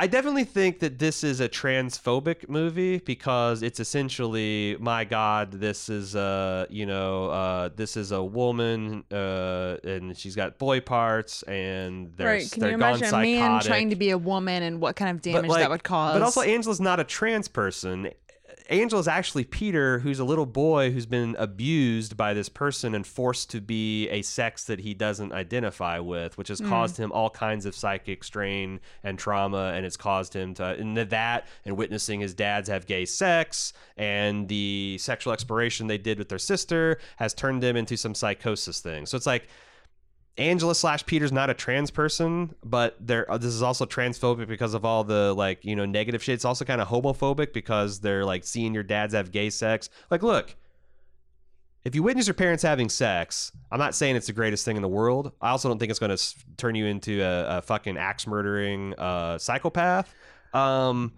I 0.00 0.06
definitely 0.06 0.44
think 0.44 0.78
that 0.78 0.98
this 0.98 1.22
is 1.22 1.40
a 1.40 1.48
transphobic 1.48 2.48
movie 2.48 3.00
because 3.00 3.62
it's 3.62 3.80
essentially, 3.80 4.78
my 4.80 5.04
God, 5.04 5.52
this 5.52 5.90
is 5.90 6.16
uh, 6.16 6.64
you 6.70 6.86
know, 6.86 7.26
uh, 7.26 7.68
this 7.76 7.98
is 7.98 8.10
a 8.10 8.24
woman, 8.24 9.04
uh, 9.12 9.76
and 9.84 10.16
she's 10.16 10.34
got 10.34 10.56
boy 10.56 10.80
parts, 10.80 11.42
and 11.42 12.16
they're 12.16 12.28
Right? 12.28 12.50
Can 12.50 12.60
they're 12.60 12.70
you 12.70 12.76
imagine 12.76 13.08
a 13.08 13.12
man 13.12 13.60
trying 13.60 13.90
to 13.90 13.96
be 13.96 14.08
a 14.08 14.16
woman 14.16 14.62
and 14.62 14.80
what 14.80 14.96
kind 14.96 15.10
of 15.10 15.20
damage 15.20 15.50
like- 15.50 15.60
that 15.60 15.68
would 15.68 15.84
cause? 15.84 16.14
But 16.14 16.22
also, 16.22 16.40
Angela's 16.40 16.80
not 16.80 16.98
a 16.98 17.04
trans 17.04 17.48
person. 17.48 18.08
Angela's 18.68 19.08
actually 19.08 19.44
Peter, 19.44 19.98
who's 19.98 20.18
a 20.18 20.24
little 20.24 20.46
boy 20.46 20.90
who's 20.90 21.06
been 21.06 21.36
abused 21.38 22.16
by 22.16 22.34
this 22.34 22.48
person 22.48 22.94
and 22.94 23.06
forced 23.06 23.50
to 23.50 23.60
be 23.60 24.08
a 24.08 24.22
sex 24.22 24.64
that 24.64 24.80
he 24.80 24.94
doesn't 24.94 25.32
identify 25.32 25.98
with, 25.98 26.38
which 26.38 26.48
has 26.48 26.60
hmm. 26.60 26.68
caused 26.68 26.96
him 26.96 27.10
all 27.12 27.30
kinds 27.30 27.66
of 27.66 27.74
psychic 27.74 28.22
strain 28.24 28.80
and 29.02 29.18
trauma, 29.18 29.72
and 29.74 29.84
it's 29.84 29.96
caused 29.96 30.34
him 30.34 30.54
to 30.54 30.64
and 30.64 30.96
that 30.96 31.46
and 31.64 31.76
witnessing 31.76 32.20
his 32.20 32.34
dads 32.34 32.68
have 32.68 32.86
gay 32.86 33.04
sex 33.04 33.72
and 33.96 34.48
the 34.48 34.96
sexual 34.98 35.32
exploration 35.32 35.86
they 35.86 35.98
did 35.98 36.18
with 36.18 36.28
their 36.28 36.38
sister 36.38 36.98
has 37.16 37.34
turned 37.34 37.62
him 37.62 37.76
into 37.76 37.96
some 37.96 38.14
psychosis 38.14 38.80
thing. 38.80 39.06
So 39.06 39.16
it's 39.16 39.26
like 39.26 39.48
Angela 40.38 40.74
slash 40.74 41.04
Peter's 41.06 41.32
not 41.32 41.50
a 41.50 41.54
trans 41.54 41.90
person, 41.90 42.54
but 42.64 42.96
they're 43.00 43.30
uh, 43.30 43.36
this 43.36 43.52
is 43.52 43.62
also 43.62 43.84
transphobic 43.84 44.48
because 44.48 44.74
of 44.74 44.84
all 44.84 45.04
the 45.04 45.34
like 45.34 45.64
you 45.64 45.76
know 45.76 45.84
negative 45.84 46.22
shit. 46.22 46.34
It's 46.34 46.44
also 46.44 46.64
kind 46.64 46.80
of 46.80 46.88
homophobic 46.88 47.52
because 47.52 48.00
they're 48.00 48.24
like 48.24 48.44
seeing 48.44 48.72
your 48.72 48.82
dads 48.82 49.12
have 49.14 49.32
gay 49.32 49.50
sex. 49.50 49.90
Like, 50.10 50.22
look, 50.22 50.56
if 51.84 51.94
you 51.94 52.02
witness 52.02 52.26
your 52.26 52.34
parents 52.34 52.62
having 52.62 52.88
sex, 52.88 53.52
I'm 53.70 53.78
not 53.78 53.94
saying 53.94 54.16
it's 54.16 54.26
the 54.26 54.32
greatest 54.32 54.64
thing 54.64 54.76
in 54.76 54.82
the 54.82 54.88
world. 54.88 55.32
I 55.40 55.50
also 55.50 55.68
don't 55.68 55.78
think 55.78 55.90
it's 55.90 55.98
going 55.98 56.16
to 56.16 56.34
turn 56.56 56.74
you 56.74 56.86
into 56.86 57.22
a, 57.22 57.58
a 57.58 57.62
fucking 57.62 57.96
axe 57.96 58.26
murdering 58.26 58.94
uh, 58.94 59.38
psychopath. 59.38 60.14
Um, 60.52 61.12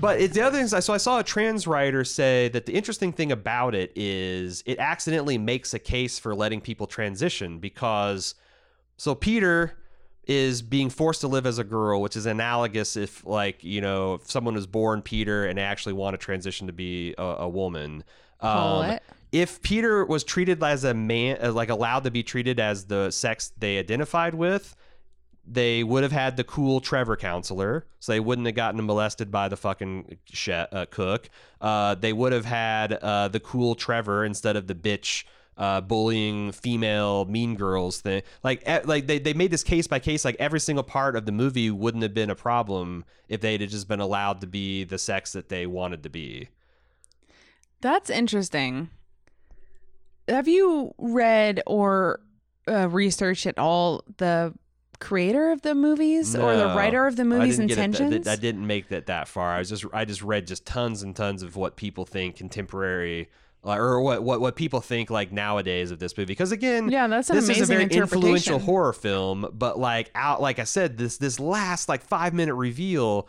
but 0.00 0.20
it's 0.20 0.34
the 0.34 0.40
other 0.42 0.56
things. 0.58 0.72
I 0.72 0.80
So 0.80 0.92
I 0.94 0.98
saw 0.98 1.18
a 1.18 1.24
trans 1.24 1.66
writer 1.66 2.04
say 2.04 2.48
that 2.48 2.66
the 2.66 2.72
interesting 2.72 3.12
thing 3.12 3.32
about 3.32 3.74
it 3.74 3.92
is 3.94 4.62
it 4.66 4.78
accidentally 4.78 5.38
makes 5.38 5.74
a 5.74 5.78
case 5.78 6.18
for 6.18 6.34
letting 6.34 6.60
people 6.60 6.86
transition 6.86 7.58
because 7.58 8.34
so 8.96 9.14
Peter 9.14 9.76
is 10.26 10.62
being 10.62 10.90
forced 10.90 11.22
to 11.22 11.28
live 11.28 11.46
as 11.46 11.58
a 11.58 11.64
girl, 11.64 12.00
which 12.00 12.14
is 12.16 12.26
analogous 12.26 12.96
if 12.96 13.24
like 13.26 13.62
you 13.64 13.80
know 13.80 14.14
if 14.14 14.30
someone 14.30 14.54
was 14.54 14.66
born 14.66 15.02
Peter 15.02 15.46
and 15.46 15.58
they 15.58 15.62
actually 15.62 15.92
want 15.94 16.14
to 16.14 16.18
transition 16.18 16.66
to 16.66 16.72
be 16.72 17.14
a, 17.18 17.22
a 17.22 17.48
woman. 17.48 18.04
Call 18.40 18.82
Um, 18.82 18.90
it. 18.90 19.02
if 19.32 19.60
Peter 19.62 20.04
was 20.04 20.24
treated 20.24 20.62
as 20.62 20.84
a 20.84 20.94
man, 20.94 21.54
like 21.54 21.68
allowed 21.70 22.04
to 22.04 22.10
be 22.10 22.22
treated 22.22 22.60
as 22.60 22.84
the 22.84 23.10
sex 23.10 23.52
they 23.58 23.78
identified 23.78 24.34
with, 24.34 24.74
they 25.46 25.82
would 25.82 26.02
have 26.02 26.12
had 26.12 26.36
the 26.36 26.44
cool 26.44 26.80
Trevor 26.80 27.16
counselor, 27.16 27.86
so 27.98 28.12
they 28.12 28.20
wouldn't 28.20 28.46
have 28.46 28.54
gotten 28.54 28.84
molested 28.84 29.30
by 29.30 29.48
the 29.48 29.56
fucking 29.56 30.18
chef, 30.26 30.68
uh, 30.72 30.86
cook. 30.90 31.28
Uh, 31.60 31.94
they 31.94 32.12
would 32.12 32.32
have 32.32 32.44
had 32.44 32.92
uh, 32.92 33.28
the 33.28 33.40
cool 33.40 33.74
Trevor 33.74 34.24
instead 34.24 34.56
of 34.56 34.66
the 34.66 34.74
bitch 34.74 35.24
uh, 35.56 35.80
bullying 35.80 36.52
female 36.52 37.26
mean 37.26 37.54
girls 37.54 38.00
thing. 38.00 38.22
Like, 38.42 38.66
like 38.86 39.06
they, 39.06 39.18
they 39.18 39.34
made 39.34 39.50
this 39.50 39.62
case 39.62 39.86
by 39.86 39.98
case. 39.98 40.24
Like 40.24 40.36
every 40.38 40.60
single 40.60 40.82
part 40.82 41.16
of 41.16 41.26
the 41.26 41.32
movie 41.32 41.70
wouldn't 41.70 42.02
have 42.02 42.14
been 42.14 42.30
a 42.30 42.34
problem 42.34 43.04
if 43.28 43.40
they'd 43.40 43.60
just 43.68 43.86
been 43.86 44.00
allowed 44.00 44.40
to 44.40 44.46
be 44.46 44.84
the 44.84 44.98
sex 44.98 45.32
that 45.32 45.48
they 45.48 45.66
wanted 45.66 46.02
to 46.04 46.08
be. 46.08 46.48
That's 47.82 48.08
interesting. 48.08 48.90
Have 50.28 50.48
you 50.48 50.94
read 50.98 51.62
or 51.66 52.20
uh, 52.68 52.88
researched 52.88 53.46
at 53.46 53.58
all 53.58 54.04
the 54.18 54.54
creator 55.00 55.50
of 55.50 55.62
the 55.62 55.74
movies 55.74 56.36
or 56.36 56.54
the 56.56 56.66
writer 56.66 57.06
of 57.06 57.16
the 57.16 57.24
movies' 57.24 57.56
didn't 57.56 57.68
get 57.68 57.78
it- 57.78 57.84
intentions? 57.84 58.28
I 58.28 58.36
didn't 58.36 58.66
make 58.66 58.88
that 58.88 59.06
that 59.06 59.26
far. 59.28 59.50
I 59.54 59.58
was 59.58 59.68
just 59.68 59.84
I 59.92 60.04
just 60.04 60.22
read 60.22 60.46
just 60.46 60.64
tons 60.66 61.02
and 61.02 61.16
tons 61.16 61.42
of 61.42 61.56
what 61.56 61.76
people 61.76 62.04
think 62.04 62.36
contemporary 62.36 63.28
or 63.62 64.00
what, 64.00 64.22
what 64.22 64.40
what 64.40 64.56
people 64.56 64.80
think 64.80 65.10
like 65.10 65.32
nowadays 65.32 65.90
of 65.90 65.98
this 65.98 66.16
movie. 66.16 66.26
Because 66.26 66.52
again, 66.52 66.90
Yeah, 66.90 67.06
that's 67.08 67.28
this 67.28 67.48
is 67.48 67.60
a 67.62 67.66
very 67.66 67.84
influential 67.84 68.58
horror 68.58 68.92
film. 68.92 69.46
But 69.52 69.78
like 69.78 70.10
out, 70.14 70.40
like 70.40 70.58
I 70.58 70.64
said, 70.64 70.96
this 70.96 71.18
this 71.18 71.38
last 71.40 71.88
like 71.88 72.02
five 72.02 72.32
minute 72.32 72.54
reveal 72.54 73.28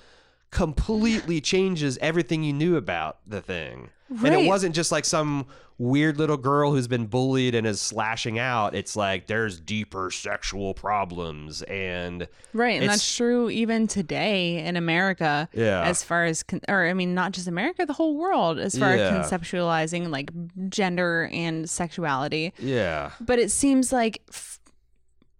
completely 0.51 1.41
changes 1.41 1.97
everything 2.01 2.43
you 2.43 2.53
knew 2.53 2.75
about 2.75 3.17
the 3.25 3.41
thing. 3.41 3.89
And 4.23 4.35
it 4.35 4.45
wasn't 4.45 4.75
just 4.75 4.91
like 4.91 5.05
some 5.05 5.45
weird 5.77 6.17
little 6.17 6.35
girl 6.37 6.71
who's 6.73 6.87
been 6.89 7.05
bullied 7.07 7.55
and 7.55 7.65
is 7.65 7.79
slashing 7.81 8.37
out. 8.37 8.75
It's 8.75 8.95
like 8.97 9.27
there's 9.27 9.59
deeper 9.59 10.11
sexual 10.11 10.73
problems 10.73 11.61
and 11.63 12.27
Right, 12.53 12.81
and 12.81 12.89
that's 12.89 13.15
true 13.15 13.49
even 13.49 13.87
today 13.87 14.57
in 14.65 14.75
America. 14.75 15.47
Yeah. 15.53 15.81
As 15.83 16.03
far 16.03 16.25
as, 16.25 16.43
con- 16.43 16.59
or 16.67 16.85
I 16.87 16.93
mean, 16.93 17.15
not 17.15 17.31
just 17.31 17.47
America, 17.47 17.85
the 17.85 17.93
whole 17.93 18.17
world, 18.17 18.59
as 18.59 18.77
far 18.77 18.95
Yeah. 18.95 19.17
as 19.19 19.31
conceptualizing 19.31 20.09
like 20.09 20.29
gender 20.69 21.29
and 21.31 21.67
sexuality. 21.69 22.53
yeah. 22.59 23.11
But 23.21 23.39
it 23.39 23.49
seems 23.49 23.93
like, 23.93 24.21
f- 24.29 24.59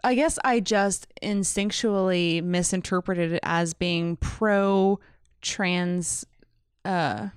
I 0.03 0.15
guess 0.15 0.39
I 0.43 0.59
just 0.59 1.07
instinctually 1.21 2.43
misinterpreted 2.43 3.33
it 3.33 3.39
as 3.43 3.73
being 3.73 4.15
pro 4.17 4.99
trans, 5.41 6.25
uh, 6.85 7.29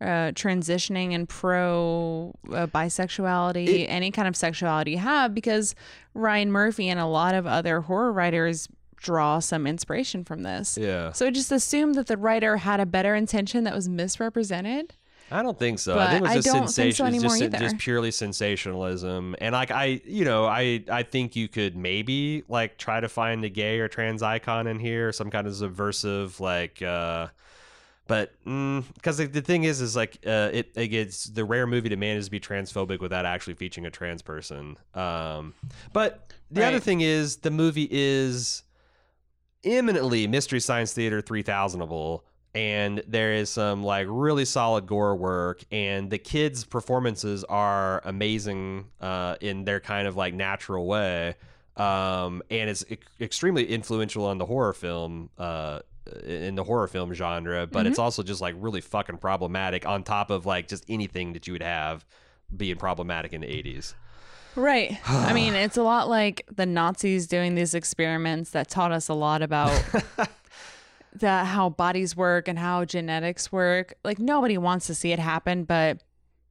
uh, 0.00 0.32
transitioning 0.32 1.14
and 1.14 1.28
pro 1.28 2.34
uh, 2.52 2.66
bisexuality, 2.66 3.66
It- 3.68 3.86
any 3.86 4.10
kind 4.10 4.26
of 4.28 4.36
sexuality 4.36 4.92
you 4.92 4.98
have, 4.98 5.34
because 5.34 5.74
Ryan 6.14 6.50
Murphy 6.50 6.88
and 6.88 6.98
a 7.00 7.06
lot 7.06 7.34
of 7.34 7.46
other 7.46 7.80
horror 7.82 8.12
writers 8.12 8.68
draw 8.96 9.38
some 9.40 9.66
inspiration 9.66 10.24
from 10.24 10.42
this. 10.42 10.78
Yeah. 10.80 11.10
So 11.12 11.26
I 11.26 11.30
just 11.30 11.50
assumed 11.50 11.96
that 11.96 12.06
the 12.06 12.16
writer 12.16 12.58
had 12.58 12.78
a 12.80 12.86
better 12.86 13.14
intention 13.16 13.64
that 13.64 13.74
was 13.74 13.88
misrepresented. 13.88 14.94
I 15.32 15.42
don't 15.42 15.58
think 15.58 15.78
so. 15.78 15.98
I 15.98 16.10
think 16.10 16.18
it 16.18 16.22
was 16.22 16.34
just 16.34 16.46
so 16.46 16.52
sensation. 16.66 17.06
anymore 17.06 17.30
just, 17.30 17.42
either. 17.42 17.58
just 17.58 17.78
purely 17.78 18.10
sensationalism. 18.10 19.34
And 19.40 19.52
like 19.52 19.70
I, 19.70 20.00
you 20.04 20.24
know, 20.24 20.46
I 20.46 20.84
I 20.90 21.02
think 21.02 21.34
you 21.36 21.48
could 21.48 21.76
maybe 21.76 22.44
like 22.48 22.78
try 22.78 23.00
to 23.00 23.08
find 23.08 23.44
a 23.44 23.48
gay 23.48 23.80
or 23.80 23.88
trans 23.88 24.22
icon 24.22 24.66
in 24.66 24.78
here, 24.78 25.12
some 25.12 25.30
kind 25.30 25.46
of 25.46 25.54
subversive 25.54 26.40
like. 26.40 26.82
uh 26.82 27.28
but 28.08 28.34
because 28.44 29.16
the, 29.16 29.26
the 29.26 29.40
thing 29.40 29.64
is, 29.64 29.80
is 29.80 29.96
like 29.96 30.18
uh, 30.26 30.50
it, 30.52 30.72
it 30.74 30.88
gets 30.88 31.24
the 31.24 31.44
rare 31.44 31.66
movie 31.66 31.88
to 31.88 31.96
manage 31.96 32.26
to 32.26 32.30
be 32.30 32.40
transphobic 32.40 33.00
without 33.00 33.24
actually 33.24 33.54
featuring 33.54 33.86
a 33.86 33.90
trans 33.90 34.22
person. 34.22 34.76
Um, 34.92 35.54
but 35.92 36.32
the 36.50 36.64
other 36.64 36.80
thing 36.80 37.00
is, 37.00 37.36
the 37.36 37.50
movie 37.50 37.88
is 37.90 38.64
eminently 39.64 40.26
Mystery 40.26 40.60
Science 40.60 40.92
Theater 40.92 41.22
3000able 41.22 42.22
and 42.54 43.02
there 43.06 43.32
is 43.32 43.48
some 43.50 43.82
like 43.82 44.06
really 44.10 44.44
solid 44.44 44.86
gore 44.86 45.16
work 45.16 45.62
and 45.70 46.10
the 46.10 46.18
kids 46.18 46.64
performances 46.64 47.44
are 47.44 48.02
amazing 48.04 48.86
uh, 49.00 49.36
in 49.40 49.64
their 49.64 49.80
kind 49.80 50.06
of 50.06 50.16
like 50.16 50.34
natural 50.34 50.86
way. 50.86 51.34
Um, 51.76 52.42
and 52.50 52.68
it's 52.68 52.84
e- 52.90 52.98
extremely 53.18 53.64
influential 53.64 54.26
on 54.26 54.36
the 54.36 54.44
horror 54.44 54.74
film 54.74 55.30
uh, 55.38 55.80
in 56.24 56.54
the 56.54 56.64
horror 56.64 56.88
film 56.88 57.14
genre 57.14 57.66
but 57.66 57.86
it's 57.86 57.98
also 57.98 58.22
just 58.22 58.40
like 58.40 58.54
really 58.58 58.80
fucking 58.80 59.16
problematic 59.18 59.86
on 59.86 60.02
top 60.02 60.30
of 60.30 60.44
like 60.44 60.66
just 60.68 60.84
anything 60.88 61.32
that 61.32 61.46
you 61.46 61.54
would 61.54 61.62
have 61.62 62.04
being 62.54 62.76
problematic 62.76 63.32
in 63.32 63.40
the 63.40 63.46
80s 63.46 63.94
Right. 64.54 64.98
I 65.06 65.32
mean, 65.32 65.54
it's 65.54 65.76
a 65.76 65.82
lot 65.82 66.08
like 66.08 66.44
the 66.54 66.66
Nazis 66.66 67.26
doing 67.26 67.54
these 67.54 67.74
experiments 67.74 68.50
that 68.50 68.68
taught 68.68 68.92
us 68.92 69.08
a 69.08 69.14
lot 69.14 69.42
about 69.42 69.70
that 71.14 71.46
how 71.46 71.68
bodies 71.70 72.16
work 72.16 72.48
and 72.48 72.58
how 72.58 72.84
genetics 72.84 73.50
work. 73.52 73.94
Like 74.04 74.18
nobody 74.18 74.58
wants 74.58 74.86
to 74.86 74.94
see 74.94 75.12
it 75.12 75.18
happen, 75.18 75.64
but 75.64 76.02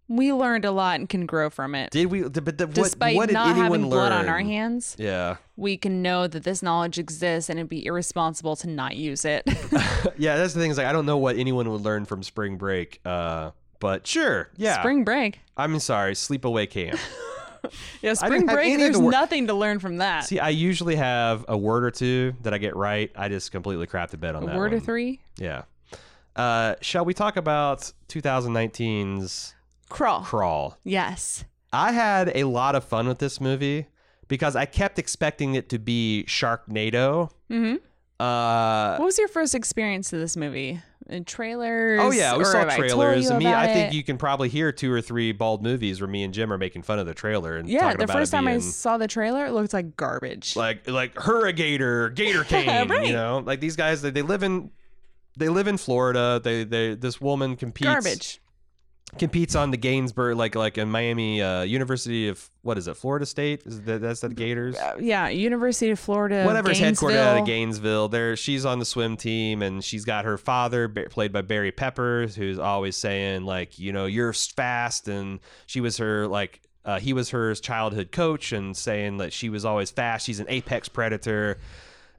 we 0.07 0.33
learned 0.33 0.65
a 0.65 0.71
lot 0.71 0.99
and 0.99 1.07
can 1.07 1.25
grow 1.25 1.49
from 1.49 1.73
it. 1.73 1.91
did 1.91 2.07
we 2.07 2.23
but 2.23 2.57
the, 2.57 2.67
what, 2.67 2.75
Despite 2.75 3.15
what 3.15 3.31
not 3.31 3.49
anyone 3.49 3.63
having 3.63 3.81
learn 3.83 3.89
blood 3.89 4.11
on 4.11 4.29
our 4.29 4.41
hands, 4.41 4.95
yeah 4.99 5.37
we 5.61 5.77
can 5.77 6.01
know 6.01 6.27
that 6.27 6.43
this 6.43 6.63
knowledge 6.63 6.97
exists 6.97 7.47
and 7.49 7.59
it'd 7.59 7.69
be 7.69 7.85
irresponsible 7.85 8.55
to 8.55 8.67
not 8.67 8.95
use 8.95 9.23
it. 9.23 9.43
yeah, 10.17 10.35
that's 10.35 10.53
the 10.53 10.59
thing. 10.59 10.71
Is 10.71 10.77
like 10.77 10.87
I 10.87 10.91
don't 10.91 11.05
know 11.05 11.17
what 11.17 11.37
anyone 11.37 11.69
would 11.69 11.81
learn 11.81 12.05
from 12.05 12.23
spring 12.23 12.57
break. 12.57 12.99
Uh, 13.05 13.51
but 13.79 14.05
sure, 14.07 14.49
yeah. 14.57 14.79
Spring 14.79 15.03
break. 15.03 15.39
I'm 15.55 15.79
sorry, 15.79 16.13
sleepaway 16.13 16.69
camp. 16.69 16.99
Yeah, 18.01 18.13
spring 18.15 18.45
break, 18.45 18.77
there's 18.77 18.97
the 18.97 19.01
nothing 19.09 19.47
to 19.47 19.53
learn 19.53 19.79
from 19.79 19.97
that. 19.97 20.25
See, 20.25 20.39
I 20.39 20.49
usually 20.49 20.95
have 20.95 21.45
a 21.47 21.57
word 21.57 21.83
or 21.83 21.91
two 21.91 22.33
that 22.41 22.53
I 22.53 22.57
get 22.57 22.75
right. 22.75 23.11
I 23.15 23.29
just 23.29 23.51
completely 23.51 23.85
crap 23.87 24.09
the 24.09 24.17
bed 24.17 24.35
on 24.35 24.43
a 24.43 24.45
that. 24.47 24.55
word 24.57 24.73
or 24.73 24.79
three? 24.79 25.19
Yeah. 25.37 25.63
Uh, 26.35 26.75
shall 26.81 27.05
we 27.05 27.13
talk 27.13 27.37
about 27.37 27.91
2019's 28.09 29.53
Crawl. 29.89 30.21
Crawl? 30.23 30.77
Yes. 30.83 31.43
I 31.73 31.91
had 31.91 32.31
a 32.35 32.45
lot 32.45 32.75
of 32.75 32.83
fun 32.83 33.07
with 33.07 33.19
this 33.19 33.39
movie 33.41 33.87
because 34.27 34.55
I 34.55 34.65
kept 34.65 34.97
expecting 34.99 35.55
it 35.55 35.69
to 35.69 35.79
be 35.79 36.25
Sharknado. 36.27 37.29
Mm-hmm. 37.49 37.75
Uh, 38.19 38.97
What 38.97 39.05
was 39.05 39.17
your 39.17 39.27
first 39.27 39.55
experience 39.55 40.09
to 40.11 40.17
this 40.17 40.37
movie? 40.37 40.81
In 41.11 41.21
oh, 41.21 41.23
trailers? 41.25 41.99
oh 42.01 42.11
yeah, 42.11 42.37
we 42.37 42.45
saw 42.45 42.59
have 42.59 42.69
I 42.69 42.77
trailers. 42.77 43.29
And 43.29 43.39
me, 43.39 43.47
I 43.47 43.67
think 43.67 43.91
it? 43.91 43.95
you 43.95 44.01
can 44.01 44.17
probably 44.17 44.47
hear 44.47 44.71
two 44.71 44.91
or 44.91 45.01
three 45.01 45.33
bald 45.33 45.61
movies 45.61 45.99
where 45.99 46.07
me 46.07 46.23
and 46.23 46.33
Jim 46.33 46.51
are 46.53 46.57
making 46.57 46.83
fun 46.83 46.99
of 46.99 47.05
the 47.05 47.13
trailer 47.13 47.57
and 47.57 47.67
Yeah, 47.67 47.93
the 47.95 48.07
first 48.07 48.31
time 48.31 48.47
I 48.47 48.59
saw 48.59 48.97
the 48.97 49.07
trailer, 49.07 49.45
it 49.45 49.51
looked 49.51 49.73
like 49.73 49.97
garbage. 49.97 50.55
like 50.55 50.89
like 50.89 51.13
Hurrigator, 51.15 52.15
Gator 52.15 52.43
Cane. 52.45 52.87
Right. 52.87 53.07
You 53.07 53.13
know, 53.13 53.43
like 53.45 53.59
these 53.59 53.75
guys, 53.75 54.01
they, 54.01 54.09
they 54.09 54.21
live 54.21 54.41
in 54.41 54.71
they 55.37 55.49
live 55.49 55.67
in 55.67 55.77
Florida. 55.77 56.39
They 56.43 56.63
they 56.63 56.95
this 56.95 57.19
woman 57.19 57.57
competes 57.57 57.87
garbage. 57.89 58.41
Competes 59.17 59.55
on 59.55 59.71
the 59.71 59.77
Gainsborough 59.77 60.35
like 60.35 60.55
like 60.55 60.77
in 60.77 60.89
Miami 60.89 61.41
uh, 61.41 61.61
University 61.63 62.27
of 62.27 62.49
what 62.61 62.77
is 62.77 62.87
it 62.87 62.95
Florida 62.95 63.25
State 63.25 63.63
is 63.65 63.81
that 63.81 64.01
that's 64.01 64.21
the 64.21 64.29
Gators 64.29 64.77
Uh, 64.77 64.95
yeah, 64.99 65.27
University 65.29 65.91
of 65.91 65.99
Florida. 65.99 66.43
whatever's 66.45 66.79
headquartered 66.79 67.17
out 67.17 67.39
of 67.39 67.45
Gainesville. 67.45 68.07
There 68.07 68.35
she's 68.35 68.65
on 68.65 68.79
the 68.79 68.85
swim 68.85 69.17
team 69.17 69.61
and 69.61 69.83
she's 69.83 70.05
got 70.05 70.25
her 70.25 70.37
father 70.37 70.87
ba- 70.87 71.07
played 71.09 71.31
by 71.33 71.41
Barry 71.41 71.71
Peppers 71.71 72.35
who's 72.35 72.57
always 72.59 72.95
saying 72.95 73.43
like 73.43 73.77
you 73.79 73.91
know 73.91 74.05
you're 74.05 74.33
fast 74.33 75.07
and 75.07 75.39
she 75.65 75.81
was 75.81 75.97
her 75.97 76.27
like 76.27 76.61
uh, 76.85 76.99
he 76.99 77.13
was 77.13 77.29
her 77.29 77.53
childhood 77.55 78.11
coach 78.11 78.51
and 78.51 78.75
saying 78.75 79.17
that 79.17 79.31
she 79.33 79.49
was 79.49 79.65
always 79.65 79.91
fast 79.91 80.25
she's 80.25 80.39
an 80.39 80.47
apex 80.49 80.89
predator 80.89 81.59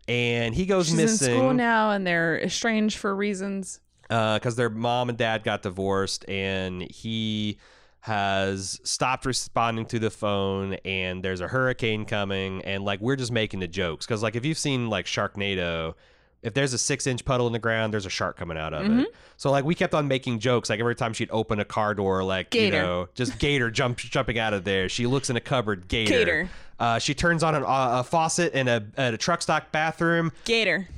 and 0.08 0.54
he 0.54 0.66
goes 0.66 0.86
She's 0.88 0.96
missing 0.96 1.30
in 1.30 1.36
school 1.38 1.54
now, 1.54 1.92
and 1.92 2.04
they're 2.04 2.36
estranged 2.42 2.98
for 2.98 3.14
reasons. 3.14 3.78
Because 4.12 4.56
their 4.56 4.68
mom 4.68 5.08
and 5.08 5.16
dad 5.16 5.42
got 5.44 5.62
divorced 5.62 6.28
and 6.28 6.82
he 6.82 7.56
has 8.00 8.80
stopped 8.82 9.24
responding 9.24 9.86
to 9.86 9.98
the 9.98 10.10
phone 10.10 10.74
and 10.84 11.22
there's 11.24 11.40
a 11.40 11.46
hurricane 11.48 12.04
coming 12.04 12.60
and 12.62 12.84
like 12.84 13.00
we're 13.00 13.14
just 13.16 13.30
making 13.30 13.60
the 13.60 13.68
jokes 13.68 14.04
because 14.04 14.22
like 14.22 14.34
if 14.34 14.44
you've 14.44 14.58
seen 14.58 14.90
like 14.90 15.06
sharknado 15.06 15.94
if 16.42 16.52
there's 16.52 16.72
a 16.72 16.78
six 16.78 17.06
inch 17.06 17.24
puddle 17.24 17.46
in 17.46 17.52
the 17.52 17.60
ground 17.60 17.92
there's 17.92 18.04
a 18.04 18.10
shark 18.10 18.36
coming 18.36 18.58
out 18.58 18.74
of 18.74 18.84
it 18.98 19.06
so 19.36 19.52
like 19.52 19.64
we 19.64 19.72
kept 19.72 19.94
on 19.94 20.08
making 20.08 20.40
jokes 20.40 20.68
like 20.68 20.80
every 20.80 20.96
time 20.96 21.12
she'd 21.12 21.30
open 21.30 21.60
a 21.60 21.64
car 21.64 21.94
door 21.94 22.24
like 22.24 22.50
Gator. 22.50 22.76
you 22.76 22.82
know 22.82 23.08
just 23.14 23.38
gator 23.38 23.70
jump 23.70 23.98
jumping 23.98 24.36
out 24.36 24.52
of 24.52 24.64
there 24.64 24.88
she 24.88 25.06
looks 25.06 25.30
in 25.30 25.36
a 25.36 25.40
cupboard 25.40 25.86
gator, 25.86 26.10
Gator. 26.10 26.50
Uh, 26.80 26.98
she 26.98 27.14
turns 27.14 27.44
on 27.44 27.54
an, 27.54 27.62
uh, 27.62 28.00
a 28.00 28.02
faucet 28.02 28.52
in 28.54 28.66
a, 28.66 28.82
a 28.96 29.16
truck 29.16 29.40
stock 29.40 29.70
bathroom 29.70 30.32
Gator. 30.44 30.88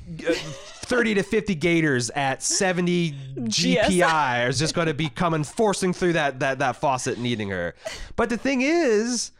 30 0.85 1.15
to 1.15 1.23
50 1.23 1.55
gators 1.55 2.09
at 2.11 2.41
70 2.43 3.15
GPI 3.37 4.49
is 4.49 4.59
just 4.59 4.73
going 4.75 4.87
to 4.87 4.93
be 4.93 5.09
coming 5.09 5.43
forcing 5.43 5.93
through 5.93 6.13
that 6.13 6.39
that 6.39 6.59
that 6.59 6.75
faucet 6.77 7.17
and 7.17 7.25
eating 7.27 7.49
her. 7.49 7.75
But 8.15 8.29
the 8.29 8.37
thing 8.37 8.61
is, 8.61 9.31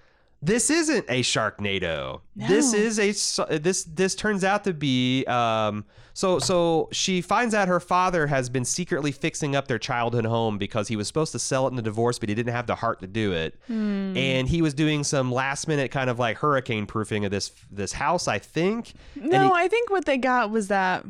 this 0.42 0.70
isn't 0.70 1.06
a 1.10 1.22
Sharknado. 1.22 2.22
This 2.36 2.74
is 2.74 3.00
a 3.00 3.58
this 3.58 3.84
this 3.86 4.16
turns 4.16 4.44
out 4.44 4.64
to 4.66 4.74
be 4.74 5.26
um 5.26 5.86
so 6.14 6.40
so 6.40 6.88
she 6.94 7.22
finds 7.22 7.54
out 7.54 7.68
her 7.68 7.80
father 7.82 8.28
has 8.28 8.48
been 8.50 8.64
secretly 8.64 9.12
fixing 9.12 9.54
up 9.56 9.68
their 9.68 9.80
childhood 9.80 10.26
home 10.26 10.58
because 10.58 10.88
he 10.88 10.96
was 10.96 11.08
supposed 11.08 11.32
to 11.34 11.40
sell 11.40 11.66
it 11.68 11.72
in 11.72 11.76
the 11.76 11.82
divorce 11.82 12.20
but 12.20 12.30
he 12.30 12.36
didn't 12.36 12.54
have 12.54 12.68
the 12.68 12.76
heart 12.76 13.00
to 13.02 13.08
do 13.08 13.32
it. 13.34 13.58
And 13.70 14.48
he 14.48 14.62
was 14.62 14.74
doing 14.74 15.04
some 15.04 15.32
last 15.32 15.68
minute 15.68 15.92
kind 15.92 16.10
of 16.10 16.20
like 16.20 16.38
hurricane 16.38 16.86
proofing 16.86 17.26
of 17.26 17.32
this 17.32 17.52
this 17.72 17.94
house, 17.94 18.28
I 18.28 18.40
think. 18.40 18.94
No, 19.16 19.46
he- 19.48 19.52
I 19.64 19.68
think 19.68 19.90
what 19.90 20.06
they 20.06 20.18
got 20.18 20.52
was 20.52 20.68
that 20.70 21.06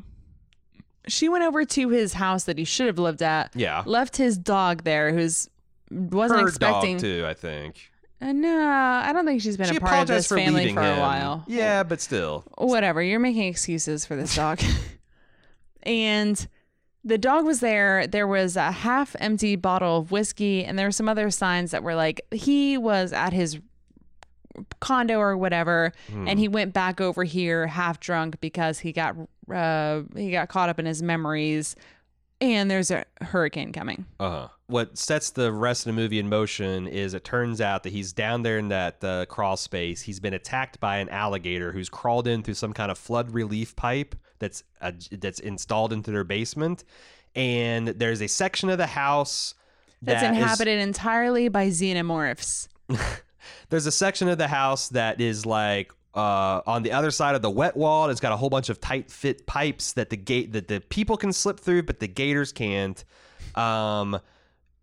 she 1.07 1.29
went 1.29 1.43
over 1.43 1.65
to 1.65 1.89
his 1.89 2.13
house 2.13 2.43
that 2.45 2.57
he 2.57 2.63
should 2.63 2.87
have 2.87 2.99
lived 2.99 3.21
at. 3.21 3.51
Yeah. 3.55 3.83
Left 3.85 4.17
his 4.17 4.37
dog 4.37 4.83
there, 4.83 5.11
who's 5.13 5.49
wasn't 5.91 6.41
her 6.41 6.47
expecting. 6.47 6.97
dog 6.97 7.01
too, 7.01 7.25
I 7.27 7.33
think. 7.33 7.91
Uh, 8.21 8.31
no, 8.31 8.59
I 8.67 9.11
don't 9.13 9.25
think 9.25 9.41
she's 9.41 9.57
been 9.57 9.67
she 9.67 9.75
a 9.75 9.79
part 9.79 9.91
of 9.91 9.93
apologized 10.03 10.17
this 10.19 10.27
for 10.27 10.37
family 10.37 10.61
leaving 10.61 10.75
for 10.75 10.81
him. 10.83 10.97
a 10.97 11.01
while. 11.01 11.43
Yeah, 11.47 11.83
but 11.83 11.99
still. 12.01 12.43
Whatever. 12.57 13.01
You're 13.03 13.19
making 13.19 13.43
excuses 13.43 14.05
for 14.05 14.15
this 14.15 14.35
dog. 14.35 14.59
and 15.83 16.47
the 17.03 17.17
dog 17.17 17.45
was 17.45 17.59
there. 17.59 18.07
There 18.07 18.27
was 18.27 18.55
a 18.57 18.71
half 18.71 19.15
empty 19.19 19.55
bottle 19.55 19.97
of 19.97 20.11
whiskey, 20.11 20.63
and 20.65 20.79
there 20.79 20.87
were 20.87 20.91
some 20.91 21.09
other 21.09 21.29
signs 21.29 21.71
that 21.71 21.83
were 21.83 21.95
like 21.95 22.21
he 22.31 22.77
was 22.77 23.13
at 23.13 23.33
his 23.33 23.59
condo 24.79 25.19
or 25.19 25.35
whatever, 25.37 25.91
Hmm. 26.09 26.27
and 26.27 26.39
he 26.39 26.47
went 26.47 26.73
back 26.73 27.01
over 27.01 27.23
here 27.25 27.67
half 27.67 27.99
drunk 27.99 28.39
because 28.39 28.79
he 28.79 28.91
got 28.93 29.15
uh, 29.53 30.01
he 30.15 30.31
got 30.31 30.49
caught 30.49 30.69
up 30.69 30.79
in 30.79 30.85
his 30.85 31.01
memories. 31.03 31.75
And 32.41 32.69
there's 32.69 32.91
a 32.91 33.05
hurricane 33.21 33.71
coming. 33.71 34.05
Uh-huh. 34.19 34.49
What 34.67 34.97
sets 34.97 35.29
the 35.29 35.53
rest 35.53 35.87
of 35.87 35.95
the 35.95 36.01
movie 36.01 36.19
in 36.19 36.27
motion 36.27 36.85
is 36.85 37.13
it 37.13 37.23
turns 37.23 37.61
out 37.61 37.83
that 37.83 37.93
he's 37.93 38.11
down 38.11 38.41
there 38.43 38.57
in 38.57 38.67
that 38.67 39.01
uh, 39.03 39.25
crawl 39.27 39.55
space. 39.55 40.01
He's 40.01 40.19
been 40.19 40.33
attacked 40.33 40.81
by 40.81 40.97
an 40.97 41.07
alligator 41.07 41.71
who's 41.71 41.87
crawled 41.87 42.27
in 42.27 42.43
through 42.43 42.55
some 42.55 42.73
kind 42.73 42.91
of 42.91 42.97
flood 42.97 43.31
relief 43.31 43.73
pipe 43.77 44.15
that's 44.39 44.63
uh, 44.81 44.91
that's 45.11 45.39
installed 45.39 45.93
into 45.93 46.11
their 46.11 46.25
basement. 46.25 46.83
And 47.35 47.87
there's 47.87 48.21
a 48.21 48.27
section 48.27 48.69
of 48.69 48.77
the 48.77 48.87
house 48.87 49.55
That's 50.01 50.21
that 50.21 50.33
is- 50.33 50.37
inhabited 50.37 50.79
entirely 50.79 51.47
by 51.47 51.67
xenomorphs. 51.67 52.67
there's 53.69 53.85
a 53.85 53.91
section 53.91 54.27
of 54.27 54.37
the 54.37 54.49
house 54.49 54.89
that 54.89 55.21
is 55.21 55.45
like 55.45 55.91
uh, 56.15 56.61
on 56.65 56.83
the 56.83 56.91
other 56.91 57.11
side 57.11 57.35
of 57.35 57.41
the 57.41 57.49
wet 57.49 57.75
wall. 57.75 58.09
It's 58.09 58.21
got 58.21 58.31
a 58.31 58.37
whole 58.37 58.49
bunch 58.49 58.69
of 58.69 58.79
tight 58.79 59.11
fit 59.11 59.45
pipes 59.45 59.93
that 59.93 60.09
the 60.09 60.17
gate 60.17 60.53
that 60.53 60.67
the 60.67 60.79
people 60.79 61.17
can 61.17 61.33
slip 61.33 61.59
through, 61.59 61.83
but 61.83 61.99
the 61.99 62.07
gators 62.07 62.51
can't. 62.51 63.03
Um, 63.55 64.19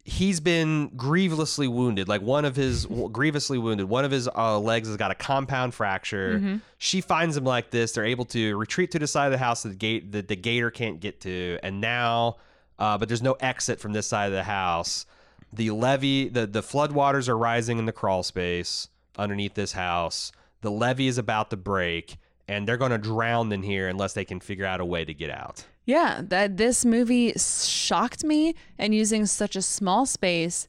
he's 0.05 0.41
been 0.41 0.89
grievously 0.97 1.68
wounded. 1.68 2.09
Like 2.09 2.22
one 2.22 2.45
of 2.45 2.57
his 2.57 2.87
grievously 2.87 3.59
wounded. 3.59 3.89
One 3.89 4.05
of 4.05 4.11
his 4.11 4.28
uh, 4.28 4.59
legs 4.59 4.89
has 4.89 4.97
got 4.97 5.11
a 5.11 5.14
compound 5.14 5.74
fracture. 5.74 6.61
She 6.78 7.01
finds 7.01 7.37
him 7.37 7.45
like 7.45 7.70
this. 7.70 7.93
They're 7.93 8.05
able 8.05 8.24
to 8.26 8.57
retreat 8.57 8.91
to 8.93 8.99
the 8.99 9.07
side 9.07 9.26
of 9.26 9.33
the 9.33 9.39
house 9.39 9.62
that 9.62 9.70
the 9.70 9.74
gate 9.76 10.12
that 10.12 10.28
the 10.28 10.37
gator 10.37 10.70
can't 10.70 11.01
get 11.01 11.20
to, 11.22 11.59
and 11.62 11.80
now, 11.80 12.37
uh, 12.78 12.99
but 12.99 13.09
there's 13.09 13.22
no 13.22 13.33
exit 13.35 13.80
from 13.80 13.93
this 13.93 14.07
side 14.07 14.26
of 14.26 14.33
the 14.33 14.43
house. 14.45 15.07
The 15.53 15.70
levee, 15.70 16.28
the 16.28 16.47
the 16.47 16.62
floodwaters 16.62 17.28
are 17.28 17.39
rising 17.39 17.78
in 17.78 17.87
the 17.87 17.93
crawl 17.93 18.22
space 18.22 18.89
underneath 19.16 19.55
this 19.55 19.72
house. 19.72 20.33
The 20.63 20.71
levee 20.71 21.09
is 21.09 21.19
about 21.19 21.51
to 21.51 21.57
break, 21.57 22.17
and 22.49 22.67
they're 22.67 22.77
going 22.77 22.91
to 22.93 22.99
drown 22.99 23.53
in 23.53 23.63
here 23.63 23.89
unless 23.89 24.15
they 24.15 24.25
can 24.25 24.41
figure 24.41 24.65
out 24.67 24.81
a 24.81 24.85
way 24.85 25.05
to 25.05 25.13
get 25.15 25.31
out. 25.31 25.65
Yeah, 25.85 26.23
that 26.25 26.57
this 26.57 26.85
movie 26.85 27.33
shocked 27.37 28.25
me 28.25 28.55
and 28.79 28.95
using 28.95 29.27
such 29.27 29.55
a 29.57 29.63
small 29.63 30.07
space 30.07 30.69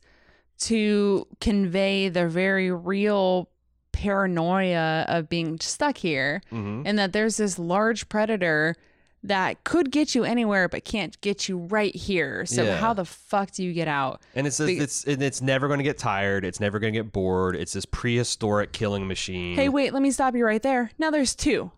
to 0.59 1.27
convey 1.39 2.09
the 2.09 2.27
very 2.27 2.71
real 2.71 3.49
paranoia 3.91 5.05
of 5.07 5.29
being 5.29 5.59
stuck 5.59 5.97
here 5.97 6.41
Mm-hmm. 6.51 6.81
and 6.85 6.99
that 6.99 7.13
there's 7.13 7.37
this 7.37 7.57
large 7.57 8.09
predator 8.09 8.75
that 9.23 9.63
could 9.63 9.91
get 9.91 10.13
you 10.13 10.23
anywhere 10.23 10.67
but 10.67 10.83
can't 10.85 11.19
get 11.21 11.47
you 11.47 11.57
right 11.57 11.95
here. 11.95 12.45
So 12.45 12.63
Yeah. 12.63 12.77
how 12.77 12.93
the 12.93 13.05
fuck 13.05 13.51
do 13.51 13.63
you 13.63 13.73
get 13.73 13.87
out? 13.87 14.21
And 14.35 14.45
it's 14.45 14.59
Be- 14.59 14.77
it's 14.77 15.05
and 15.05 15.23
it's 15.23 15.41
never 15.41 15.67
going 15.67 15.79
to 15.79 15.83
get 15.83 15.97
tired. 15.97 16.43
It's 16.45 16.59
never 16.59 16.79
going 16.79 16.93
to 16.93 16.99
get 16.99 17.11
bored. 17.11 17.55
It's 17.55 17.73
this 17.73 17.85
prehistoric 17.85 18.73
killing 18.73 19.07
machine. 19.07 19.55
Hey, 19.55 19.69
wait, 19.69 19.93
let 19.93 20.01
me 20.01 20.11
stop 20.11 20.35
you 20.35 20.45
right 20.45 20.61
there. 20.61 20.91
Now 20.97 21.09
there's 21.09 21.35
two. 21.35 21.71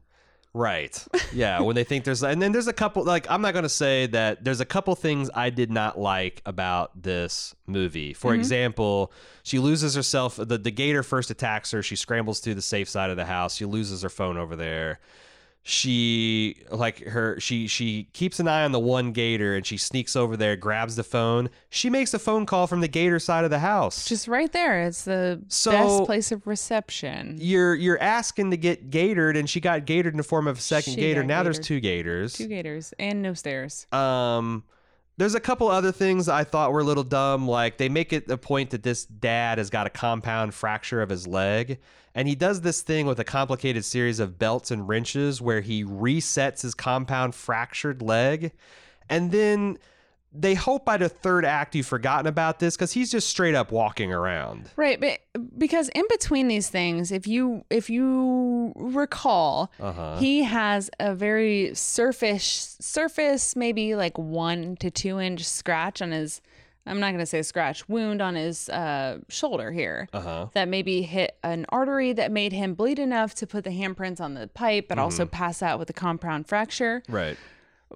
Right. 0.56 1.06
Yeah. 1.34 1.60
when 1.60 1.76
they 1.76 1.84
think 1.84 2.06
there's, 2.06 2.24
and 2.24 2.42
then 2.42 2.54
there's 2.54 2.68
a 2.68 2.74
couple, 2.74 3.04
like, 3.04 3.30
I'm 3.30 3.42
not 3.42 3.52
going 3.52 3.64
to 3.64 3.70
say 3.70 4.08
that 4.08 4.46
there's 4.46 4.62
a 4.62 4.66
couple 4.66 4.96
things 4.96 5.30
I 5.36 5.50
did 5.50 5.70
not 5.70 6.00
like 6.00 6.42
about 6.46 7.02
this 7.02 7.54
movie. 7.68 8.14
For 8.14 8.32
mm-hmm. 8.32 8.40
example, 8.40 9.12
she 9.44 9.60
loses 9.60 9.96
herself. 9.96 10.38
The, 10.38 10.58
the 10.58 10.72
gator 10.72 11.04
first 11.04 11.30
attacks 11.30 11.72
her. 11.72 11.84
She 11.84 11.98
scrambles 11.98 12.40
to 12.42 12.56
the 12.56 12.62
safe 12.62 12.88
side 12.88 13.10
of 13.10 13.18
the 13.18 13.26
house. 13.26 13.56
She 13.56 13.66
loses 13.66 14.02
her 14.04 14.10
phone 14.10 14.38
over 14.38 14.56
there. 14.56 15.02
She 15.68 16.58
like 16.70 17.00
her 17.06 17.40
she 17.40 17.66
she 17.66 18.08
keeps 18.14 18.40
an 18.40 18.48
eye 18.48 18.64
on 18.64 18.72
the 18.72 18.80
one 18.80 19.12
gator 19.14 19.56
and 19.56 19.66
she 19.66 19.78
sneaks 19.78 20.16
over 20.16 20.38
there 20.38 20.56
grabs 20.56 20.96
the 20.96 21.04
phone 21.04 21.50
she 21.72 21.90
makes 21.90 22.14
a 22.14 22.20
phone 22.20 22.46
call 22.46 22.68
from 22.68 22.82
the 22.82 22.88
gator 22.88 23.18
side 23.18 23.44
of 23.46 23.50
the 23.50 23.58
house 23.58 24.06
Just 24.06 24.28
right 24.28 24.52
there. 24.52 24.84
It's 24.84 25.06
the 25.06 25.42
So- 25.48 25.72
best 25.72 26.04
place 26.06 26.32
of 26.32 26.46
reception. 26.46 27.38
you're 27.42 27.74
you're 27.74 28.00
asking 28.00 28.52
to 28.52 28.58
get 28.58 28.92
gatored 28.92 29.36
and 29.38 29.50
she 29.50 29.60
got 29.60 29.88
gatored 29.88 30.12
in 30.12 30.18
the 30.18 30.24
form 30.24 30.46
of 30.48 30.60
a 30.60 30.62
second 30.62 30.94
She 30.94 31.00
gator 31.00 31.24
now 31.24 31.42
there's 31.42 31.60
two 31.60 31.80
gators 31.80 32.34
Two 32.34 32.48
gators 32.48 32.94
and 33.00 33.24
no 33.24 33.34
stairs. 33.34 33.88
Um, 33.92 34.64
there's 35.18 35.36
a 35.36 35.40
couple 35.40 35.68
other 35.68 35.92
things 35.92 36.28
I 36.28 36.44
thought 36.44 36.72
were 36.72 36.82
a 36.82 36.84
little 36.84 37.04
dumb. 37.04 37.48
Like 37.48 37.78
they 37.78 37.90
make 37.90 38.12
it 38.12 38.30
a 38.30 38.38
point 38.38 38.72
that 38.72 38.84
this 38.84 39.06
dad 39.06 39.58
has 39.58 39.70
got 39.70 39.88
a 39.88 39.90
compound 39.90 40.54
fracture 40.54 41.02
of 41.02 41.10
his 41.10 41.28
leg, 41.28 41.80
and 42.14 42.28
he 42.28 42.36
does 42.36 42.62
this 42.62 42.82
thing 42.82 43.06
with 43.06 43.20
a 43.20 43.24
complicated 43.24 43.86
series 43.86 44.20
of 44.20 44.38
belts 44.38 44.72
and 44.72 44.88
wrenches 44.88 45.42
where 45.42 45.62
he 45.62 45.84
resets 45.84 46.62
his 46.62 46.74
compound 46.74 47.36
fractured 47.36 48.02
leg, 48.02 48.52
and 49.10 49.32
then 49.32 49.78
they 50.38 50.54
hope 50.54 50.84
by 50.86 50.98
the 50.98 51.08
third 51.10 51.46
act 51.46 51.76
you've 51.76 51.86
forgotten 51.88 52.28
about 52.28 52.60
this 52.60 52.76
because 52.76 52.92
he's 52.92 53.12
just 53.12 53.30
straight 53.30 53.56
up 53.56 53.72
walking 53.72 54.12
around. 54.12 54.70
Right, 54.76 55.00
but 55.00 55.20
because 55.58 55.90
in 55.90 56.04
between 56.10 56.48
these 56.48 56.70
things, 56.70 57.12
if 57.12 57.26
you 57.28 57.64
if 57.70 57.90
you 57.90 58.74
recall, 58.76 59.72
Uh 59.80 59.92
huh. 59.94 60.18
he 60.18 60.44
has 60.44 60.90
a 61.00 61.16
very 61.16 61.74
surface 61.76 62.78
surface 62.82 63.56
maybe 63.56 63.96
like 63.96 64.18
1 64.18 64.78
to 64.78 64.92
2 64.92 65.20
inch 65.20 65.44
scratch 65.44 66.02
on 66.02 66.12
his 66.12 66.42
I'm 66.88 67.00
not 67.00 67.08
going 67.08 67.20
to 67.20 67.26
say 67.26 67.42
scratch, 67.42 67.90
wound 67.90 68.22
on 68.22 68.36
his 68.36 68.70
uh, 68.70 69.18
shoulder 69.28 69.72
here. 69.72 70.08
Uh 70.14 70.20
huh. 70.22 70.48
That 70.54 70.68
maybe 70.68 71.02
hit 71.02 71.36
an 71.44 71.66
artery 71.70 72.14
that 72.14 72.32
made 72.32 72.54
him 72.54 72.76
bleed 72.76 73.00
enough 73.00 73.34
to 73.36 73.48
put 73.48 73.64
the 73.64 73.72
handprints 73.72 74.22
on 74.22 74.36
the 74.36 74.46
pipe, 74.48 74.88
but 74.88 75.00
also 75.00 75.26
pass 75.26 75.64
out 75.64 75.80
with 75.80 75.90
a 75.90 75.94
compound 75.94 76.48
fracture. 76.48 77.02
Right. 77.10 77.38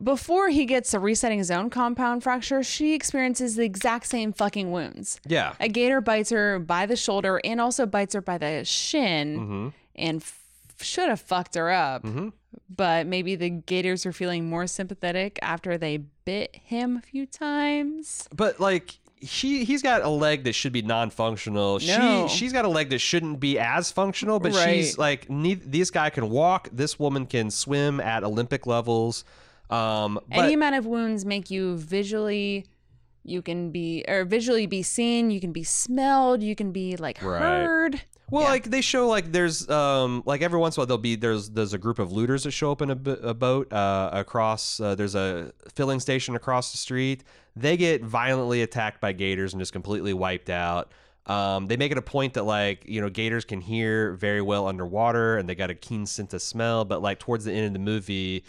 Before 0.04 0.50
he 0.50 0.66
gets 0.66 0.92
to 0.92 1.00
resetting 1.00 1.38
his 1.40 1.52
own 1.52 1.70
compound 1.70 2.24
fracture, 2.24 2.64
she 2.64 2.94
experiences 2.94 3.56
the 3.56 3.64
exact 3.66 4.08
same 4.08 4.34
fucking 4.34 4.72
wounds. 4.72 5.20
Yeah. 5.28 5.54
A 5.60 5.68
gator 5.68 6.02
bites 6.02 6.30
her 6.30 6.60
by 6.60 6.86
the 6.86 6.96
shoulder 6.96 7.40
and 7.44 7.60
also 7.60 7.86
bites 7.86 8.14
her 8.16 8.22
by 8.22 8.38
the 8.38 8.64
shin 8.66 9.40
Mm-hmm. 9.40 9.68
and 9.96 10.22
f- 10.22 10.40
should 10.82 11.10
have 11.10 11.20
fucked 11.20 11.56
her 11.56 11.70
up. 11.72 12.06
But 12.74 13.08
maybe 13.08 13.36
the 13.36 13.50
gators 13.50 14.06
are 14.06 14.14
feeling 14.14 14.50
more 14.50 14.68
sympathetic 14.68 15.38
after 15.42 15.78
they 15.78 15.98
bit 16.26 16.56
him 16.64 16.98
a 16.98 17.02
few 17.02 17.26
times. 17.26 18.28
But 18.36 18.60
like 18.60 18.98
he 19.18 19.66
he's 19.66 19.82
got 19.82 20.02
a 20.02 20.08
leg 20.10 20.46
that 20.46 20.54
should 20.54 20.72
be 20.72 20.82
non-functional. 20.82 21.80
No. 21.86 22.28
She 22.30 22.38
she's 22.38 22.54
got 22.54 22.64
a 22.66 22.70
leg 22.70 22.90
that 22.92 23.00
shouldn't 23.00 23.40
be 23.40 23.60
as 23.60 23.92
functional, 23.92 24.40
but 24.40 24.54
Right. 24.54 24.76
she's 24.78 24.98
like 24.98 25.30
neith- 25.30 25.64
this 25.66 25.92
guy 25.92 26.10
can 26.10 26.30
walk, 26.30 26.70
this 26.72 26.98
woman 26.98 27.26
can 27.26 27.52
swim 27.52 28.00
at 28.00 28.24
Olympic 28.24 28.66
levels. 28.66 29.26
Um 29.70 30.20
but 30.28 30.46
Any 30.46 30.54
amount 30.54 30.76
of 30.76 30.86
wounds 30.86 31.26
make 31.26 31.50
you 31.52 31.78
visually 31.78 32.66
you 33.24 33.42
can 33.42 33.72
be 33.72 34.04
or 34.08 34.26
visually 34.26 34.66
be 34.66 34.82
seen, 34.82 35.30
you 35.30 35.40
can 35.40 35.52
be 35.52 35.64
smelled, 35.64 36.42
you 36.42 36.56
can 36.56 36.72
be 36.72 36.96
like 36.98 37.22
Right. 37.22 37.40
heard. 37.42 38.02
Well, 38.32 38.44
Yeah. 38.44 38.50
like 38.50 38.70
they 38.70 38.82
show 38.82 39.08
like 39.08 39.32
there's 39.32 39.70
um 39.70 40.24
like 40.26 40.42
every 40.42 40.60
once 40.60 40.76
in 40.78 40.80
a 40.80 40.82
while 40.82 40.88
there'll 40.88 40.98
be 41.02 41.16
there's 41.16 41.50
there's 41.50 41.74
a 41.74 41.78
group 41.78 42.00
of 42.00 42.12
looters 42.12 42.44
that 42.44 42.52
show 42.52 42.72
up 42.72 42.82
in 42.82 42.90
a 42.92 42.96
boat 42.96 43.72
uh 43.74 44.10
across 44.14 44.80
uh, 44.80 44.96
there's 44.96 45.16
a 45.16 45.52
filling 45.74 46.00
station 46.00 46.36
across 46.36 46.72
the 46.72 46.78
street. 46.78 47.24
They 47.56 47.76
get 47.76 48.04
violently 48.04 48.62
attacked 48.62 49.02
by 49.02 49.12
gators 49.14 49.54
and 49.54 49.60
just 49.62 49.74
completely 49.74 50.14
wiped 50.14 50.50
out. 50.50 50.92
Um, 51.26 51.68
they 51.68 51.78
make 51.78 51.92
it 51.92 51.98
a 51.98 52.02
point 52.02 52.34
that 52.36 52.44
like 52.44 52.84
you 52.88 53.02
know 53.02 53.10
gators 53.10 53.46
can 53.46 53.62
hear 53.62 54.14
very 54.14 54.42
well 54.42 54.68
underwater 54.68 55.38
and 55.38 55.48
they 55.50 55.56
got 55.56 55.70
a 55.70 55.76
keen 55.76 56.06
sense 56.06 56.34
of 56.34 56.42
smell, 56.42 56.86
but 56.86 57.02
like 57.02 57.20
towards 57.20 57.46
the 57.46 57.52
end 57.52 57.68
of 57.68 57.74
the 57.74 57.80
movie, 57.80 58.44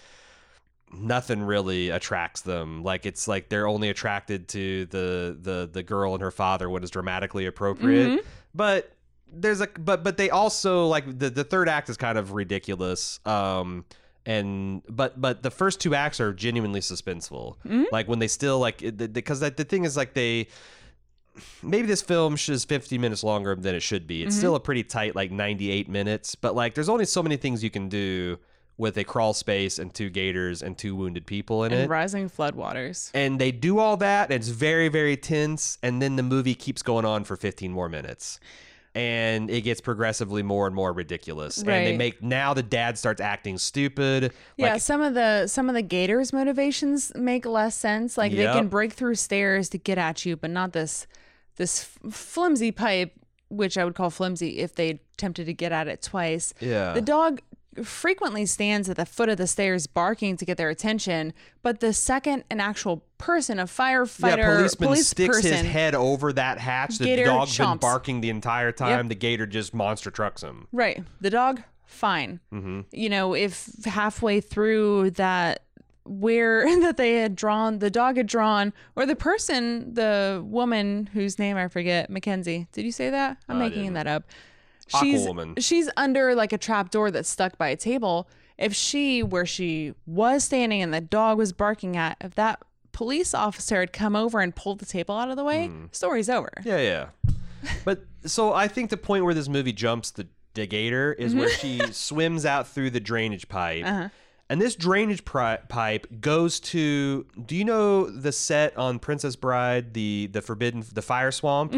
nothing 0.92 1.42
really 1.42 1.90
attracts 1.90 2.42
them. 2.42 2.82
Like 2.82 3.06
it's 3.06 3.28
like 3.28 3.48
they're 3.48 3.68
only 3.68 3.88
attracted 3.88 4.48
to 4.48 4.86
the 4.86 5.38
the 5.40 5.68
the 5.72 5.82
girl 5.82 6.14
and 6.14 6.22
her 6.22 6.30
father 6.30 6.68
when 6.68 6.82
it's 6.82 6.90
dramatically 6.90 7.46
appropriate. 7.46 8.08
Mm-hmm. 8.08 8.28
But 8.54 8.92
there's 9.32 9.60
a 9.60 9.66
but 9.66 10.02
but 10.02 10.16
they 10.16 10.30
also 10.30 10.86
like 10.86 11.18
the 11.18 11.30
the 11.30 11.44
third 11.44 11.68
act 11.68 11.88
is 11.88 11.96
kind 11.96 12.18
of 12.18 12.32
ridiculous. 12.32 13.20
Um 13.24 13.84
and 14.26 14.82
but 14.88 15.20
but 15.20 15.42
the 15.42 15.50
first 15.50 15.80
two 15.80 15.94
acts 15.94 16.20
are 16.20 16.32
genuinely 16.32 16.80
suspenseful. 16.80 17.56
Mm-hmm. 17.64 17.84
Like 17.92 18.08
when 18.08 18.18
they 18.18 18.28
still 18.28 18.58
like 18.58 18.78
because 18.96 19.40
the, 19.40 19.50
the 19.50 19.64
thing 19.64 19.84
is 19.84 19.96
like 19.96 20.14
they 20.14 20.48
maybe 21.62 21.86
this 21.86 22.02
film 22.02 22.36
should 22.36 22.54
is 22.54 22.64
50 22.64 22.98
minutes 22.98 23.22
longer 23.22 23.54
than 23.54 23.74
it 23.74 23.80
should 23.80 24.06
be. 24.06 24.22
It's 24.22 24.34
mm-hmm. 24.34 24.40
still 24.40 24.54
a 24.56 24.60
pretty 24.60 24.82
tight 24.82 25.14
like 25.14 25.30
98 25.30 25.88
minutes, 25.88 26.34
but 26.34 26.54
like 26.54 26.74
there's 26.74 26.88
only 26.88 27.04
so 27.04 27.22
many 27.22 27.36
things 27.36 27.62
you 27.62 27.70
can 27.70 27.88
do 27.88 28.38
with 28.80 28.96
a 28.96 29.04
crawl 29.04 29.34
space 29.34 29.78
and 29.78 29.92
two 29.92 30.08
gators 30.08 30.62
and 30.62 30.76
two 30.78 30.96
wounded 30.96 31.26
people 31.26 31.64
in 31.64 31.72
And 31.72 31.82
it. 31.82 31.88
rising 31.90 32.30
floodwaters. 32.30 33.10
And 33.12 33.38
they 33.38 33.52
do 33.52 33.78
all 33.78 33.98
that, 33.98 34.30
and 34.30 34.34
it's 34.34 34.48
very, 34.48 34.88
very 34.88 35.18
tense. 35.18 35.76
And 35.82 36.00
then 36.00 36.16
the 36.16 36.22
movie 36.22 36.54
keeps 36.54 36.80
going 36.82 37.04
on 37.04 37.24
for 37.24 37.36
15 37.36 37.70
more 37.70 37.90
minutes. 37.90 38.40
And 38.94 39.50
it 39.50 39.60
gets 39.60 39.80
progressively 39.82 40.42
more 40.42 40.66
and 40.66 40.74
more 40.74 40.92
ridiculous. 40.92 41.62
Right. 41.64 41.74
And 41.74 41.86
they 41.86 41.96
make 41.96 42.22
now 42.22 42.54
the 42.54 42.62
dad 42.62 42.98
starts 42.98 43.20
acting 43.20 43.58
stupid. 43.58 44.32
Yeah, 44.56 44.72
Like, 44.72 44.80
some 44.80 45.00
of 45.00 45.14
the 45.14 45.46
some 45.46 45.68
of 45.68 45.76
the 45.76 45.82
gators' 45.82 46.32
motivations 46.32 47.12
make 47.14 47.46
less 47.46 47.76
sense. 47.76 48.18
Like 48.18 48.32
they 48.32 48.46
can 48.46 48.66
break 48.66 48.94
through 48.94 49.14
stairs 49.14 49.68
to 49.68 49.78
get 49.78 49.96
at 49.96 50.26
you, 50.26 50.36
but 50.36 50.50
not 50.50 50.72
this 50.72 51.06
this 51.54 51.82
f- 52.04 52.12
flimsy 52.12 52.72
pipe, 52.72 53.12
which 53.48 53.78
I 53.78 53.84
would 53.84 53.94
call 53.94 54.10
flimsy 54.10 54.58
if 54.58 54.74
they 54.74 54.98
attempted 55.14 55.46
to 55.46 55.52
get 55.54 55.70
at 55.70 55.86
it 55.86 56.02
twice. 56.02 56.52
Yeah. 56.58 56.92
The 56.92 57.00
dog 57.02 57.42
frequently 57.84 58.46
stands 58.46 58.88
at 58.88 58.96
the 58.96 59.06
foot 59.06 59.28
of 59.28 59.36
the 59.36 59.46
stairs 59.46 59.86
barking 59.86 60.36
to 60.36 60.44
get 60.44 60.56
their 60.56 60.70
attention, 60.70 61.32
but 61.62 61.80
the 61.80 61.92
second 61.92 62.44
an 62.50 62.60
actual 62.60 63.04
person, 63.18 63.58
a 63.58 63.64
firefighter, 63.64 64.38
yeah, 64.38 64.56
policeman 64.56 64.88
police 64.88 65.08
sticks 65.08 65.36
person, 65.36 65.64
his 65.64 65.72
head 65.72 65.94
over 65.94 66.32
that 66.32 66.58
hatch. 66.58 66.98
The 66.98 67.24
dog's 67.24 67.56
been 67.56 67.78
barking 67.78 68.20
the 68.20 68.30
entire 68.30 68.72
time. 68.72 68.90
Yep. 68.90 69.08
The 69.08 69.14
gator 69.14 69.46
just 69.46 69.72
monster 69.72 70.10
trucks 70.10 70.42
him. 70.42 70.66
Right. 70.72 71.02
The 71.20 71.30
dog, 71.30 71.62
fine. 71.86 72.40
Mm-hmm. 72.52 72.80
You 72.92 73.08
know, 73.08 73.34
if 73.34 73.68
halfway 73.84 74.40
through 74.40 75.12
that 75.12 75.64
where 76.04 76.64
that 76.80 76.96
they 76.96 77.16
had 77.16 77.36
drawn 77.36 77.78
the 77.78 77.90
dog 77.90 78.16
had 78.16 78.26
drawn 78.26 78.72
or 78.96 79.06
the 79.06 79.14
person 79.14 79.94
the 79.94 80.42
woman 80.44 81.08
whose 81.12 81.38
name 81.38 81.56
i 81.56 81.68
forget 81.68 82.08
mackenzie 82.10 82.66
did 82.72 82.84
you 82.84 82.90
say 82.90 83.10
that 83.10 83.36
i'm 83.48 83.58
I 83.58 83.68
making 83.68 83.92
that 83.92 84.06
up 84.06 84.24
she's 85.00 85.26
Aquawoman. 85.26 85.54
she's 85.62 85.88
under 85.96 86.34
like 86.34 86.52
a 86.52 86.58
trap 86.58 86.90
door 86.90 87.10
that's 87.10 87.28
stuck 87.28 87.56
by 87.58 87.68
a 87.68 87.76
table 87.76 88.28
if 88.58 88.74
she 88.74 89.22
where 89.22 89.46
she 89.46 89.94
was 90.06 90.44
standing 90.44 90.82
and 90.82 90.92
the 90.92 91.00
dog 91.00 91.38
was 91.38 91.52
barking 91.52 91.96
at 91.96 92.16
if 92.20 92.34
that 92.34 92.60
police 92.92 93.32
officer 93.34 93.80
had 93.80 93.92
come 93.92 94.14
over 94.16 94.40
and 94.40 94.54
pulled 94.56 94.80
the 94.80 94.86
table 94.86 95.16
out 95.16 95.30
of 95.30 95.36
the 95.36 95.44
way 95.44 95.68
Hmm. 95.68 95.86
story's 95.92 96.28
over 96.28 96.50
Yeah, 96.64 96.78
yeah. 96.78 97.06
but 97.84 98.04
so 98.26 98.52
I 98.52 98.68
think 98.68 98.90
the 98.90 98.96
point 98.96 99.24
where 99.24 99.34
this 99.34 99.48
movie 99.48 99.72
jumps 99.72 100.10
the, 100.10 100.26
the 100.54 100.66
gator 100.66 101.12
is 101.12 101.34
where 101.34 101.48
she 101.48 101.80
swims 101.92 102.44
out 102.44 102.66
through 102.68 102.90
the 102.90 103.00
drainage 103.00 103.48
pipe. 103.48 103.84
Uh-huh. 103.86 104.08
And 104.50 104.60
this 104.60 104.74
drainage 104.74 105.24
pri- 105.24 105.58
pipe 105.68 106.08
goes 106.20 106.58
to. 106.60 107.24
Do 107.46 107.54
you 107.54 107.64
know 107.64 108.10
the 108.10 108.32
set 108.32 108.76
on 108.76 108.98
Princess 108.98 109.36
Bride, 109.36 109.94
the 109.94 110.28
the 110.32 110.42
forbidden, 110.42 110.82
the 110.92 111.02
fire 111.02 111.30
swamp? 111.30 111.72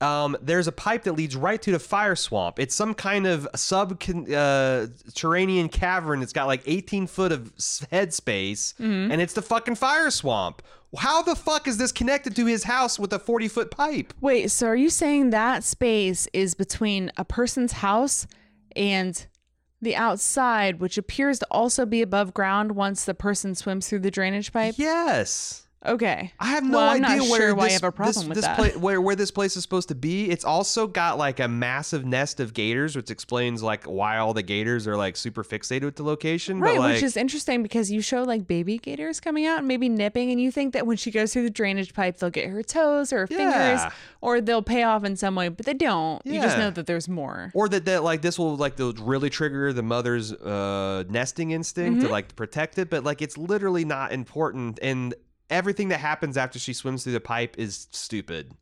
Um, 0.00 0.36
there's 0.40 0.68
a 0.68 0.72
pipe 0.72 1.04
that 1.04 1.14
leads 1.14 1.34
right 1.34 1.60
to 1.62 1.72
the 1.72 1.78
fire 1.78 2.14
swamp. 2.14 2.60
It's 2.60 2.74
some 2.74 2.94
kind 2.94 3.26
of 3.26 3.48
subterranean 3.56 5.66
uh, 5.66 5.68
cavern. 5.72 6.22
It's 6.22 6.32
got 6.32 6.46
like 6.46 6.62
18 6.66 7.08
foot 7.08 7.32
of 7.32 7.54
headspace, 7.56 8.74
and 8.78 9.20
it's 9.20 9.34
the 9.34 9.42
fucking 9.42 9.74
fire 9.74 10.10
swamp. 10.10 10.62
How 10.96 11.22
the 11.22 11.34
fuck 11.34 11.68
is 11.68 11.76
this 11.76 11.92
connected 11.92 12.34
to 12.36 12.46
his 12.46 12.64
house 12.64 12.98
with 12.98 13.12
a 13.12 13.18
40 13.18 13.48
foot 13.48 13.70
pipe? 13.70 14.14
Wait, 14.20 14.50
so 14.50 14.68
are 14.68 14.76
you 14.76 14.88
saying 14.88 15.30
that 15.30 15.64
space 15.64 16.28
is 16.32 16.54
between 16.54 17.12
a 17.16 17.24
person's 17.24 17.72
house 17.72 18.26
and 18.74 19.26
the 19.82 19.96
outside, 19.96 20.80
which 20.80 20.96
appears 20.96 21.40
to 21.40 21.46
also 21.50 21.84
be 21.84 22.02
above 22.02 22.34
ground 22.34 22.72
once 22.72 23.04
the 23.04 23.14
person 23.14 23.54
swims 23.54 23.88
through 23.88 24.00
the 24.00 24.10
drainage 24.10 24.52
pipe? 24.52 24.74
Yes. 24.78 25.67
Okay. 25.86 26.32
I 26.40 26.46
have 26.48 26.64
no 26.64 26.76
Well, 26.78 26.88
idea 26.90 27.22
where 27.30 27.40
sure 27.40 27.54
why 27.54 27.64
this, 27.64 27.70
I 27.70 27.74
have 27.74 27.84
a 27.84 27.92
problem 27.92 28.14
this, 28.14 28.28
with 28.28 28.34
this 28.36 28.44
that. 28.44 28.56
pla- 28.56 28.80
where 28.80 29.00
where 29.00 29.14
this 29.14 29.30
place 29.30 29.56
is 29.56 29.62
supposed 29.62 29.88
to 29.88 29.94
be. 29.94 30.28
It's 30.28 30.44
also 30.44 30.88
got 30.88 31.18
like 31.18 31.38
a 31.38 31.46
massive 31.46 32.04
nest 32.04 32.40
of 32.40 32.52
gators, 32.52 32.96
which 32.96 33.10
explains 33.12 33.62
like 33.62 33.84
why 33.84 34.18
all 34.18 34.34
the 34.34 34.42
gators 34.42 34.88
are 34.88 34.96
like 34.96 35.16
super 35.16 35.44
fixated 35.44 35.84
with 35.84 35.94
the 35.94 36.02
location. 36.02 36.58
Right, 36.60 36.74
but, 36.76 36.80
like, 36.80 36.94
which 36.94 37.04
is 37.04 37.16
interesting 37.16 37.62
because 37.62 37.92
you 37.92 38.00
show 38.00 38.24
like 38.24 38.48
baby 38.48 38.78
gators 38.78 39.20
coming 39.20 39.46
out 39.46 39.58
and 39.60 39.68
maybe 39.68 39.88
nipping, 39.88 40.32
and 40.32 40.40
you 40.40 40.50
think 40.50 40.72
that 40.72 40.84
when 40.84 40.96
she 40.96 41.12
goes 41.12 41.32
through 41.32 41.44
the 41.44 41.50
drainage 41.50 41.94
pipe, 41.94 42.18
they'll 42.18 42.28
get 42.30 42.48
her 42.48 42.62
toes 42.64 43.12
or 43.12 43.20
her 43.20 43.28
Yeah. 43.30 43.36
fingers, 43.78 43.92
or 44.20 44.40
they'll 44.40 44.62
pay 44.62 44.82
off 44.82 45.04
in 45.04 45.14
some 45.14 45.36
way, 45.36 45.48
but 45.48 45.64
they 45.64 45.74
don't. 45.74 46.20
You 46.26 46.40
just 46.40 46.58
know 46.58 46.70
that 46.70 46.86
there's 46.86 47.08
more. 47.08 47.52
or 47.54 47.68
that 47.68 47.84
that 47.84 48.02
like 48.02 48.20
this 48.22 48.36
will 48.36 48.56
like 48.56 48.74
they'll 48.74 48.94
really 48.94 49.30
trigger 49.30 49.72
the 49.72 49.82
mother's 49.84 50.32
uh 50.32 51.04
nesting 51.08 51.52
instinct 51.52 51.98
Mm-hmm. 51.98 52.06
to 52.06 52.12
like 52.12 52.34
protect 52.34 52.78
it, 52.78 52.90
but 52.90 53.04
like 53.04 53.22
it's 53.22 53.38
literally 53.38 53.84
not 53.84 54.12
important 54.12 54.80
and 54.82 55.14
everything 55.50 55.88
that 55.88 56.00
happens 56.00 56.36
after 56.36 56.58
she 56.58 56.72
swims 56.72 57.04
through 57.04 57.12
the 57.14 57.20
pipe 57.20 57.56
is 57.58 57.88
stupid. 57.90 58.52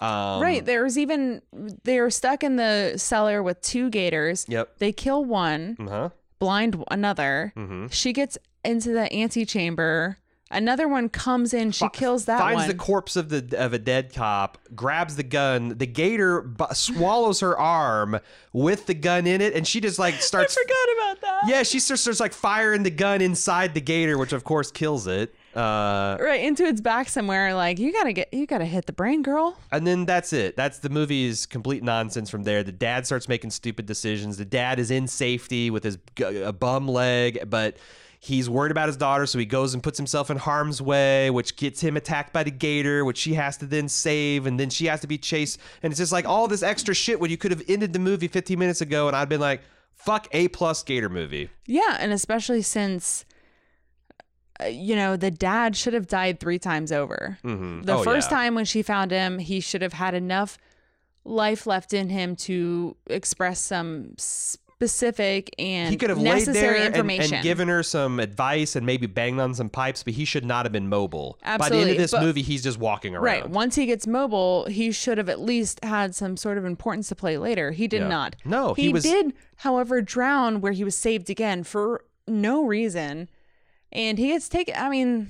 Um, 0.00 0.42
right. 0.42 0.64
There's 0.64 0.98
even 0.98 1.42
they're 1.84 2.10
stuck 2.10 2.42
in 2.42 2.56
the 2.56 2.94
cellar 2.96 3.42
with 3.42 3.60
two 3.60 3.88
gators. 3.90 4.44
Yep. 4.48 4.78
They 4.78 4.90
kill 4.92 5.24
one, 5.24 5.76
Uh 5.78 5.88
huh. 5.88 6.08
blind 6.40 6.82
another. 6.90 7.52
Mm-hmm. 7.56 7.86
She 7.88 8.12
gets 8.12 8.36
into 8.64 8.90
the 8.92 9.12
antechamber. 9.14 10.18
Another 10.50 10.86
one 10.86 11.08
comes 11.08 11.54
in. 11.54 11.70
She 11.70 11.88
kills 11.94 12.26
that 12.26 12.38
finds 12.38 12.62
one. 12.62 12.68
the 12.68 12.74
corpse 12.74 13.16
of 13.16 13.30
the 13.30 13.56
of 13.58 13.72
a 13.72 13.78
dead 13.78 14.12
cop, 14.12 14.58
grabs 14.74 15.16
the 15.16 15.22
gun. 15.22 15.78
The 15.78 15.86
gator 15.86 16.42
bu- 16.42 16.74
swallows 16.74 17.40
her 17.40 17.58
arm 17.58 18.18
with 18.52 18.84
the 18.84 18.92
gun 18.92 19.26
in 19.26 19.40
it, 19.40 19.54
and 19.54 19.66
she 19.66 19.80
just 19.80 19.98
like 19.98 20.14
starts. 20.20 20.54
I 20.58 20.62
forgot 20.62 20.96
about 21.16 21.20
that. 21.22 21.48
Yeah, 21.50 21.62
she 21.62 21.80
starts, 21.80 22.02
starts 22.02 22.20
like 22.20 22.34
firing 22.34 22.82
the 22.82 22.90
gun 22.90 23.22
inside 23.22 23.72
the 23.72 23.80
gator, 23.80 24.18
which 24.18 24.34
of 24.34 24.44
course 24.44 24.70
kills 24.70 25.06
it. 25.06 25.34
Uh, 25.56 26.16
Right 26.20 26.42
into 26.42 26.64
its 26.64 26.80
back 26.80 27.08
somewhere. 27.08 27.54
Like 27.54 27.78
you 27.78 27.92
gotta 27.92 28.12
get, 28.12 28.32
you 28.32 28.46
gotta 28.46 28.64
hit 28.64 28.86
the 28.86 28.92
brain, 28.92 29.22
girl. 29.22 29.56
and 29.70 29.86
then 29.86 30.06
that's 30.06 30.32
it. 30.32 30.56
That's 30.56 30.78
the 30.78 30.88
movie's 30.88 31.46
complete 31.46 31.82
nonsense 31.82 32.30
from 32.30 32.42
there. 32.44 32.62
The 32.62 32.72
dad 32.72 33.06
starts 33.06 33.28
making 33.28 33.50
stupid 33.50 33.86
decisions. 33.86 34.36
The 34.36 34.44
dad 34.44 34.78
is 34.78 34.90
in 34.90 35.06
safety 35.06 35.70
with 35.70 35.84
his 35.84 35.98
g- 36.16 36.24
a 36.42 36.52
bum 36.52 36.88
leg, 36.88 37.50
but 37.50 37.76
he's 38.20 38.48
worried 38.48 38.70
about 38.70 38.86
his 38.88 38.96
daughter, 38.96 39.26
so 39.26 39.38
he 39.38 39.44
goes 39.44 39.74
and 39.74 39.82
puts 39.82 39.98
himself 39.98 40.30
in 40.30 40.36
harm's 40.36 40.80
way, 40.80 41.28
which 41.28 41.56
gets 41.56 41.80
him 41.80 41.96
attacked 41.96 42.32
by 42.32 42.42
the 42.44 42.50
gator, 42.52 43.04
which 43.04 43.18
she 43.18 43.34
has 43.34 43.56
to 43.58 43.66
then 43.66 43.88
save, 43.88 44.46
and 44.46 44.60
then 44.60 44.70
she 44.70 44.86
has 44.86 45.00
to 45.00 45.06
be 45.08 45.18
chased. 45.18 45.58
And 45.82 45.92
it's 45.92 45.98
just 45.98 46.12
like 46.12 46.24
all 46.24 46.46
this 46.48 46.62
extra 46.62 46.94
shit 46.94 47.18
when 47.18 47.30
you 47.32 47.36
could 47.36 47.50
have 47.50 47.62
ended 47.68 47.92
the 47.92 47.98
movie 47.98 48.28
15 48.28 48.58
minutes 48.58 48.80
ago, 48.80 49.08
and 49.08 49.16
I'd 49.16 49.28
been 49.28 49.40
like, 49.40 49.60
fuck 49.92 50.28
A 50.32 50.46
plus 50.48 50.82
gator 50.84 51.08
movie. 51.08 51.50
Yeah, 51.66 51.96
and 51.98 52.12
especially 52.12 52.62
since 52.62 53.24
you 54.68 54.94
know, 54.96 55.16
the 55.16 55.30
dad 55.30 55.76
should 55.76 55.94
have 55.94 56.06
died 56.06 56.40
three 56.40 56.58
times 56.58 56.92
over. 56.92 57.38
Mhm. 57.44 57.84
The 57.86 57.94
Oh, 57.94 58.02
first 58.02 58.30
yeah. 58.30 58.36
time 58.38 58.54
when 58.54 58.64
she 58.64 58.82
found 58.82 59.10
him, 59.10 59.38
he 59.38 59.60
should 59.60 59.82
have 59.82 59.94
had 59.94 60.14
enough 60.14 60.58
life 61.24 61.66
left 61.66 61.92
in 61.92 62.08
him 62.08 62.34
to 62.34 62.96
express 63.06 63.60
some 63.60 64.12
specific 64.18 65.54
and 65.60 65.90
he 65.90 65.96
could 65.96 66.10
have 66.10 66.18
laid 66.18 66.34
necessary 66.34 66.78
there 66.78 66.86
and, 66.86 66.94
information. 66.96 67.34
and 67.34 67.42
given 67.44 67.68
her 67.68 67.84
some 67.84 68.18
advice 68.18 68.74
and 68.74 68.84
maybe 68.84 69.06
banged 69.06 69.38
on 69.38 69.54
some 69.54 69.68
pipes, 69.68 70.02
but 70.02 70.14
he 70.14 70.24
should 70.24 70.44
not 70.44 70.64
have 70.66 70.72
been 70.72 70.88
mobile. 70.88 71.38
Absolutely. 71.44 71.78
By 71.78 71.84
the 71.84 71.90
end 71.90 71.90
of 71.92 72.02
this 72.02 72.10
but- 72.10 72.22
movie, 72.22 72.42
he's 72.42 72.64
just 72.64 72.78
walking 72.78 73.14
around. 73.14 73.22
Right. 73.24 73.48
Once 73.48 73.76
he 73.76 73.86
gets 73.86 74.06
mobile, 74.08 74.66
he 74.66 74.90
should 74.90 75.18
have 75.18 75.28
at 75.28 75.38
least 75.40 75.84
had 75.84 76.16
some 76.16 76.36
sort 76.36 76.58
of 76.58 76.64
importance 76.64 77.08
to 77.10 77.14
play 77.14 77.38
later. 77.38 77.70
He 77.70 77.86
did 77.86 78.00
Yeah. 78.02 78.08
not. 78.08 78.36
No, 78.44 78.74
he, 78.74 78.82
he 78.82 78.88
was- 78.88 79.04
did, 79.04 79.32
however, 79.58 80.02
drown 80.02 80.60
where 80.60 80.72
he 80.72 80.82
was 80.82 80.96
saved 80.98 81.30
again 81.30 81.62
for 81.62 82.04
no 82.26 82.64
reason. 82.64 83.28
And 83.92 84.18
he 84.18 84.28
gets 84.28 84.48
taken. 84.48 84.74
I 84.76 84.88
mean, 84.88 85.28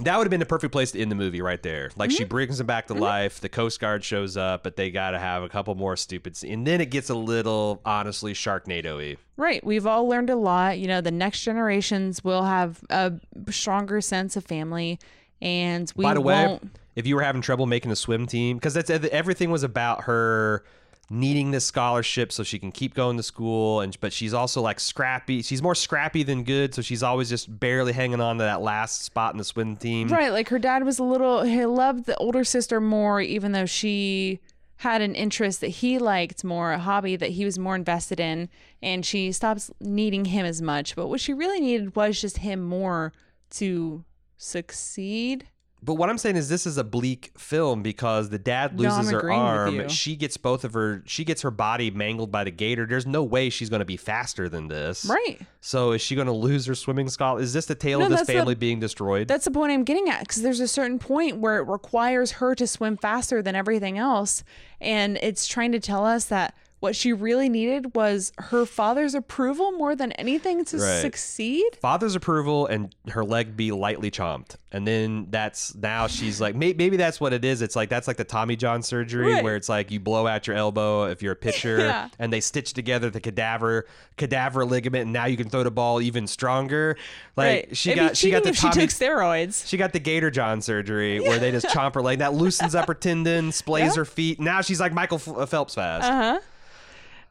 That 0.00 0.16
would 0.18 0.24
have 0.24 0.30
been 0.30 0.40
the 0.40 0.46
perfect 0.46 0.72
place 0.72 0.90
to 0.92 1.00
end 1.00 1.10
the 1.10 1.14
movie 1.14 1.40
right 1.40 1.62
there. 1.62 1.90
Like 1.96 2.10
Mm-hmm. 2.10 2.16
she 2.16 2.24
brings 2.24 2.58
him 2.60 2.66
back 2.66 2.88
to 2.88 2.94
life. 2.94 3.40
The 3.40 3.48
Coast 3.48 3.78
Guard 3.80 4.02
shows 4.02 4.36
up, 4.36 4.64
but 4.64 4.74
they 4.76 4.90
got 4.90 5.12
to 5.12 5.18
have 5.20 5.44
a 5.44 5.48
couple 5.48 5.74
more 5.76 5.96
stupid. 5.96 6.36
scenes. 6.36 6.52
And 6.52 6.66
then 6.66 6.80
it 6.80 6.90
gets 6.90 7.10
a 7.10 7.14
little, 7.14 7.80
honestly, 7.84 8.34
Sharknado-y. 8.34 9.16
right. 9.36 9.64
We've 9.64 9.86
all 9.86 10.08
learned 10.08 10.30
a 10.30 10.36
lot. 10.36 10.78
You 10.80 10.88
know, 10.88 11.00
the 11.00 11.12
next 11.12 11.42
generations 11.44 12.24
will 12.24 12.42
have 12.42 12.80
a 12.90 13.12
stronger 13.50 14.00
sense 14.00 14.36
of 14.36 14.44
family. 14.44 14.98
And 15.40 15.92
we 15.94 16.02
By 16.04 16.14
the 16.14 16.20
way, 16.20 16.46
won't. 16.46 16.76
if 16.96 17.06
you 17.06 17.14
were 17.14 17.22
having 17.22 17.42
trouble 17.42 17.66
making 17.66 17.92
a 17.92 17.96
swim 17.96 18.26
team, 18.26 18.56
because 18.56 18.74
that's 18.74 18.90
everything 18.90 19.50
was 19.52 19.62
about 19.62 20.04
her 20.04 20.64
needing 21.10 21.50
this 21.50 21.64
scholarship 21.64 22.32
so 22.32 22.42
she 22.42 22.58
can 22.58 22.72
keep 22.72 22.94
going 22.94 23.16
to 23.16 23.22
school, 23.22 23.80
and 23.80 23.98
but 24.00 24.12
she's 24.12 24.34
also 24.34 24.60
like 24.60 24.80
scrappy. 24.80 25.42
She's 25.42 25.62
more 25.62 25.74
scrappy 25.74 26.22
than 26.22 26.44
good, 26.44 26.74
so 26.74 26.82
she's 26.82 27.02
always 27.02 27.28
just 27.28 27.60
barely 27.60 27.92
hanging 27.92 28.20
on 28.20 28.38
to 28.38 28.44
that 28.44 28.62
last 28.62 29.02
spot 29.02 29.34
in 29.34 29.38
the 29.38 29.44
swim 29.44 29.76
team. 29.76 30.08
Right, 30.08 30.32
like 30.32 30.48
her 30.48 30.58
dad 30.58 30.84
was 30.84 30.98
a 30.98 31.04
little 31.04 31.42
he 31.42 31.64
loved 31.66 32.06
the 32.06 32.16
older 32.16 32.44
sister 32.44 32.80
more 32.80 33.20
even 33.20 33.52
though 33.52 33.66
she 33.66 34.40
had 34.78 35.00
an 35.00 35.14
interest 35.14 35.60
that 35.60 35.68
he 35.68 35.98
liked 35.98 36.44
more, 36.44 36.72
a 36.72 36.78
hobby 36.78 37.16
that 37.16 37.30
he 37.30 37.44
was 37.44 37.58
more 37.58 37.76
invested 37.76 38.20
in, 38.20 38.48
and 38.82 39.06
she 39.06 39.32
stops 39.32 39.70
needing 39.80 40.26
him 40.26 40.44
as 40.44 40.60
much. 40.60 40.96
But 40.96 41.08
what 41.08 41.20
she 41.20 41.32
really 41.32 41.60
needed 41.60 41.96
was 41.96 42.20
just 42.20 42.38
him 42.38 42.60
more 42.60 43.12
to 43.50 44.04
succeed. 44.36 45.46
But 45.84 45.94
what 45.94 46.08
I'm 46.08 46.16
saying 46.16 46.36
is 46.36 46.48
this 46.48 46.66
is 46.66 46.78
a 46.78 46.84
bleak 46.84 47.32
film 47.36 47.82
because 47.82 48.30
the 48.30 48.38
dad 48.38 48.78
No, 48.80 48.88
loses 48.88 49.10
her 49.10 49.18
agreeing 49.18 49.38
with 49.40 49.48
arm. 49.48 49.88
She 49.90 50.16
gets 50.16 50.36
both 50.38 50.64
of 50.64 50.72
her 50.72 51.02
she 51.04 51.24
gets 51.24 51.42
her 51.42 51.50
body 51.50 51.90
mangled 51.90 52.32
by 52.32 52.44
the 52.44 52.50
gator. 52.50 52.86
There's 52.86 53.06
no 53.06 53.22
way 53.22 53.50
she's 53.50 53.68
going 53.68 53.80
to 53.80 53.84
be 53.84 53.98
faster 53.98 54.48
than 54.48 54.68
this. 54.68 55.04
Right. 55.04 55.40
So 55.60 55.92
is 55.92 56.00
she 56.00 56.14
going 56.14 56.26
to 56.26 56.32
lose 56.32 56.64
her 56.66 56.74
swimming 56.74 57.08
scholar? 57.10 57.40
Is 57.40 57.52
this 57.52 57.66
the 57.66 57.74
tale 57.74 57.98
No, 57.98 58.06
of 58.06 58.10
this 58.12 58.20
that's 58.20 58.26
the- 58.28 58.32
family 58.32 58.54
being 58.54 58.80
destroyed? 58.80 59.28
That's 59.28 59.44
the 59.44 59.50
point 59.50 59.72
I'm 59.72 59.84
getting 59.84 60.08
at 60.08 60.20
because 60.20 60.40
there's 60.40 60.60
a 60.60 60.68
certain 60.68 60.98
point 60.98 61.36
where 61.36 61.58
it 61.58 61.68
requires 61.68 62.32
her 62.32 62.54
to 62.54 62.66
swim 62.66 62.96
faster 62.96 63.42
than 63.42 63.54
everything 63.54 63.98
else. 63.98 64.42
And 64.80 65.18
it's 65.18 65.46
trying 65.46 65.72
to 65.72 65.80
tell 65.80 66.06
us 66.06 66.24
that 66.26 66.54
what 66.84 66.94
she 66.94 67.12
really 67.14 67.48
needed 67.48 67.94
was 67.96 68.30
her 68.38 68.64
father's 68.66 69.14
approval 69.14 69.72
more 69.72 69.96
than 69.96 70.12
anything 70.12 70.64
to 70.66 70.76
Right. 70.76 71.00
succeed. 71.00 71.64
Father's 71.80 72.14
approval 72.14 72.66
and 72.66 72.94
her 73.08 73.24
leg 73.24 73.56
be 73.56 73.72
lightly 73.72 74.10
chomped. 74.10 74.56
And 74.70 74.86
then 74.86 75.28
that's 75.30 75.74
now 75.74 76.08
she's 76.08 76.40
like 76.40 76.54
may, 76.54 76.72
maybe 76.74 76.96
that's 76.98 77.20
what 77.20 77.32
it 77.32 77.44
is. 77.44 77.62
It's 77.62 77.74
like 77.74 77.88
that's 77.88 78.06
like 78.06 78.16
the 78.18 78.24
Tommy 78.24 78.54
John 78.56 78.82
surgery 78.82 79.32
Right. 79.32 79.42
where 79.44 79.56
it's 79.56 79.68
like 79.68 79.90
you 79.90 79.98
blow 79.98 80.26
out 80.26 80.46
your 80.46 80.56
elbow 80.56 81.04
if 81.04 81.22
you're 81.22 81.32
a 81.32 81.36
pitcher 81.36 81.78
Yeah. 81.86 82.08
and 82.18 82.32
they 82.32 82.40
stitch 82.40 82.74
together 82.74 83.08
the 83.08 83.20
cadaver 83.20 83.86
cadaver 84.16 84.64
ligament 84.66 85.04
and 85.04 85.12
now 85.12 85.24
you 85.26 85.36
can 85.36 85.48
throw 85.48 85.62
the 85.62 85.70
ball 85.70 86.02
even 86.02 86.26
stronger. 86.26 86.96
Like 87.36 87.46
right. 87.68 87.76
she 87.76 87.92
It'd 87.92 88.02
got 88.04 88.16
she 88.16 88.30
got 88.30 88.42
the 88.44 88.52
Tommy 88.52 88.74
she 88.74 88.80
took 88.80 88.90
steroids. 88.90 89.66
She 89.66 89.76
got 89.78 89.92
the 89.94 90.00
Gator 90.00 90.30
John 90.30 90.60
surgery 90.60 91.18
where 91.26 91.38
they 91.38 91.50
just 91.50 91.66
chomp 91.66 91.94
her 91.94 92.02
leg. 92.02 92.18
That 92.18 92.34
loosens 92.34 92.74
up 92.74 92.88
her 92.88 92.94
tendon, 92.94 93.50
splays 93.50 93.78
Yeah. 93.90 93.94
her 93.94 94.04
feet. 94.04 94.38
Now 94.40 94.60
she's 94.60 94.80
like 94.80 94.92
Michael 94.92 95.18
Phelps 95.18 95.74
fast. 95.76 96.04
Uh 96.10 96.12
huh. 96.34 96.40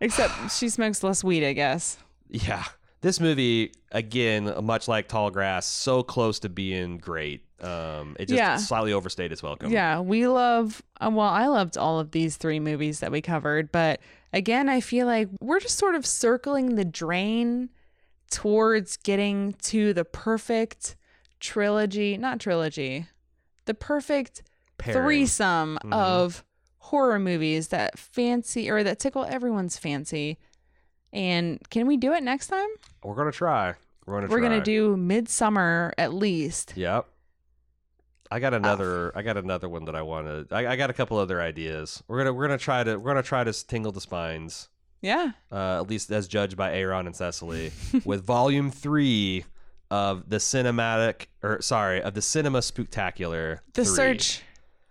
Except 0.04 0.51
she 0.51 0.70
smokes 0.70 1.01
less 1.04 1.24
weed, 1.24 1.43
I 1.45 1.54
guess. 1.54 1.97
yeah. 2.30 2.64
This 3.01 3.20
movie, 3.20 3.74
again, 3.91 4.54
much 4.64 4.88
like 4.88 5.10
Tall 5.10 5.30
Grass, 5.30 5.66
so 5.66 6.04
close 6.04 6.39
to 6.39 6.49
being 6.49 6.97
great. 6.99 7.43
Um, 7.62 8.16
it 8.18 8.28
just 8.28 8.38
Yeah. 8.38 8.56
slightly 8.56 8.93
overstayed 8.93 9.32
its 9.34 9.43
welcome. 9.43 9.72
Yeah, 9.74 9.99
we 9.99 10.26
love. 10.28 10.82
uh, 11.01 11.10
Well, 11.12 11.28
I 11.28 11.47
loved 11.47 11.78
all 11.78 11.99
of 11.99 12.12
these 12.12 12.38
three 12.38 12.62
movies 12.62 13.01
that 13.01 13.12
we 13.12 13.22
covered, 13.22 13.74
but 13.74 13.99
again, 14.32 14.70
I 14.70 14.80
feel 14.80 15.06
like 15.06 15.28
we're 15.41 15.60
just 15.60 15.78
sort 15.78 15.95
of 15.95 16.06
circling 16.06 16.76
the 16.76 16.86
drain 16.86 17.70
towards 18.32 18.95
getting 18.97 19.54
to 19.64 19.93
the 19.93 20.06
perfect 20.06 20.95
trilogy, 21.41 22.18
not 22.18 22.39
trilogy, 22.39 23.08
the 23.66 23.74
perfect 23.74 24.43
threesome 24.82 25.78
Mhm. 25.84 25.93
of 25.93 26.43
horror 26.84 27.18
movies 27.20 27.70
that 27.70 27.98
fancy 27.98 28.70
or 28.70 28.84
that 28.84 29.00
tickle 29.00 29.24
everyone's 29.26 29.78
fancy. 29.78 30.38
And 31.14 31.60
can 31.70 31.88
we 31.88 31.96
do 31.98 32.12
it 32.14 32.24
next 32.24 32.48
time? 32.48 32.68
We're 33.04 33.16
gonna 33.16 33.32
try. 33.32 33.76
We're 34.06 34.16
gonna 34.16 34.28
We're 34.28 34.40
try. 34.40 34.50
gonna 34.50 34.64
do 34.64 34.98
Midsommar 34.98 35.92
at 35.98 36.14
least. 36.14 36.74
Yep. 36.76 37.08
I 38.32 38.40
got 38.40 38.54
another. 38.54 39.16
I 39.16 39.22
got 39.22 39.38
another 39.38 39.70
one 39.70 39.86
that 39.86 39.96
I 39.96 40.02
want 40.02 40.28
to. 40.50 40.56
I, 40.56 40.74
I 40.74 40.76
got 40.76 40.90
a 40.90 40.94
couple 40.94 41.18
other 41.18 41.40
ideas. 41.40 42.04
We're 42.08 42.18
gonna. 42.18 42.34
We're 42.34 42.48
gonna 42.48 42.58
try 42.58 42.84
to. 42.84 42.98
We're 42.98 43.12
gonna 43.12 43.24
try 43.24 43.44
to 43.44 43.68
tingle 43.68 43.92
the 43.92 44.02
spines. 44.02 44.70
Yeah. 45.02 45.32
uh, 45.52 45.82
at 45.82 45.90
least 45.90 46.12
as 46.12 46.28
judged 46.30 46.56
by 46.58 46.74
Aaron 46.74 47.06
and 47.08 47.16
Cecily, 47.16 47.72
with 48.06 48.24
volume 48.26 48.72
three 48.72 49.44
of 49.92 50.30
the 50.30 50.38
cinematic, 50.38 51.28
or 51.44 51.62
sorry, 51.62 52.02
of 52.02 52.14
the 52.14 52.22
cinema 52.22 52.60
spooktacular. 52.60 53.60
The 53.74 53.84
3. 53.86 53.96
search 53.96 54.42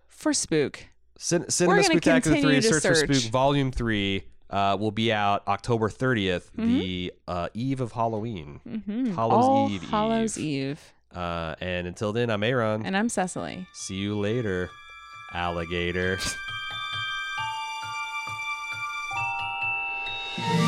for 0.09 0.33
spook. 0.35 0.85
Cin- 1.23 1.49
Cinema 1.49 1.85
Spectacular 1.85 2.41
3 2.41 2.61
Search, 2.63 2.83
search 2.83 3.07
for 3.07 3.15
Spook 3.15 3.31
Volume 3.31 3.71
3 3.71 4.25
uh, 4.51 4.77
will 4.79 4.91
be 4.91 5.13
out 5.13 5.47
October 5.47 5.89
30th, 5.89 6.51
mm-hmm. 6.51 6.79
the 6.79 7.13
uh, 7.29 7.49
eve 7.55 7.81
of 7.81 7.93
Halloween. 7.93 8.61
Mm-hmm. 8.69 9.15
Hallows 9.15 9.45
All 9.45 9.71
Eve. 9.71 9.83
Hallows 9.85 10.37
Eve. 10.37 10.81
Eve. 11.13 11.17
Uh, 11.17 11.55
and 11.61 11.87
until 11.87 12.13
then, 12.13 12.29
I'm 12.29 12.43
Aaron. 12.43 12.85
And 12.85 12.97
I'm 12.97 13.09
Cecily. 13.09 13.69
See 13.73 13.95
you 13.95 14.19
later, 14.19 14.69
alligator. 15.33 16.19